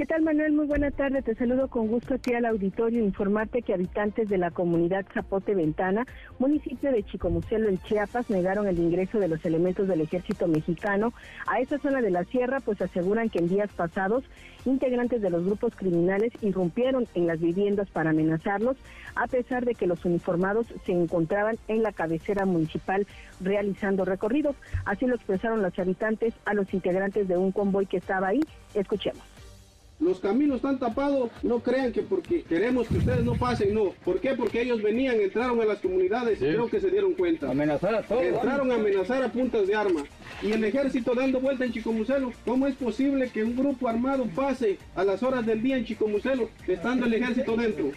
[0.00, 0.54] ¿Qué tal, Manuel?
[0.54, 1.20] Muy buena tarde.
[1.20, 3.04] Te saludo con gusto aquí al auditorio.
[3.04, 6.06] Informarte que habitantes de la comunidad Zapote Ventana,
[6.38, 11.12] municipio de Chicomucelo, en Chiapas, negaron el ingreso de los elementos del ejército mexicano
[11.46, 14.24] a esa zona de la sierra, pues aseguran que en días pasados
[14.64, 18.78] integrantes de los grupos criminales irrumpieron en las viviendas para amenazarlos,
[19.16, 23.06] a pesar de que los uniformados se encontraban en la cabecera municipal
[23.42, 24.56] realizando recorridos.
[24.86, 28.40] Así lo expresaron los habitantes a los integrantes de un convoy que estaba ahí.
[28.72, 29.39] Escuchemos.
[30.00, 33.90] Los caminos están tapados, no crean que porque queremos que ustedes no pasen, no.
[34.04, 34.30] ¿Por qué?
[34.30, 37.50] Porque ellos venían, entraron a las comunidades y creo que se dieron cuenta.
[37.50, 38.22] Amenazar a todos.
[38.22, 40.04] Entraron a amenazar a puntas de armas.
[40.42, 42.32] Y el ejército dando vuelta en Chicomucelo.
[42.46, 46.48] ¿Cómo es posible que un grupo armado pase a las horas del día en Chicomucelo,
[46.66, 47.90] estando el ejército dentro?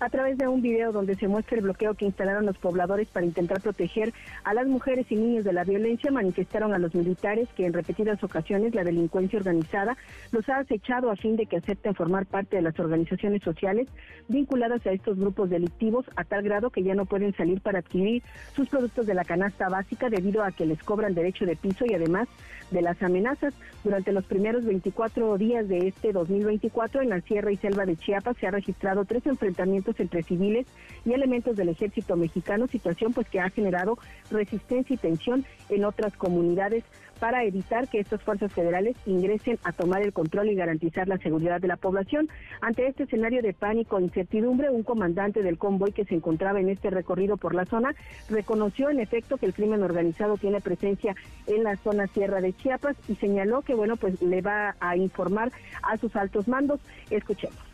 [0.00, 3.24] A través de un video donde se muestra el bloqueo que instalaron los pobladores para
[3.24, 4.12] intentar proteger
[4.44, 8.22] a las mujeres y niños de la violencia, manifestaron a los militares que en repetidas
[8.22, 9.96] ocasiones la delincuencia organizada
[10.32, 13.88] los ha acechado a fin de que acepten formar parte de las organizaciones sociales
[14.28, 18.22] vinculadas a estos grupos delictivos a tal grado que ya no pueden salir para adquirir
[18.54, 21.94] sus productos de la canasta básica debido a que les cobran derecho de piso y
[21.94, 22.28] además
[22.70, 23.54] de las amenazas.
[23.84, 28.36] Durante los primeros 24 días de este 2024 en la Sierra y Selva de Chiapas
[28.38, 30.66] se ha registrado tres enfrentamientos entre civiles
[31.04, 33.98] y elementos del ejército mexicano, situación pues que ha generado
[34.30, 36.84] resistencia y tensión en otras comunidades
[37.18, 41.60] para evitar que estas fuerzas federales ingresen a tomar el control y garantizar la seguridad
[41.60, 42.28] de la población.
[42.60, 46.68] Ante este escenario de pánico e incertidumbre, un comandante del convoy que se encontraba en
[46.68, 47.94] este recorrido por la zona
[48.28, 51.14] reconoció en efecto que el crimen organizado tiene presencia
[51.46, 55.52] en la zona sierra de Chiapas y señaló que bueno, pues le va a informar
[55.82, 56.80] a sus altos mandos.
[57.10, 57.65] Escuchemos.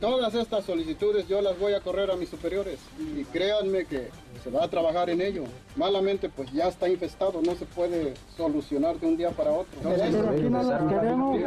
[0.00, 4.10] Todas estas solicitudes yo las voy a correr a mis superiores y créanme que
[4.44, 5.42] se va a trabajar en ello.
[5.74, 9.72] Malamente pues ya está infestado, no se puede solucionar de un día para otro.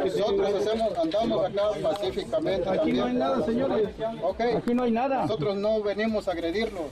[0.04, 2.68] Nosotros hacemos, andamos acá pacíficamente.
[2.68, 3.88] Aquí no hay nada, señores.
[4.58, 5.22] Aquí no hay nada.
[5.22, 6.90] Nosotros no venimos a agredirlos.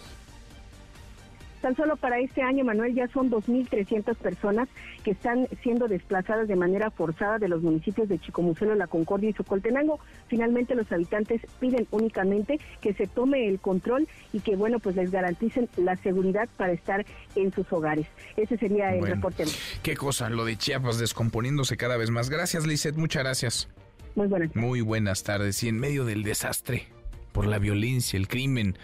[1.60, 4.68] Tan solo para este año, Manuel, ya son 2.300 personas
[5.04, 9.32] que están siendo desplazadas de manera forzada de los municipios de Chicomucelo, La Concordia y
[9.34, 10.00] Socoltenango.
[10.28, 15.10] Finalmente, los habitantes piden únicamente que se tome el control y que, bueno, pues les
[15.10, 17.04] garanticen la seguridad para estar
[17.34, 18.06] en sus hogares.
[18.36, 19.44] Ese sería el reporte.
[19.82, 22.30] Qué cosa, lo de Chiapas descomponiéndose cada vez más.
[22.30, 23.68] Gracias, Lizeth, muchas gracias.
[24.14, 24.56] Muy buenas.
[24.56, 25.62] Muy buenas tardes.
[25.62, 26.86] Y en medio del desastre,
[27.32, 28.76] por la violencia, el crimen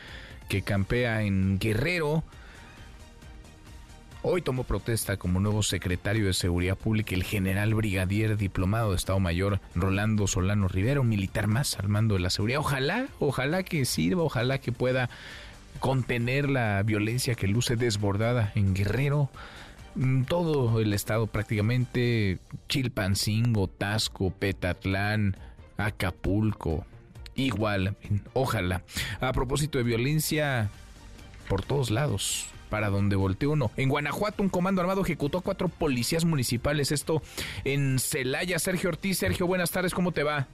[0.49, 2.23] que campea en Guerrero,
[4.23, 9.21] Hoy tomó protesta como nuevo secretario de Seguridad Pública el general brigadier diplomado de Estado
[9.21, 12.59] Mayor Rolando Solano Rivera, un militar más al mando de la seguridad.
[12.59, 15.11] Ojalá, ojalá que sirva, ojalá que pueda
[15.79, 19.31] contener la violencia que luce desbordada en Guerrero.
[19.95, 22.39] Mm, todo el estado prácticamente,
[22.69, 25.37] Chilpancingo, Tasco, Petatlán,
[25.77, 26.85] Acapulco,
[27.37, 27.97] igual,
[28.33, 28.83] ojalá.
[29.21, 30.69] A propósito de violencia,
[31.49, 33.71] por todos lados, para donde volteó uno.
[33.77, 36.93] En Guanajuato, un comando armado ejecutó a cuatro policías municipales.
[36.93, 37.23] Esto
[37.65, 38.59] en Celaya.
[38.59, 39.19] Sergio Ortiz.
[39.19, 40.49] Sergio, buenas tardes, ¿cómo te va?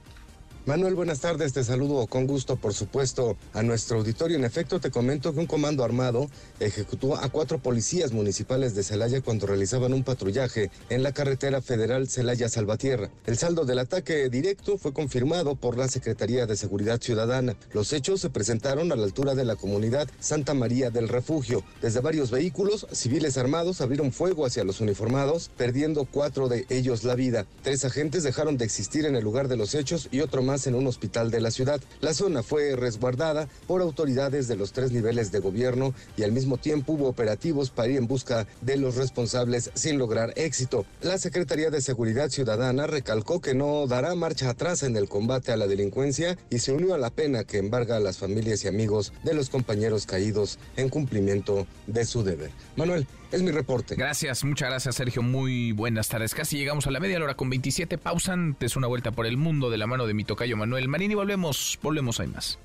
[0.65, 1.51] Manuel, buenas tardes.
[1.51, 4.37] Te saludo con gusto, por supuesto, a nuestro auditorio.
[4.37, 6.29] En efecto, te comento que un comando armado
[6.61, 12.07] ejecutó a cuatro policías municipales de Celaya cuando realizaban un patrullaje en la carretera federal
[12.07, 13.09] Celaya-Salvatierra.
[13.25, 17.57] El saldo del ataque directo fue confirmado por la Secretaría de Seguridad Ciudadana.
[17.73, 21.61] Los hechos se presentaron a la altura de la comunidad Santa María del Refugio.
[21.81, 27.15] Desde varios vehículos, civiles armados abrieron fuego hacia los uniformados, perdiendo cuatro de ellos la
[27.15, 27.47] vida.
[27.63, 30.75] Tres agentes dejaron de existir en el lugar de los hechos y otro más en
[30.75, 31.81] un hospital de la ciudad.
[31.99, 36.57] La zona fue resguardada por autoridades de los tres niveles de gobierno y al mismo
[36.57, 40.85] tiempo hubo operativos para ir en busca de los responsables sin lograr éxito.
[41.01, 45.57] La Secretaría de Seguridad Ciudadana recalcó que no dará marcha atrás en el combate a
[45.57, 49.13] la delincuencia y se unió a la pena que embarga a las familias y amigos
[49.23, 52.51] de los compañeros caídos en cumplimiento de su deber.
[52.75, 53.95] Manuel, es mi reporte.
[53.95, 55.21] Gracias, muchas gracias Sergio.
[55.21, 56.35] Muy buenas tardes.
[56.35, 57.97] Casi llegamos a la media hora con 27.
[57.97, 58.55] Pausan.
[58.59, 61.15] Es una vuelta por el mundo de la mano de mi tocayo Manuel Marín y
[61.15, 62.59] volvemos, volvemos, hay más.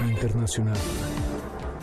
[0.00, 0.76] Internacional.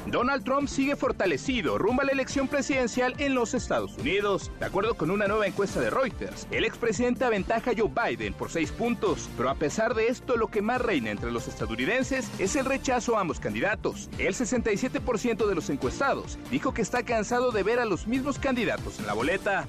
[0.07, 4.51] Donald Trump sigue fortalecido rumbo a la elección presidencial en los Estados Unidos.
[4.59, 8.51] De acuerdo con una nueva encuesta de Reuters, el expresidente aventaja a Joe Biden por
[8.51, 12.55] seis puntos, pero a pesar de esto, lo que más reina entre los estadounidenses es
[12.55, 14.09] el rechazo a ambos candidatos.
[14.17, 18.99] El 67% de los encuestados dijo que está cansado de ver a los mismos candidatos
[18.99, 19.67] en la boleta.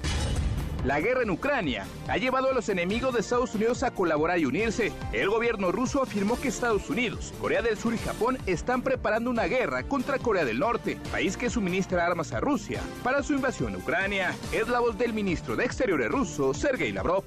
[0.85, 4.45] La guerra en Ucrania ha llevado a los enemigos de Estados Unidos a colaborar y
[4.45, 4.91] unirse.
[5.13, 9.45] El gobierno ruso afirmó que Estados Unidos, Corea del Sur y Japón están preparando una
[9.45, 13.79] guerra contra Corea del Norte, país que suministra armas a Rusia para su invasión a
[13.79, 14.35] Ucrania.
[14.51, 17.23] Es la voz del ministro de Exteriores ruso, Sergei Lavrov.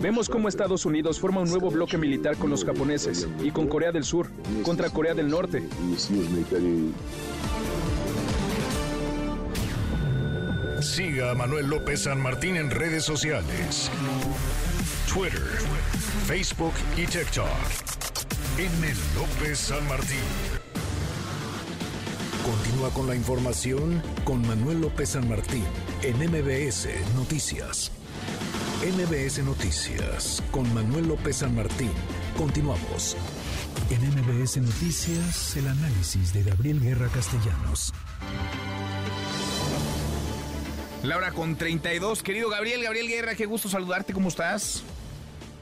[0.00, 3.92] Vemos cómo Estados Unidos forma un nuevo bloque militar con los japoneses y con Corea
[3.92, 4.30] del Sur
[4.62, 5.62] contra Corea del Norte.
[10.84, 13.90] Siga a Manuel López San Martín en redes sociales.
[15.12, 15.40] Twitter,
[16.26, 17.48] Facebook y TikTok.
[18.58, 18.94] M.
[19.16, 20.18] López San Martín.
[22.44, 25.64] Continúa con la información con Manuel López San Martín
[26.02, 27.90] en MBS Noticias.
[28.84, 31.90] MBS Noticias con Manuel López San Martín.
[32.36, 33.16] Continuamos.
[33.88, 37.92] En MBS Noticias, el análisis de Gabriel Guerra Castellanos.
[41.04, 42.22] Laura con 32.
[42.22, 44.14] Querido Gabriel, Gabriel Guerra, qué gusto saludarte.
[44.14, 44.82] ¿Cómo estás?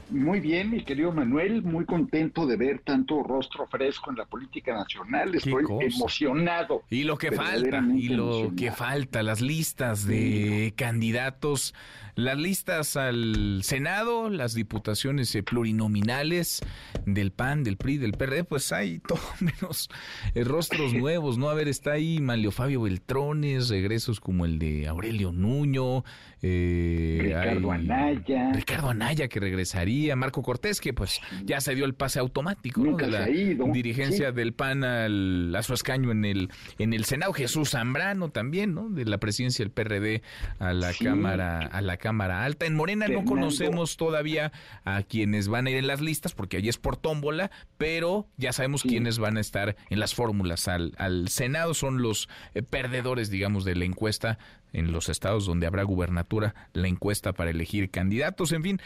[0.09, 4.73] Muy bien, mi querido Manuel, muy contento de ver tanto rostro fresco en la política
[4.73, 5.35] nacional.
[5.35, 6.83] Estoy emocionado.
[6.89, 11.73] Y lo que falta, y lo que falta, las listas de candidatos
[12.15, 16.61] las listas al Senado, las diputaciones eh, plurinominales
[17.05, 19.89] del PAN, del PRI, del PRD, pues hay todo menos
[20.35, 21.49] eh, rostros nuevos, ¿no?
[21.49, 26.03] A ver, está ahí Manlio Fabio Beltrones, regresos como el de Aurelio Nuño,
[26.41, 28.51] eh, Ricardo Anaya.
[28.53, 32.97] Ricardo Anaya que regresaría, Marco Cortés que pues ya se dio el pase automático ¿no?
[32.97, 37.71] de la dirigencia del PAN al, a su escaño en el, en el Senado, Jesús
[37.71, 38.89] Zambrano también, ¿no?
[38.89, 40.21] De la presidencia del PRD
[40.59, 42.65] a la Cámara, a la Cámara Alta.
[42.65, 44.51] En Morena no conocemos todavía
[44.83, 48.51] a quienes van a ir en las listas, porque ahí es por tómbola, pero ya
[48.51, 51.73] sabemos quiénes van a estar en las fórmulas al, al Senado.
[51.73, 54.37] Son los eh, perdedores, digamos, de la encuesta
[54.73, 58.51] en los estados donde habrá gubernatura, la encuesta para elegir candidatos.
[58.51, 58.81] En fin,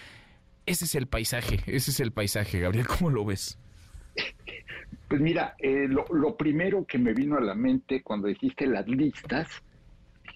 [0.67, 2.59] ese es el paisaje, ese es el paisaje.
[2.59, 3.57] Gabriel, ¿cómo lo ves?
[5.07, 8.87] Pues mira, eh, lo, lo primero que me vino a la mente cuando dijiste las
[8.87, 9.47] listas,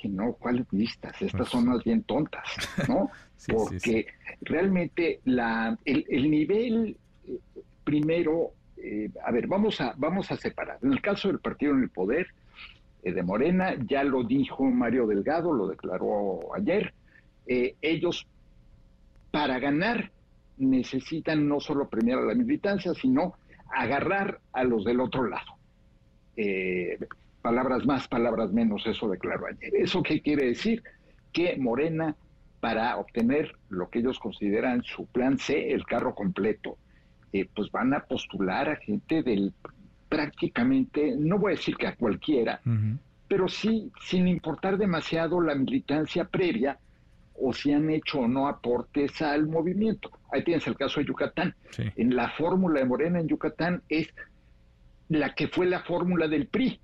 [0.10, 1.22] no, ¿cuáles listas?
[1.22, 2.44] Estas son más bien tontas,
[2.88, 3.10] ¿no?
[3.48, 4.08] Porque
[4.42, 6.96] realmente la, el, nivel
[7.28, 7.40] eh,
[7.84, 10.78] primero, eh, a ver, vamos a, vamos a separar.
[10.82, 12.28] En el caso del partido en el poder
[13.04, 16.94] eh, de Morena, ya lo dijo Mario Delgado, lo declaró ayer,
[17.46, 18.28] ellos
[19.30, 20.12] para ganar
[20.58, 23.36] necesitan no solo premiar a la militancia, sino
[23.74, 25.56] agarrar a los del otro lado.
[26.36, 26.98] Eh,
[27.42, 29.74] palabras más, palabras menos, eso declaró ayer.
[29.76, 30.84] ¿Eso qué quiere decir?
[31.32, 32.16] Que Morena,
[32.60, 36.78] para obtener lo que ellos consideran su plan C, el carro completo,
[37.34, 39.54] eh, pues van a postular a gente del
[40.10, 42.60] prácticamente, no voy a decir que a cualquiera,
[43.30, 46.78] pero sí sin importar demasiado la militancia previa
[47.34, 50.12] o si han hecho o no aportes al movimiento.
[50.34, 51.56] Ahí tienes el caso de Yucatán.
[51.96, 54.10] En la fórmula de Morena en Yucatán es
[55.08, 56.82] la que fue la fórmula del PRI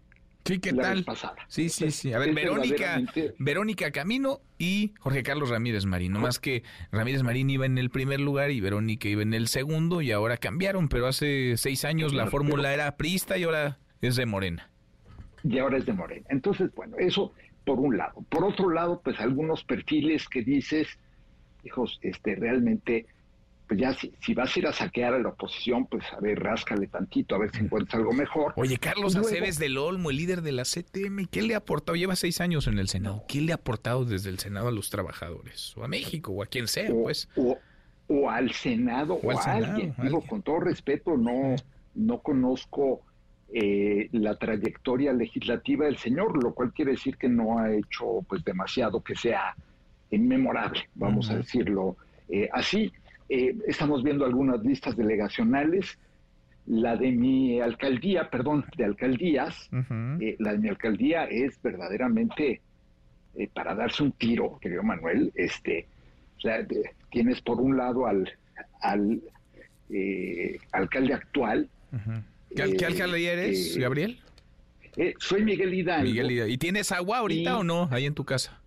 [0.47, 1.05] Sí, ¿qué tal?
[1.47, 2.13] Sí, sí, sí.
[2.13, 3.01] A ver, Verónica,
[3.37, 6.13] Verónica Camino y Jorge Carlos Ramírez Marín.
[6.13, 9.49] No más que Ramírez Marín iba en el primer lugar y Verónica iba en el
[9.49, 14.15] segundo y ahora cambiaron, pero hace seis años la fórmula era priista y ahora es
[14.15, 14.69] de Morena.
[15.43, 16.25] Y ahora es de Morena.
[16.29, 17.33] Entonces, bueno, eso
[17.65, 18.23] por un lado.
[18.29, 20.87] Por otro lado, pues algunos perfiles que dices,
[21.65, 23.05] hijos, este, realmente
[23.67, 26.39] pues ya si, si, vas a ir a saquear a la oposición, pues a ver,
[26.39, 28.53] ráscale tantito, a ver si encuentras algo mejor.
[28.55, 31.95] Oye, Carlos Aceves del Olmo, el líder de la CTM, ¿qué le ha aportado?
[31.95, 33.23] Lleva seis años en el Senado.
[33.27, 35.75] ¿Qué le ha aportado desde el Senado a los trabajadores?
[35.75, 37.27] O a México, o a quien sea, pues.
[38.07, 39.93] O, al Senado, o, a alguien.
[40.01, 41.55] Digo, con todo respeto, no,
[41.93, 43.01] no conozco
[43.49, 48.43] eh, la trayectoria legislativa del señor, lo cual quiere decir que no ha hecho pues
[48.43, 49.55] demasiado que sea
[50.09, 51.97] inmemorable, vamos a decirlo
[52.29, 52.91] eh, así.
[53.29, 55.97] Eh, estamos viendo algunas listas delegacionales.
[56.65, 59.69] La de mi alcaldía, perdón, de alcaldías,
[60.19, 62.61] eh, la de mi alcaldía es verdaderamente
[63.35, 65.31] eh, para darse un tiro, querido Manuel.
[65.35, 65.87] Este,
[66.37, 66.65] o sea,
[67.09, 68.33] tienes por un lado al,
[68.81, 69.21] al
[70.73, 71.69] alcalde actual.
[72.53, 74.19] ¿Qué, alcalde eres, Gabriel?
[75.19, 76.03] soy Miguel Hidalgo.
[76.03, 76.53] Miguel Hidalgo.
[76.53, 78.59] ¿Y tienes agua ahorita o no ahí en tu casa?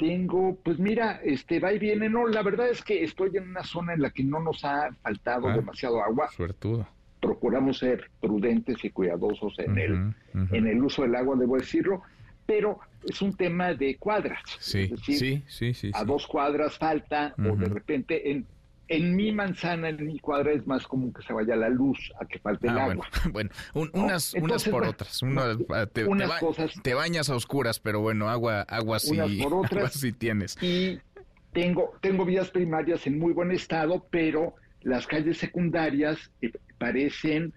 [0.00, 2.08] Tengo, pues mira, este va y viene.
[2.08, 4.90] No, la verdad es que estoy en una zona en la que no nos ha
[5.02, 5.54] faltado ah.
[5.54, 6.28] demasiado agua.
[6.34, 6.88] Suertudo.
[7.20, 12.00] procuramos ser prudentes y cuidadosos en, el, en el uso del agua, debo decirlo,
[12.46, 14.40] pero es un tema de cuadras.
[14.58, 18.46] Sí, sí, sí, sí, A dos cuadras falta, o de repente en,
[18.90, 22.26] en mi manzana, en mi cuadra, es más común que se vaya la luz a
[22.26, 22.94] que falte el Ah, agua.
[22.96, 25.22] Bueno, bueno, un- unas, unas por otras.
[25.22, 28.98] Unas, ah, te, unas te ba- cosas- te bañas a oscuras, pero bueno, agua, agua
[28.98, 29.72] sí, Unas por otras.
[29.72, 30.56] agua sí tienes.
[30.60, 30.98] Y
[31.52, 37.52] tengo, tengo vías primarias en muy buen estado, pero las calles secundarias eh, parecen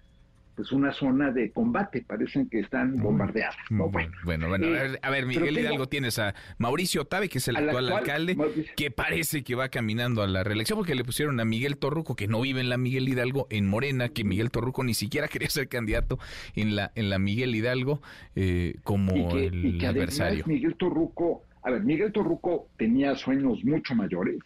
[0.54, 3.56] pues una zona de combate, parecen que están bombardeadas.
[3.70, 3.88] ¿no?
[3.88, 7.28] Bueno, Bueno, bueno, a Eh, ver, a ver, Miguel tengo- Hidalgo, tienes a Mauricio Tabe,
[7.28, 8.72] que es el Al actual, actual, alcalde, Mauricio.
[8.76, 12.28] que parece que va caminando a la reelección, porque le pusieron a Miguel Torruco, que
[12.28, 15.68] no vive en la Miguel Hidalgo, en Morena, que Miguel Torruco ni siquiera quería ser
[15.68, 16.18] candidato
[16.54, 18.00] en la, en la Miguel Hidalgo
[18.36, 20.44] eh, como y que, el y que además adversario.
[20.46, 24.38] Miguel Torruco, a ver, Miguel Torruco tenía sueños mucho mayores,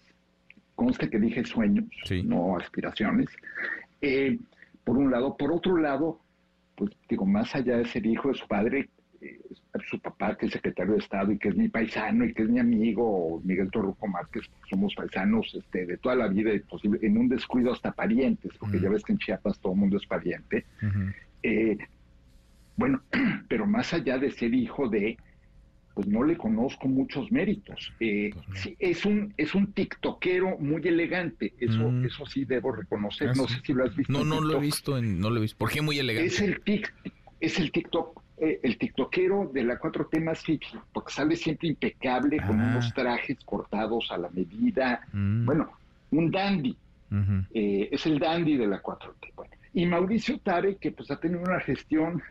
[0.74, 1.84] conste que dije sueños,
[2.24, 3.26] no aspiraciones,
[4.00, 4.38] eh,
[4.88, 5.36] por un lado.
[5.36, 6.18] Por otro lado,
[6.74, 8.88] pues digo, más allá de ser hijo de su padre,
[9.20, 9.38] eh,
[9.90, 12.48] su papá, que es secretario de Estado y que es mi paisano y que es
[12.48, 17.18] mi amigo, Miguel Torruco Márquez, somos paisanos este, de toda la vida y posible, en
[17.18, 20.64] un descuido hasta parientes, porque ya ves que en Chiapas todo el mundo es pariente.
[21.42, 21.76] Eh,
[22.76, 23.02] bueno,
[23.48, 25.18] pero más allá de ser hijo de,
[25.98, 27.92] pues no le conozco muchos méritos.
[27.98, 32.04] Eh, Pues sí, es un es un tiktokero muy elegante, eso Mm.
[32.04, 33.30] eso sí debo reconocer.
[33.30, 33.54] Ah, no sí.
[33.54, 34.12] sé si lo has visto.
[34.12, 35.58] No, no lo he visto, en- no lo he visto.
[35.58, 36.28] ¿Por qué muy elegante?
[36.28, 36.94] Es el tic,
[37.40, 40.44] es el TikTok, eh, el tiktokero de la 4T más
[40.92, 42.68] porque sale siempre impecable con Ah.
[42.70, 45.00] unos trajes cortados a la medida.
[45.12, 45.46] Mm.
[45.46, 45.72] Bueno,
[46.12, 46.76] un dandy.
[47.54, 49.32] Eh, es el dandy de la 4T.
[49.34, 52.22] Bueno, y Mauricio Tabe, que pues ha tenido una gestión,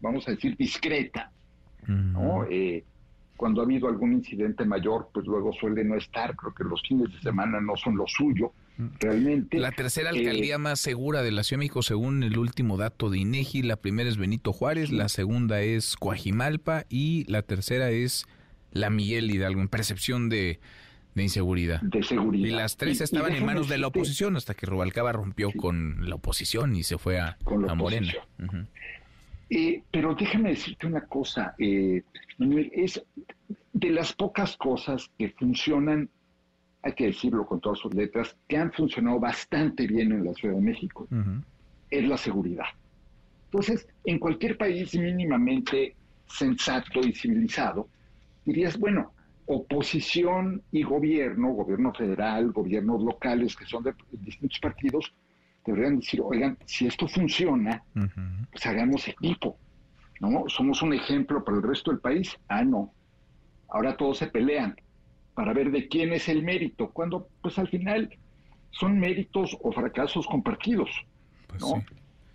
[0.00, 1.32] vamos a decir, discreta,
[1.86, 2.44] ¿no?
[2.50, 2.84] Eh,
[3.36, 7.12] cuando ha habido algún incidente mayor, pues luego suele no estar, creo que los fines
[7.12, 8.52] de semana no son lo suyo,
[8.98, 9.58] realmente.
[9.58, 13.10] La tercera Eh, alcaldía más segura de la Ciudad de México, según el último dato
[13.10, 18.26] de INEGI, la primera es Benito Juárez, la segunda es Coajimalpa y la tercera es
[18.72, 20.58] la Miguel Hidalgo, en percepción de,
[21.14, 21.80] de inseguridad.
[21.82, 22.46] De seguridad.
[22.46, 26.14] Y las tres estaban en manos de la oposición hasta que Rubalcaba rompió con la
[26.14, 28.12] oposición y se fue a, Con la a Morena.
[29.48, 32.02] Eh, pero déjame decirte una cosa, eh,
[32.38, 33.02] Manuel, es
[33.72, 36.08] de las pocas cosas que funcionan,
[36.82, 40.54] hay que decirlo con todas sus letras, que han funcionado bastante bien en la Ciudad
[40.54, 41.06] de México,
[41.90, 42.66] es la seguridad.
[43.46, 45.94] Entonces, en cualquier país mínimamente
[46.26, 47.88] sensato y civilizado,
[48.44, 49.12] dirías, bueno,
[49.46, 55.12] oposición y gobierno, gobierno federal, gobiernos locales que son de distintos partidos,
[55.72, 57.82] deberían decir, oigan, si esto funciona,
[58.50, 59.56] pues hagamos equipo,
[60.20, 60.44] ¿no?
[60.48, 62.36] Somos un ejemplo para el resto del país.
[62.48, 62.92] Ah, no.
[63.68, 64.76] Ahora todos se pelean
[65.34, 68.10] para ver de quién es el mérito, cuando pues al final
[68.70, 70.90] son méritos o fracasos compartidos,
[71.60, 71.84] ¿no?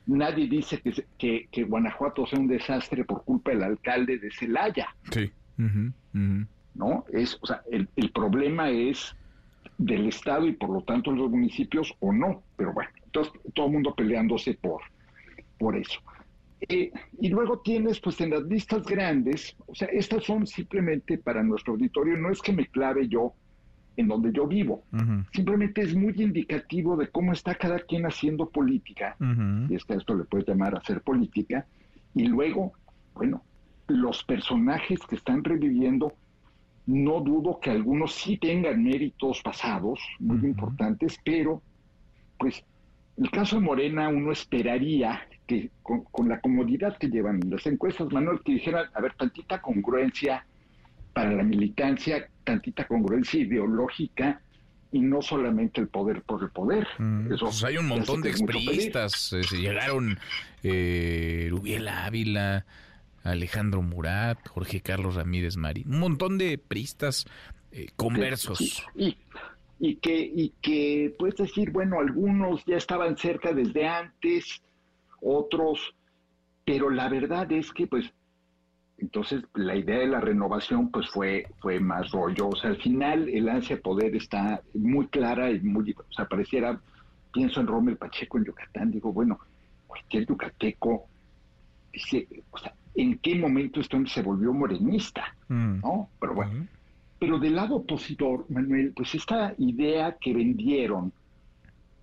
[0.08, 4.88] Nadie dice que, que, que Guanajuato sea un desastre por culpa del alcalde de Celaya,
[5.12, 5.32] Sí.
[6.74, 7.06] ¿no?
[7.14, 9.16] Es, o sea, el, el problema es
[9.78, 13.74] del Estado y por lo tanto los municipios o no, pero bueno, entonces todo el
[13.74, 14.82] mundo peleándose por,
[15.60, 16.00] por eso.
[16.70, 21.44] Eh, y luego tienes, pues en las listas grandes, o sea, estas son simplemente para
[21.44, 23.34] nuestro auditorio, no es que me clave yo
[23.98, 24.84] en donde yo vivo,
[25.34, 29.18] simplemente es muy indicativo de cómo está cada quien haciendo política,
[29.70, 31.66] y es que esto le puedes llamar hacer política,
[32.16, 32.72] y luego,
[33.14, 33.44] bueno,
[33.88, 36.14] los personajes que están reviviendo,
[36.86, 41.62] no dudo que algunos sí tengan méritos pasados muy importantes, pero
[42.40, 42.64] pues
[43.18, 48.12] el caso de Morena uno esperaría que con, con la comodidad que llevan las encuestas,
[48.12, 50.46] Manuel, que dijeran, a ver, tantita congruencia
[51.14, 54.42] para la militancia, tantita congruencia ideológica
[54.92, 56.88] y no solamente el poder por el poder.
[57.34, 59.34] Eso Pues hay un montón de expriistas.
[59.34, 60.20] eh, se llegaron
[60.64, 62.66] eh, Rubiel Ávila,
[63.24, 65.94] Alejandro Murat, Jorge Carlos Ramírez Marín.
[65.94, 67.26] Un montón de priistas
[67.72, 68.58] eh, conversos.
[68.58, 69.18] Sí, y,
[69.84, 74.62] y que, y que puedes decir, bueno, algunos ya estaban cerca desde antes,
[75.20, 75.96] otros,
[76.64, 78.14] pero la verdad es que, pues,
[79.00, 82.50] entonces la idea de la renovación, pues, fue, fue más rollo.
[82.50, 86.28] O sea, al final el ansia de poder está muy clara y muy, o sea,
[86.28, 86.80] pareciera,
[87.34, 89.40] pienso en Rommel Pacheco en Yucatán, digo, bueno,
[89.88, 91.08] cualquier yucateco
[91.92, 95.36] dice, o sea, ¿en qué momento esto se volvió morenista?
[95.50, 96.08] ¿No?
[96.20, 96.68] Pero bueno.
[97.22, 101.14] Pero del lado opositor, Manuel, pues esta idea que vendieron,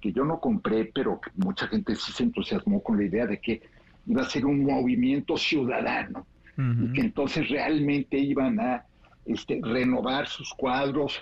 [0.01, 3.40] que yo no compré, pero que mucha gente sí se entusiasmó con la idea de
[3.40, 3.61] que
[4.07, 6.24] iba a ser un movimiento ciudadano
[6.57, 8.85] y que entonces realmente iban a
[9.27, 11.20] este, renovar sus cuadros.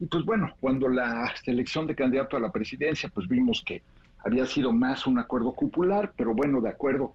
[0.00, 3.82] Y pues bueno, cuando la selección de candidato a la presidencia, pues vimos que
[4.24, 7.12] había sido más un acuerdo popular, pero bueno, de acuerdo.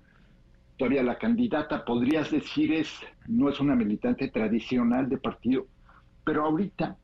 [0.78, 5.66] Todavía la candidata, podrías decir, es no es una militante tradicional de partido,
[6.24, 6.96] pero ahorita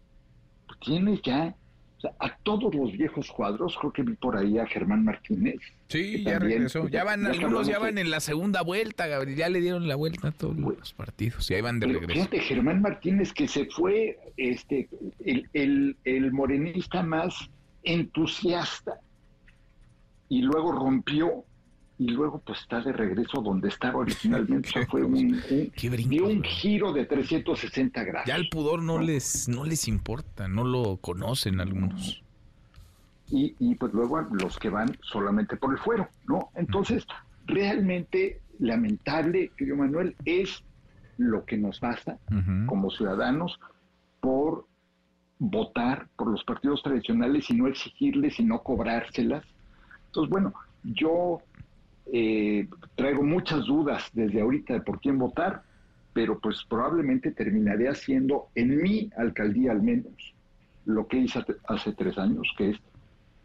[0.68, 1.56] pues, tiene ya
[2.20, 5.60] a todos los viejos cuadros, creo que vi por ahí a Germán Martínez.
[5.90, 6.88] Sí, ya regresó.
[6.88, 9.38] Ya van, algunos ya van en la segunda vuelta, Gabriel.
[9.38, 11.50] Ya le dieron la vuelta a todos los partidos.
[11.52, 12.14] Y ahí van de regreso.
[12.14, 14.88] Fíjate, Germán Martínez, que se fue este
[15.26, 17.50] el, el, el morenista más
[17.84, 19.00] entusiasta
[20.30, 21.44] y luego rompió
[22.00, 24.86] y luego pues está de regreso donde estaba originalmente.
[24.90, 28.28] fue un, un, un giro de 360 grados.
[28.28, 32.24] Ya el pudor no, les no les importa, no lo conocen algunos.
[33.30, 36.50] Y, y pues luego los que van solamente por el fuero, ¿no?
[36.56, 37.06] Entonces,
[37.46, 40.64] realmente lamentable, querido Manuel, es
[41.18, 42.18] lo que nos basta
[42.66, 43.60] como ciudadanos
[44.22, 44.66] por
[45.38, 49.44] votar por los partidos tradicionales y no exigirles y no cobrárselas.
[50.08, 50.54] Entonces, bueno,
[50.84, 51.42] yo
[52.12, 55.64] eh, traigo muchas dudas desde ahorita de por quién votar,
[56.14, 60.34] pero pues probablemente terminaré haciendo en mi alcaldía al menos
[60.86, 62.78] lo que hice hace tres años, que es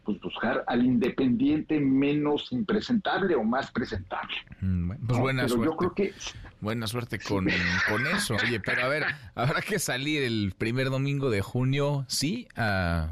[0.03, 4.35] pues buscar al independiente menos impresentable o más presentable.
[5.07, 6.13] Pues buena suerte.
[6.61, 7.47] Buena suerte con,
[7.89, 8.35] con eso.
[8.35, 12.47] Oye, pero a ver, habrá que salir el primer domingo de junio, ¿sí?
[12.55, 13.09] A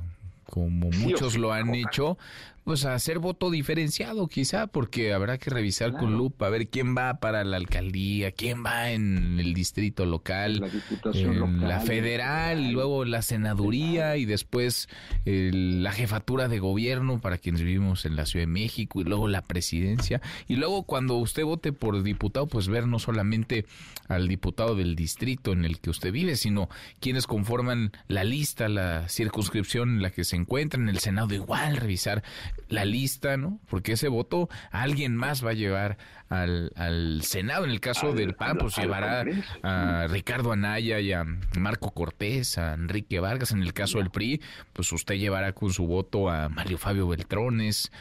[0.53, 2.19] como muchos lo han hecho,
[2.63, 6.95] pues a hacer voto diferenciado quizá, porque habrá que revisar con lupa a ver quién
[6.95, 10.71] va para la alcaldía, quién va en el distrito local,
[11.03, 14.87] la, la federal, y luego la senaduría y después
[15.25, 19.41] la jefatura de gobierno para quienes vivimos en la Ciudad de México y luego la
[19.41, 20.21] presidencia.
[20.47, 23.65] Y luego cuando usted vote por diputado, pues ver no solamente
[24.07, 26.69] al diputado del distrito en el que usted vive, sino
[26.99, 31.77] quienes conforman la lista, la circunscripción en la que se encuentra, en el Senado igual,
[31.77, 32.23] revisar
[32.69, 33.59] la lista, ¿no?
[33.69, 35.97] Porque ese voto alguien más va a llevar
[36.29, 37.65] al, al Senado.
[37.65, 39.25] En el caso del PAN, pues llevará
[39.63, 41.25] a Ricardo Anaya y a
[41.57, 43.51] Marco Cortés, a Enrique Vargas.
[43.51, 44.41] En el caso del PRI,
[44.73, 47.91] pues usted llevará con su voto a Mario Fabio Beltrones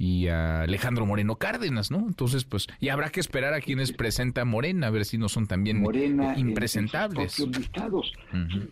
[0.00, 1.98] y a Alejandro Moreno Cárdenas, ¿no?
[1.98, 5.46] Entonces, pues, y habrá que esperar a quienes presenta Morena, a ver si no son
[5.46, 7.36] también Morena, impresentables.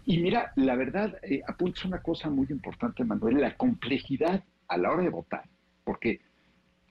[0.07, 1.43] Y mira, la verdad, eh,
[1.85, 5.45] una cosa muy importante, Manuel, la complejidad a la hora de votar,
[5.85, 6.21] porque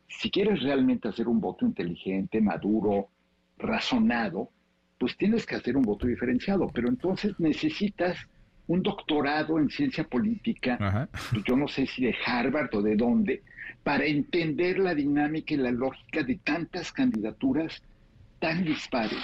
[0.08, 3.10] si quieres realmente hacer un voto inteligente, maduro,
[3.58, 4.50] razonado,
[4.98, 8.18] pues tienes que hacer un voto diferenciado, pero entonces necesitas
[8.68, 13.44] un doctorado en ciencia política, pues yo no sé si de Harvard o de dónde,
[13.84, 17.82] para entender la dinámica y la lógica de tantas candidaturas
[18.40, 19.24] tan dispares.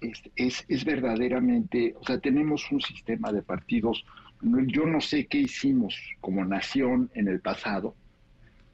[0.00, 4.04] Es, es, es verdaderamente, o sea, tenemos un sistema de partidos
[4.42, 7.94] yo no sé qué hicimos como nación en el pasado,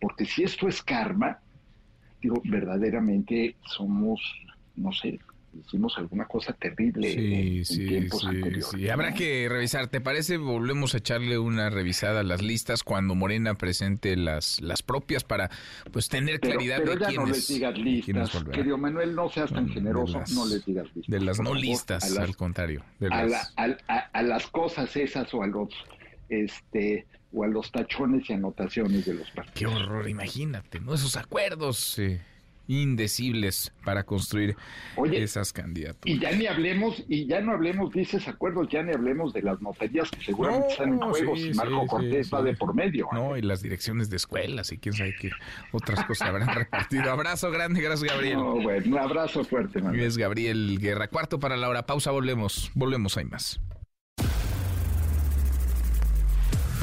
[0.01, 1.41] porque si esto es karma,
[2.21, 4.21] digo, verdaderamente somos,
[4.77, 5.19] no sé,
[5.65, 8.09] hicimos alguna cosa terrible sí, sí, sí,
[8.71, 9.89] Sí, habrá que revisar.
[9.89, 10.37] ¿Te parece?
[10.37, 15.51] Volvemos a echarle una revisada a las listas cuando Morena presente las, las propias para
[15.93, 17.29] pues tener claridad pero de ya quiénes.
[17.29, 18.45] no les digas listas.
[18.53, 21.13] Querido Manuel, no seas tan generoso, no les digas listas.
[21.13, 22.83] De las no listas, al contrario.
[23.11, 24.47] a, las...
[24.49, 25.69] cosas esas o a los
[26.29, 29.55] este o a los tachones y anotaciones de los partidos.
[29.55, 30.95] Qué horror, imagínate, ¿no?
[30.95, 31.99] Esos acuerdos.
[31.99, 32.21] Eh
[32.69, 34.57] indecibles para construir
[35.13, 36.03] esas candidaturas.
[36.05, 39.43] Y ya ni hablemos, y ya no hablemos de esos acuerdos, ya ni hablemos de
[39.43, 43.09] las notarías que seguramente están en juego si Marco Cortés va de por medio.
[43.13, 43.41] No, ¿eh?
[43.41, 45.31] y las direcciones de escuelas y quién sabe qué
[45.73, 47.11] otras cosas habrán repartido.
[47.11, 48.39] Abrazo grande, gracias Gabriel.
[48.39, 51.09] bueno, un abrazo fuerte, Es Gabriel Guerra.
[51.09, 51.87] Cuarto para la hora.
[51.87, 52.71] Pausa, volvemos.
[52.75, 53.61] Volvemos, hay más.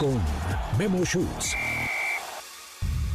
[0.00, 0.18] con
[0.78, 1.54] Memo Schutz.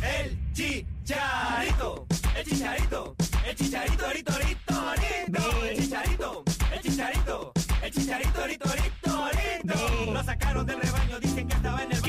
[0.04, 2.06] El chicharito,
[2.38, 4.94] el chicharito, el chicharito, rito, rito,
[5.26, 8.95] rito, el chicharito, el chicharito, el chicharito, rito, rito, rito.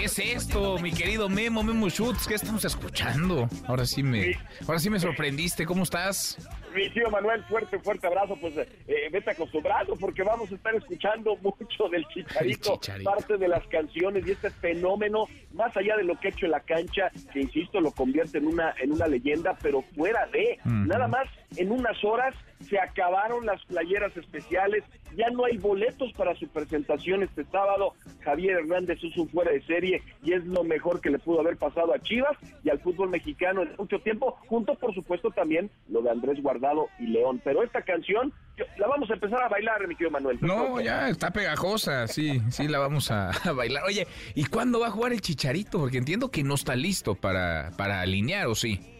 [0.07, 2.29] Es esto, mi querido Memo, Memo Schutz?
[2.29, 3.49] ¿Qué estamos escuchando?
[3.67, 5.67] Ahora sí me, ahora sí me sorprendiste.
[5.67, 6.39] ¿Cómo estás?
[6.77, 8.37] mi tío Manuel, fuerte, fuerte abrazo.
[8.41, 13.11] Pues eh, vete acostumbrado porque vamos a estar escuchando mucho del chicharito, Chicharito.
[13.11, 16.53] parte de las canciones y este fenómeno, más allá de lo que ha hecho en
[16.53, 21.09] la cancha, que insisto, lo convierte en una, en una leyenda, pero fuera de, nada
[21.09, 21.27] más
[21.57, 22.35] en unas horas
[22.69, 24.83] se acabaron las playeras especiales,
[25.17, 27.93] ya no hay boletos para su presentación este sábado.
[28.21, 31.57] Javier Hernández es un fuera de serie y es lo mejor que le pudo haber
[31.57, 36.03] pasado a Chivas y al fútbol mexicano en mucho tiempo, junto por supuesto también lo
[36.03, 37.41] de Andrés Guardado y León.
[37.45, 38.33] Pero esta canción
[38.79, 40.39] la vamos a empezar a bailar, mi querido Manuel.
[40.41, 43.85] No, ya está pegajosa, sí, sí la vamos a, a bailar.
[43.85, 45.79] Oye, ¿y cuándo va a jugar el Chicharito?
[45.79, 48.96] Porque entiendo que no está listo para, para alinear, ¿o sí?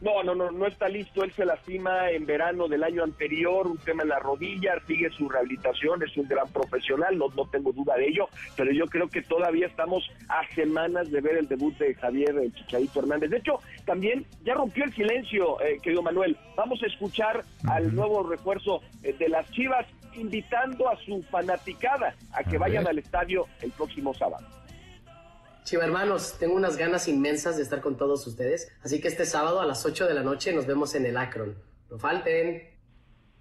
[0.00, 1.22] No, no, no, no está listo.
[1.22, 5.28] Él se lastima en verano del año anterior, un tema en la rodilla, sigue su
[5.28, 9.22] rehabilitación, es un gran profesional, no, no tengo duda de ello, pero yo creo que
[9.22, 13.30] todavía estamos a semanas de ver el debut de Javier el Chicharito Hernández.
[13.30, 16.36] De hecho, también ya rompió el silencio, eh, querido Manuel.
[16.56, 22.42] Vamos a escuchar al nuevo refuerzo eh, de las Chivas, invitando a su fanaticada a
[22.42, 24.46] que A vayan al estadio el próximo sábado.
[25.64, 29.60] Chiva hermanos, tengo unas ganas inmensas de estar con todos ustedes, así que este sábado
[29.60, 31.54] a las 8 de la noche nos vemos en el Akron.
[31.90, 32.70] No falten.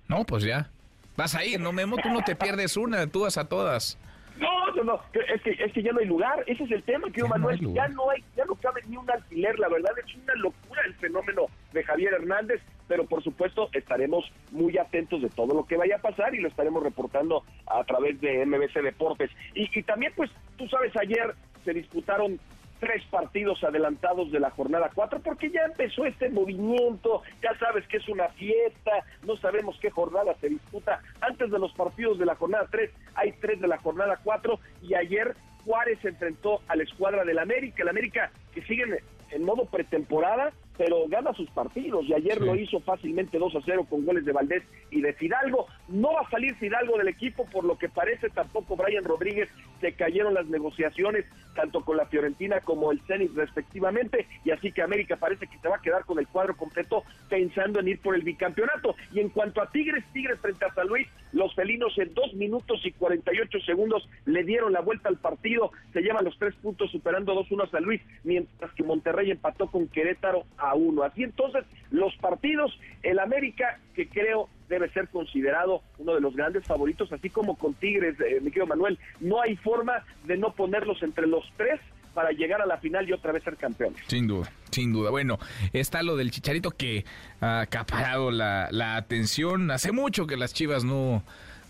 [0.08, 0.70] No, pues ya.
[1.16, 3.98] Vas a ir, no Memo, tú no te pierdes una, tú vas a todas.
[4.38, 7.12] No, no, no, es que, es que ya no hay lugar, ese es el tema,
[7.12, 10.34] que Manuel, ya no hay, ya no cabe ni un alfiler, la verdad es una
[10.36, 15.66] locura el fenómeno de Javier Hernández, pero por supuesto estaremos muy atentos de todo lo
[15.66, 19.30] que vaya a pasar y lo estaremos reportando a través de MBC Deportes.
[19.54, 21.36] Y, y también, pues, tú sabes, ayer
[21.70, 22.40] se disputaron
[22.80, 27.98] tres partidos adelantados de la jornada 4 porque ya empezó este movimiento, ya sabes que
[27.98, 28.91] es una fiesta,
[29.28, 31.02] no sabemos qué jornada se disputa.
[31.22, 34.96] Antes de los partidos de la jornada 3 hay tres de la jornada 4 y
[34.96, 35.36] ayer
[35.66, 38.98] Juárez se enfrentó a la escuadra del América, el América que sigue en,
[39.32, 42.46] en modo pretemporada, pero gana sus partidos y ayer Sí.
[42.46, 45.68] lo hizo fácilmente 2 a 0 con goles de Valdés y de Fidalgo.
[45.88, 49.49] No va a salir Fidalgo del equipo, por lo que parece tampoco Brian Rodríguez.
[49.82, 51.26] Se cayeron las negociaciones
[51.56, 55.68] tanto con la Fiorentina como el Zenit respectivamente y así que América parece que se
[55.68, 58.95] va a quedar con el cuadro completo pensando en ir por el bicampeonato.
[59.11, 62.80] Y en cuanto a Tigres, Tigres frente a San Luis, los felinos en 2 minutos
[62.86, 67.34] y 48 segundos le dieron la vuelta al partido, se llevan los tres puntos superando
[67.36, 71.03] 2-1 a San Luis, mientras que Monterrey empató con Querétaro a 1.
[71.03, 76.66] Así entonces, los partidos, el América, que creo debe ser considerado uno de los grandes
[76.66, 81.02] favoritos, así como con Tigres, eh, mi querido Manuel, no hay forma de no ponerlos
[81.04, 81.80] entre los tres
[82.14, 84.02] para llegar a la final y otra vez ser campeones.
[84.08, 85.10] Sin duda, sin duda.
[85.10, 85.40] Bueno,
[85.74, 87.06] está lo del Chicharito que
[87.41, 89.72] ha acaparado la, la atención.
[89.72, 91.24] Hace mucho que las Chivas no,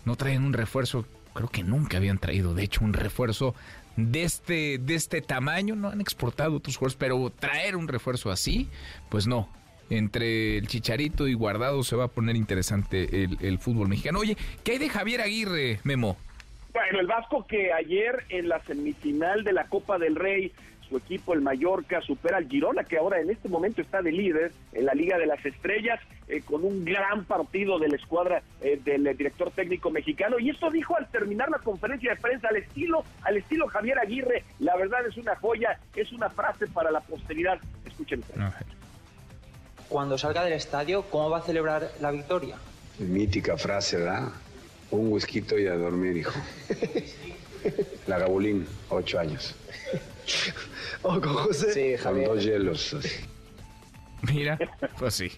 [0.04, 3.54] no traen un refuerzo, creo que nunca habían traído, de hecho, un refuerzo
[3.96, 5.76] de este, de este tamaño.
[5.76, 8.68] No han exportado otros jugadores, pero traer un refuerzo así,
[9.08, 9.48] pues no.
[9.90, 14.20] Entre el Chicharito y Guardado se va a poner interesante el, el fútbol mexicano.
[14.20, 16.16] Oye, ¿qué hay de Javier Aguirre, Memo?
[16.72, 20.52] Bueno, el Vasco que ayer en la semifinal de la Copa del Rey,
[20.88, 24.52] su equipo, el Mallorca, supera al Girona, que ahora en este momento está de líder
[24.72, 28.80] en la Liga de las Estrellas, eh, con un gran partido de la escuadra eh,
[28.84, 30.38] del director técnico mexicano.
[30.38, 34.44] Y esto dijo al terminar la conferencia de prensa, al estilo, al estilo Javier Aguirre.
[34.60, 37.58] La verdad es una joya, es una frase para la posteridad.
[37.84, 38.79] Escuchen ustedes.
[39.90, 42.56] Cuando salga del estadio, ¿cómo va a celebrar la victoria?
[43.00, 44.28] Mítica frase, ¿verdad?
[44.92, 46.40] Un whisky y a dormir, hijo.
[48.06, 49.56] La Gabulín, ocho años.
[51.02, 51.72] ¿O con José?
[51.96, 52.94] Sí, Con dos hielos.
[52.94, 53.08] así.
[54.22, 54.56] Mira,
[54.96, 55.32] pues sí.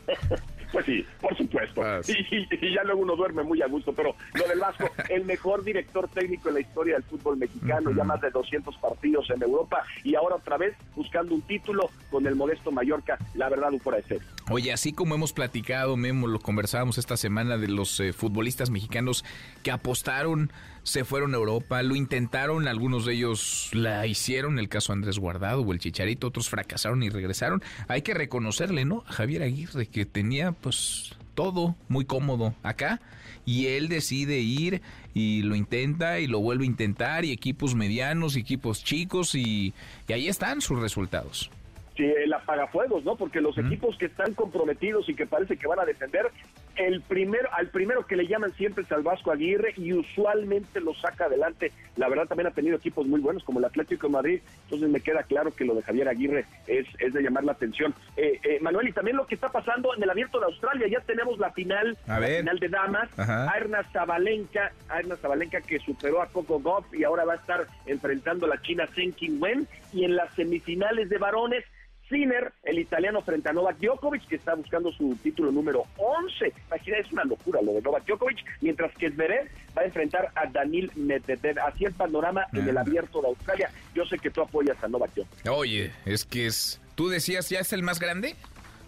[0.72, 1.82] Pues sí, por supuesto.
[2.08, 5.24] Y, y- y ya luego uno duerme muy a gusto, pero lo del Vasco, el
[5.24, 9.42] mejor director técnico en la historia del fútbol mexicano, ya más de 200 partidos en
[9.42, 13.80] Europa y ahora otra vez buscando un título con el modesto Mallorca, la verdad, un
[13.80, 14.26] fuera de serie.
[14.50, 19.24] Oye, así como hemos platicado, Memo, lo conversábamos esta semana de los eh, futbolistas mexicanos
[19.62, 20.50] que apostaron,
[20.82, 25.62] se fueron a Europa, lo intentaron, algunos de ellos la hicieron, el caso Andrés Guardado
[25.62, 27.62] o el Chicharito, otros fracasaron y regresaron.
[27.88, 29.04] Hay que reconocerle, ¿no?
[29.06, 33.00] A Javier Aguirre, que tenía pues todo muy cómodo acá
[33.44, 34.82] y él decide ir
[35.14, 39.74] y lo intenta y lo vuelve a intentar y equipos medianos, y equipos chicos y,
[40.08, 41.50] y ahí están sus resultados.
[41.96, 43.16] Sí, el apagafuegos, ¿no?
[43.16, 46.30] Porque los equipos que están comprometidos y que parece que van a defender,
[46.76, 50.94] el primero, al primero que le llaman siempre es al Vasco Aguirre y usualmente lo
[50.94, 51.72] saca adelante.
[51.96, 55.00] La verdad también ha tenido equipos muy buenos como el Atlético de Madrid, entonces me
[55.00, 57.94] queda claro que lo de Javier Aguirre es, es de llamar la atención.
[58.16, 61.00] Eh, eh, Manuel, y también lo que está pasando en el Abierto de Australia, ya
[61.00, 62.40] tenemos la final, A la ver.
[62.40, 63.50] final de damas, Ajá.
[63.50, 68.46] Arna Zabalenka, Arna Zabalenka que superó a Coco Goff y ahora va a estar enfrentando
[68.46, 71.64] a la China Zheng Qinwen y en las semifinales de varones
[72.12, 76.52] Sinner, el italiano frente a Novak Djokovic, que está buscando su título número 11.
[76.68, 80.46] Imagina, es una locura lo de Novak Djokovic, mientras que Zverev va a enfrentar a
[80.46, 81.58] Daniel Medvedev.
[81.60, 82.82] Así el panorama en el Ah.
[82.82, 83.70] abierto de Australia.
[83.94, 85.48] Yo sé que tú apoyas a Novak Djokovic.
[85.50, 86.80] Oye, es que es...
[86.94, 88.36] ¿Tú decías ya es el más grande?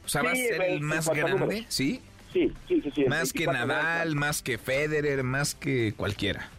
[0.05, 1.39] O sea, ¿va a ser el- más grande?
[1.41, 1.65] números.
[1.69, 2.03] ¿Sí?
[2.33, 2.91] Sí, sí, sí.
[2.95, 3.05] sí.
[3.07, 6.51] Más que 24 Nadal, más que Federer, más que cualquiera.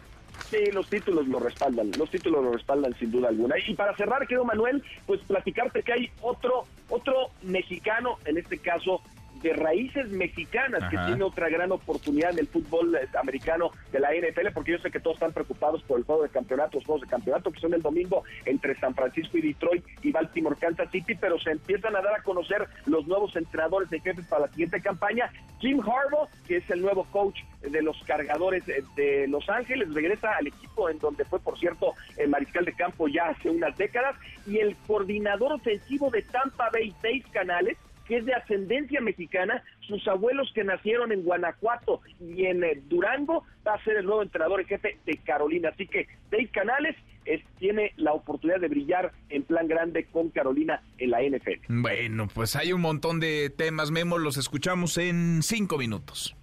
[0.49, 3.55] Sí, los títulos lo respaldan, los títulos lo respaldan sin duda alguna.
[3.65, 9.01] Y para cerrar, querido Manuel, pues platicarte que hay otro, otro mexicano, en este caso
[9.45, 14.09] de raíces mexicanas, que tiene otra gran oportunidad en el fútbol eh, americano de la
[14.09, 17.01] NFL, porque yo sé que todos están preocupados por el juego de campeonato, los juegos
[17.01, 21.13] de campeonato que son el domingo entre San Francisco y Detroit y Baltimore, Kansas City,
[21.13, 24.81] pero se empiezan a dar a conocer los nuevos entrenadores de jefes para la siguiente
[24.81, 25.30] campaña.
[25.59, 30.47] Jim Harbaugh, que es el nuevo coach de los cargadores de Los Ángeles, regresa al
[30.47, 34.15] equipo en donde fue, por cierto, el mariscal de campo ya hace unas décadas,
[34.47, 37.77] y el coordinador ofensivo de Tampa Bay, Dave Canales,
[38.07, 43.44] que es de ascendencia mexicana, sus abuelos que nacieron en Guanajuato y en eh, Durango,
[43.68, 45.69] va a ser el nuevo entrenador en jefe de Carolina.
[45.69, 46.95] Así que Dave Canales
[47.26, 51.61] es- tiene la oportunidad de brillar en plan grande con Carolina en la NFL.
[51.69, 56.36] Bueno, pues hay un montón de temas, Memo, los escuchamos en cinco minutos.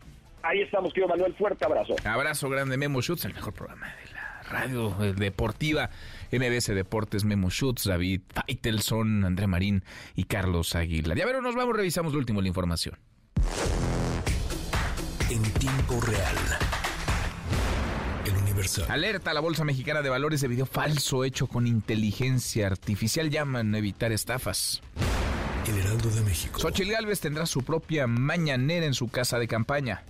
[0.42, 1.94] Ahí estamos, querido Manuel, fuerte abrazo.
[2.04, 5.90] Abrazo grande, Memo Schutz, el mejor programa de la radio eh, deportiva.
[6.32, 9.84] MBS Deportes, Memo Schutz, David Faitelson, André Marín
[10.14, 11.16] y Carlos Aguilar.
[11.16, 12.98] Ya ver, nos vamos, revisamos lo último de la información.
[15.28, 16.36] En tiempo real.
[18.24, 18.86] El Universal.
[18.88, 23.30] Alerta la Bolsa Mexicana de Valores de video falso hecho con inteligencia artificial.
[23.30, 24.80] Llaman a evitar estafas.
[25.68, 26.58] El Heraldo de México.
[26.58, 30.02] Xochitl Gálvez tendrá su propia mañanera en su casa de campaña.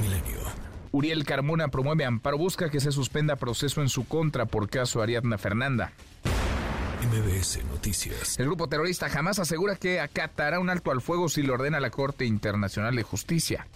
[0.00, 0.37] Milenio.
[0.92, 5.38] Uriel Carmona promueve amparo, busca que se suspenda proceso en su contra por caso Ariadna
[5.38, 5.92] Fernanda.
[7.02, 8.38] MBS Noticias.
[8.38, 11.90] El grupo terrorista jamás asegura que acatará un alto al fuego si lo ordena la
[11.90, 13.66] Corte Internacional de Justicia.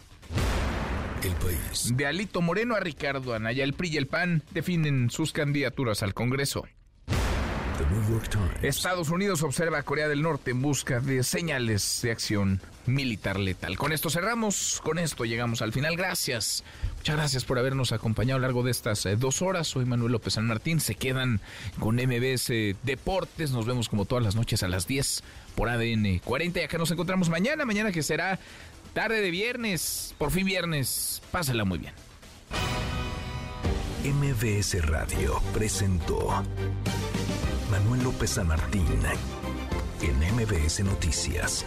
[1.22, 1.96] El país.
[1.96, 6.14] De Alito Moreno a Ricardo Anaya, el PRI y el PAN definen sus candidaturas al
[6.14, 6.64] Congreso.
[7.78, 8.50] The New York Times.
[8.62, 13.78] Estados Unidos observa a Corea del Norte en busca de señales de acción militar letal.
[13.78, 15.96] Con esto cerramos, con esto llegamos al final.
[15.96, 16.64] Gracias,
[17.02, 19.66] muchas gracias por habernos acompañado a lo largo de estas eh, dos horas.
[19.66, 20.78] Soy Manuel López San Martín.
[20.78, 21.40] Se quedan
[21.80, 23.50] con MBS Deportes.
[23.50, 25.24] Nos vemos como todas las noches a las 10
[25.56, 26.60] por ADN 40.
[26.60, 28.38] Y acá nos encontramos mañana, mañana que será
[28.94, 31.20] tarde de viernes, por fin viernes.
[31.32, 31.92] Pásela muy bien.
[34.04, 36.44] MBS Radio presentó
[37.68, 38.86] Manuel López San Martín
[40.02, 41.66] en MBS Noticias.